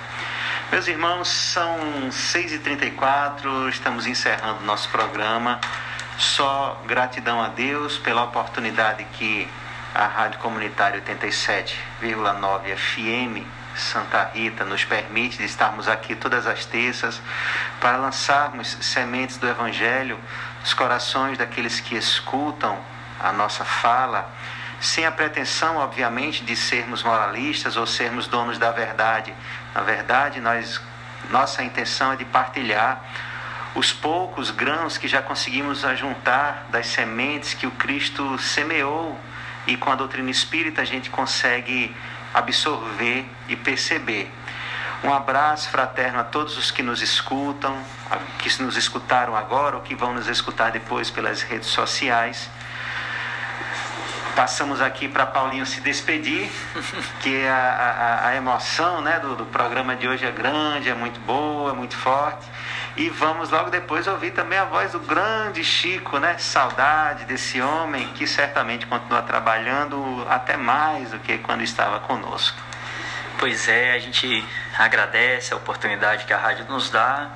Meus 0.73 0.89
irmãos, 0.89 1.29
são 1.29 1.77
6h34, 2.09 3.69
estamos 3.69 4.07
encerrando 4.07 4.65
nosso 4.65 4.89
programa. 4.89 5.61
Só 6.17 6.81
gratidão 6.87 7.43
a 7.43 7.49
Deus 7.49 7.99
pela 7.99 8.25
oportunidade 8.25 9.05
que 9.13 9.47
a 9.95 10.07
Rádio 10.07 10.39
Comunitária 10.39 11.03
87,9 11.03 12.77
FM 12.79 13.58
Santa 13.79 14.31
Rita 14.35 14.65
nos 14.65 14.85
permite 14.85 15.39
de 15.39 15.45
estarmos 15.45 15.89
aqui 15.89 16.15
todas 16.15 16.47
as 16.47 16.65
terças 16.67 17.21
para 17.81 17.97
lançarmos 17.97 18.77
sementes 18.81 19.37
do 19.37 19.49
Evangelho 19.49 20.19
nos 20.61 20.75
corações 20.75 21.39
daqueles 21.39 21.81
que 21.81 21.97
escutam 21.97 22.79
a 23.21 23.33
nossa 23.33 23.65
fala, 23.65 24.31
sem 24.81 25.07
a 25.07 25.11
pretensão, 25.11 25.77
obviamente, 25.77 26.45
de 26.45 26.55
sermos 26.55 27.03
moralistas 27.03 27.77
ou 27.77 27.87
sermos 27.87 28.29
donos 28.29 28.59
da 28.59 28.71
verdade. 28.71 29.35
Na 29.75 29.83
verdade, 29.83 30.41
nós, 30.41 30.81
nossa 31.31 31.63
intenção 31.63 32.13
é 32.13 32.17
de 32.17 32.25
partilhar 32.25 33.03
os 33.75 33.93
poucos 33.93 34.51
grãos 34.51 34.97
que 34.97 35.07
já 35.07 35.23
conseguimos 35.23 35.85
ajuntar 35.85 36.67
das 36.71 36.87
sementes 36.87 37.55
que 37.55 37.67
o 37.67 37.71
Cristo 37.73 38.39
semeou 38.39 39.19
e 39.67 39.77
com 39.77 39.91
a 39.91 39.95
doutrina 39.95 40.31
espírita 40.31 40.83
a 40.83 40.85
gente 40.85 41.11
consegue 41.11 41.95
absorver 42.35 43.27
e 43.49 43.57
perceber. 43.57 44.31
Um 45.03 45.13
abraço 45.13 45.71
fraterno 45.71 46.19
a 46.19 46.25
todos 46.25 46.59
os 46.59 46.71
que 46.71 46.83
nos 46.83 47.01
escutam, 47.03 47.77
que 48.39 48.63
nos 48.63 48.77
escutaram 48.77 49.37
agora 49.37 49.77
ou 49.77 49.83
que 49.83 49.95
vão 49.95 50.13
nos 50.13 50.27
escutar 50.27 50.73
depois 50.73 51.09
pelas 51.09 51.43
redes 51.43 51.69
sociais. 51.69 52.51
Passamos 54.35 54.81
aqui 54.81 55.09
para 55.09 55.27
Paulinho 55.27 55.67
se 55.67 55.81
despedir, 55.81 56.51
que 57.23 57.47
a, 57.47 58.23
a, 58.23 58.29
a 58.29 58.37
emoção 58.37 59.01
né, 59.01 59.19
do, 59.21 59.37
do 59.37 59.47
programa 59.47 59.97
de 59.97 60.09
hoje 60.09 60.25
é 60.25 60.31
grande, 60.31 60.89
é 60.89 60.95
muito 60.95 61.21
boa, 61.21 61.73
é 61.73 61.75
muito 61.75 61.97
forte. 61.97 62.47
E 62.99 63.09
vamos 63.11 63.51
logo 63.51 63.71
depois 63.71 64.09
ouvir 64.09 64.33
também 64.33 64.59
a 64.59 64.65
voz 64.65 64.91
do 64.91 64.99
grande 64.99 65.63
Chico, 65.63 66.19
né? 66.19 66.37
Saudade 66.37 67.27
desse 67.27 67.61
homem 67.61 68.09
que 68.15 68.27
certamente 68.27 68.87
continua 68.87 69.23
trabalhando 69.23 70.27
até 70.29 70.57
mais 70.57 71.13
do 71.13 71.21
que 71.21 71.39
quando 71.39 71.63
estava 71.63 72.01
conosco. 72.01 72.59
Pois 73.39 73.69
é, 73.69 73.93
a 73.93 74.01
gente 74.01 74.45
agradece 74.77 75.55
a 75.55 75.57
oportunidade 75.57 76.25
que 76.25 76.33
a 76.33 76.39
rádio 76.39 76.67
nos 76.69 76.91
dá 76.91 77.31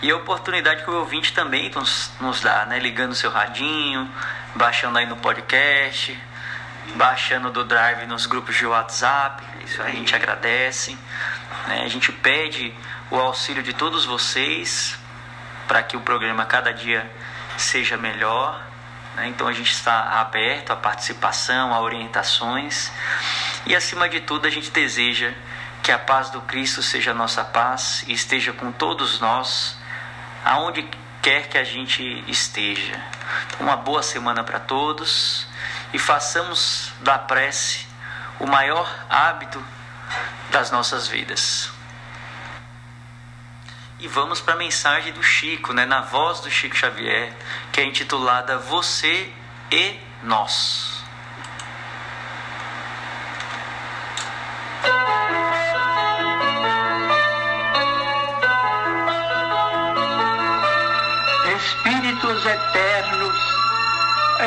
e 0.00 0.08
a 0.12 0.16
oportunidade 0.16 0.84
que 0.84 0.90
o 0.90 0.94
ouvinte 1.00 1.32
também 1.32 1.68
nos, 1.70 2.12
nos 2.20 2.40
dá, 2.40 2.66
né? 2.66 2.78
Ligando 2.78 3.12
seu 3.12 3.32
radinho, 3.32 4.08
baixando 4.54 4.96
aí 4.96 5.06
no 5.06 5.16
podcast, 5.16 6.16
baixando 6.94 7.50
do 7.50 7.64
Drive 7.64 8.06
nos 8.06 8.26
grupos 8.26 8.54
de 8.54 8.64
WhatsApp. 8.64 9.42
Isso 9.64 9.82
a 9.82 9.90
gente 9.90 10.14
agradece. 10.14 10.96
Né? 11.66 11.82
A 11.82 11.88
gente 11.88 12.12
pede 12.12 12.72
o 13.10 13.16
auxílio 13.16 13.60
de 13.60 13.72
todos 13.72 14.04
vocês 14.04 14.99
para 15.70 15.84
que 15.84 15.96
o 15.96 16.00
programa 16.00 16.44
cada 16.46 16.74
dia 16.74 17.08
seja 17.56 17.96
melhor. 17.96 18.60
Né? 19.14 19.28
Então 19.28 19.46
a 19.46 19.52
gente 19.52 19.70
está 19.70 20.20
aberto 20.20 20.72
à 20.72 20.76
participação, 20.76 21.72
a 21.72 21.80
orientações 21.80 22.90
e 23.64 23.76
acima 23.76 24.08
de 24.08 24.20
tudo 24.20 24.48
a 24.48 24.50
gente 24.50 24.68
deseja 24.72 25.32
que 25.80 25.92
a 25.92 25.98
paz 25.98 26.28
do 26.30 26.40
Cristo 26.40 26.82
seja 26.82 27.12
a 27.12 27.14
nossa 27.14 27.44
paz 27.44 28.02
e 28.08 28.12
esteja 28.12 28.52
com 28.52 28.72
todos 28.72 29.20
nós, 29.20 29.78
aonde 30.44 30.90
quer 31.22 31.46
que 31.46 31.56
a 31.56 31.62
gente 31.62 32.02
esteja. 32.26 33.00
Então, 33.46 33.68
uma 33.68 33.76
boa 33.76 34.02
semana 34.02 34.42
para 34.42 34.58
todos 34.58 35.46
e 35.92 36.00
façamos 36.00 36.92
da 37.00 37.16
prece 37.16 37.86
o 38.40 38.46
maior 38.46 38.92
hábito 39.08 39.64
das 40.50 40.72
nossas 40.72 41.06
vidas. 41.06 41.70
E 44.02 44.08
vamos 44.08 44.40
para 44.40 44.54
a 44.54 44.56
mensagem 44.56 45.12
do 45.12 45.22
Chico, 45.22 45.74
né, 45.74 45.84
na 45.84 46.00
voz 46.00 46.40
do 46.40 46.50
Chico 46.50 46.74
Xavier, 46.74 47.34
que 47.70 47.82
é 47.82 47.84
intitulada 47.84 48.56
Você 48.56 49.30
e 49.70 50.00
Nós. 50.22 51.04
Espíritos 61.56 62.46
eternos, 62.46 63.36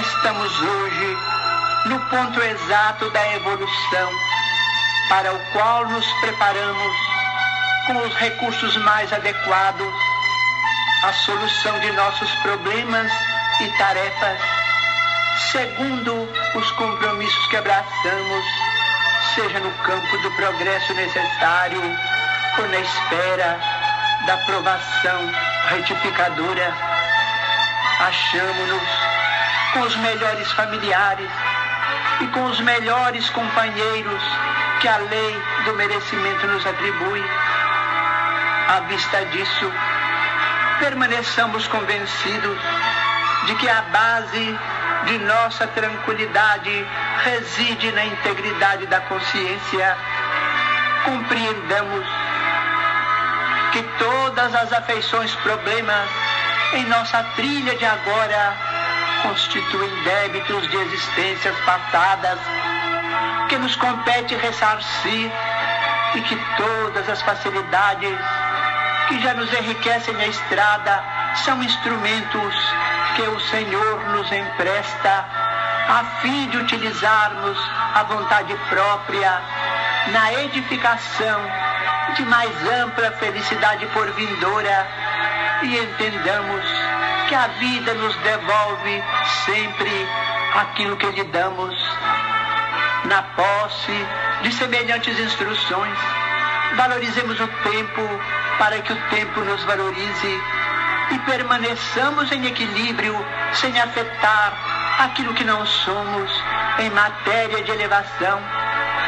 estamos 0.02 0.62
hoje 0.62 1.18
no 1.86 2.00
ponto 2.10 2.42
exato 2.42 3.08
da 3.12 3.36
evolução, 3.36 4.12
para 5.10 5.32
o 5.32 5.40
qual 5.52 5.88
nos 5.90 6.12
preparamos 6.22 7.13
com 7.88 7.98
os 7.98 8.14
recursos 8.16 8.78
mais 8.78 9.12
adequados 9.12 9.94
à 11.04 11.14
solução 11.14 11.80
de 11.80 11.92
nossos 11.92 12.34
problemas 12.36 13.12
e 13.60 13.68
tarefas, 13.78 14.40
segundo 15.52 16.30
os 16.56 16.72
compromissos 16.72 17.48
que 17.48 17.58
abraçamos, 17.58 18.46
seja 19.36 19.60
no 19.60 19.72
campo 19.84 20.18
do 20.20 20.32
progresso 20.32 20.94
necessário 20.94 21.82
ou 22.58 22.68
na 22.70 22.80
espera 22.80 23.60
da 24.26 24.34
aprovação 24.36 25.32
retificadora. 25.70 26.74
Achamos-nos 28.00 28.90
com 29.74 29.82
os 29.82 29.96
melhores 29.98 30.52
familiares 30.54 31.30
e 32.22 32.28
com 32.28 32.46
os 32.46 32.60
melhores 32.62 33.30
companheiros 33.32 34.24
que 34.80 34.88
a 34.88 34.98
lei 34.98 35.42
do 35.66 35.74
merecimento 35.76 36.48
nos 36.48 36.66
atribui. 36.66 37.24
À 38.74 38.80
vista 38.80 39.24
disso, 39.28 39.72
permaneçamos 40.80 41.68
convencidos 41.68 42.58
de 43.46 43.54
que 43.58 43.70
a 43.70 43.84
base 43.84 44.60
de 45.06 45.18
nossa 45.20 45.68
tranquilidade 45.68 46.84
reside 47.24 47.92
na 47.92 48.04
integridade 48.04 48.88
da 48.88 49.00
consciência. 49.02 49.96
Compreendamos 51.06 52.04
que 53.74 53.84
todas 54.00 54.56
as 54.56 54.74
afeições, 54.74 55.36
problemas 55.36 56.10
em 56.74 56.86
nossa 56.86 57.22
trilha 57.36 57.76
de 57.76 57.86
agora 57.86 58.58
constituem 59.22 60.04
débitos 60.04 60.68
de 60.68 60.78
existências 60.78 61.56
passadas 61.60 62.40
que 63.50 63.58
nos 63.60 63.76
compete 63.76 64.34
ressarcir 64.34 65.32
e 66.16 66.22
que 66.22 66.36
todas 66.58 67.08
as 67.08 67.22
facilidades 67.22 68.18
que 69.14 69.22
já 69.22 69.36
nos 69.36 69.54
enriquecem 69.54 70.16
a 70.16 70.28
estrada 70.28 71.04
são 71.46 71.62
instrumentos 71.62 72.56
que 73.16 73.22
o 73.22 73.40
Senhor 73.42 74.10
nos 74.10 74.32
empresta 74.32 75.26
a 75.88 76.04
fim 76.20 76.50
de 76.50 76.58
utilizarmos 76.58 77.58
a 77.94 78.04
vontade 78.04 78.56
própria 78.70 79.40
na 80.12 80.34
edificação 80.34 81.42
de 82.16 82.26
mais 82.26 82.52
ampla 82.82 83.12
felicidade 83.12 83.86
por 83.88 84.10
vindoura 84.14 84.88
e 85.62 85.78
entendamos 85.78 86.66
que 87.30 87.36
a 87.36 87.48
vida 87.60 87.94
nos 87.94 88.16
devolve 88.16 89.04
sempre 89.46 90.08
aquilo 90.56 90.98
que 90.98 91.06
lhe 91.12 91.24
damos 91.26 91.76
na 93.06 93.22
posse 93.22 94.08
de 94.42 94.52
semelhantes 94.52 95.20
instruções. 95.20 96.00
Valorizemos 96.76 97.40
o 97.40 97.48
tempo 97.48 98.02
para 98.58 98.82
que 98.82 98.94
o 98.94 99.02
tempo 99.10 99.42
nos 99.42 99.64
valorize 99.64 100.42
e 101.12 101.20
permaneçamos 101.20 102.32
em 102.32 102.46
equilíbrio 102.46 103.16
sem 103.54 103.80
afetar 103.80 104.54
aquilo 105.00 105.34
que 105.34 105.44
não 105.44 105.66
somos 105.66 106.44
em 106.80 106.90
matéria 106.90 107.64
de 107.64 107.72
elevação, 107.72 108.40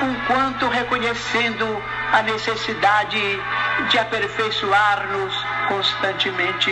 enquanto 0.03 0.67
reconhecendo 0.67 1.83
a 2.11 2.21
necessidade 2.21 3.41
de 3.89 3.97
aperfeiçoar-nos 3.97 5.45
constantemente. 5.67 6.71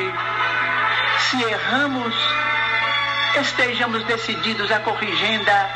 Se 1.19 1.41
erramos, 1.43 2.15
estejamos 3.41 4.03
decididos 4.03 4.71
a 4.71 4.79
corrigenda, 4.79 5.69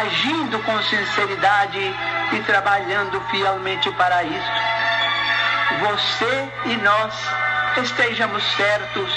agindo 0.00 0.58
com 0.60 0.82
sinceridade 0.82 1.94
e 2.32 2.40
trabalhando 2.40 3.20
fielmente 3.30 3.90
para 3.92 4.22
isso. 4.24 4.67
Você 5.76 6.48
e 6.64 6.76
nós 6.78 7.14
estejamos 7.76 8.42
certos 8.56 9.12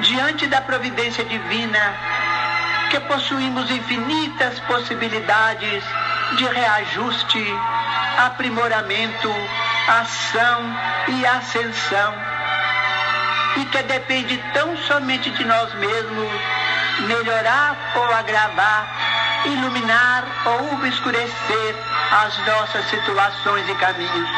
diante 0.00 0.46
da 0.46 0.60
providência 0.60 1.24
divina 1.24 1.94
que 2.90 3.00
possuímos 3.00 3.70
infinitas 3.70 4.58
possibilidades 4.60 5.82
de 6.36 6.44
reajuste, 6.44 7.44
aprimoramento, 8.18 9.34
ação 9.88 10.60
e 11.08 11.26
ascensão, 11.26 12.14
e 13.56 13.64
que 13.66 13.82
depende 13.82 14.38
tão 14.52 14.76
somente 14.76 15.30
de 15.30 15.44
nós 15.44 15.74
mesmos 15.74 16.32
melhorar 17.06 17.76
ou 17.96 18.14
agravar, 18.14 18.86
iluminar 19.46 20.24
ou 20.44 20.74
obscurecer 20.74 21.74
as 22.10 22.38
nossas 22.46 22.84
situações 22.90 23.68
e 23.68 23.74
caminhos. 23.74 24.30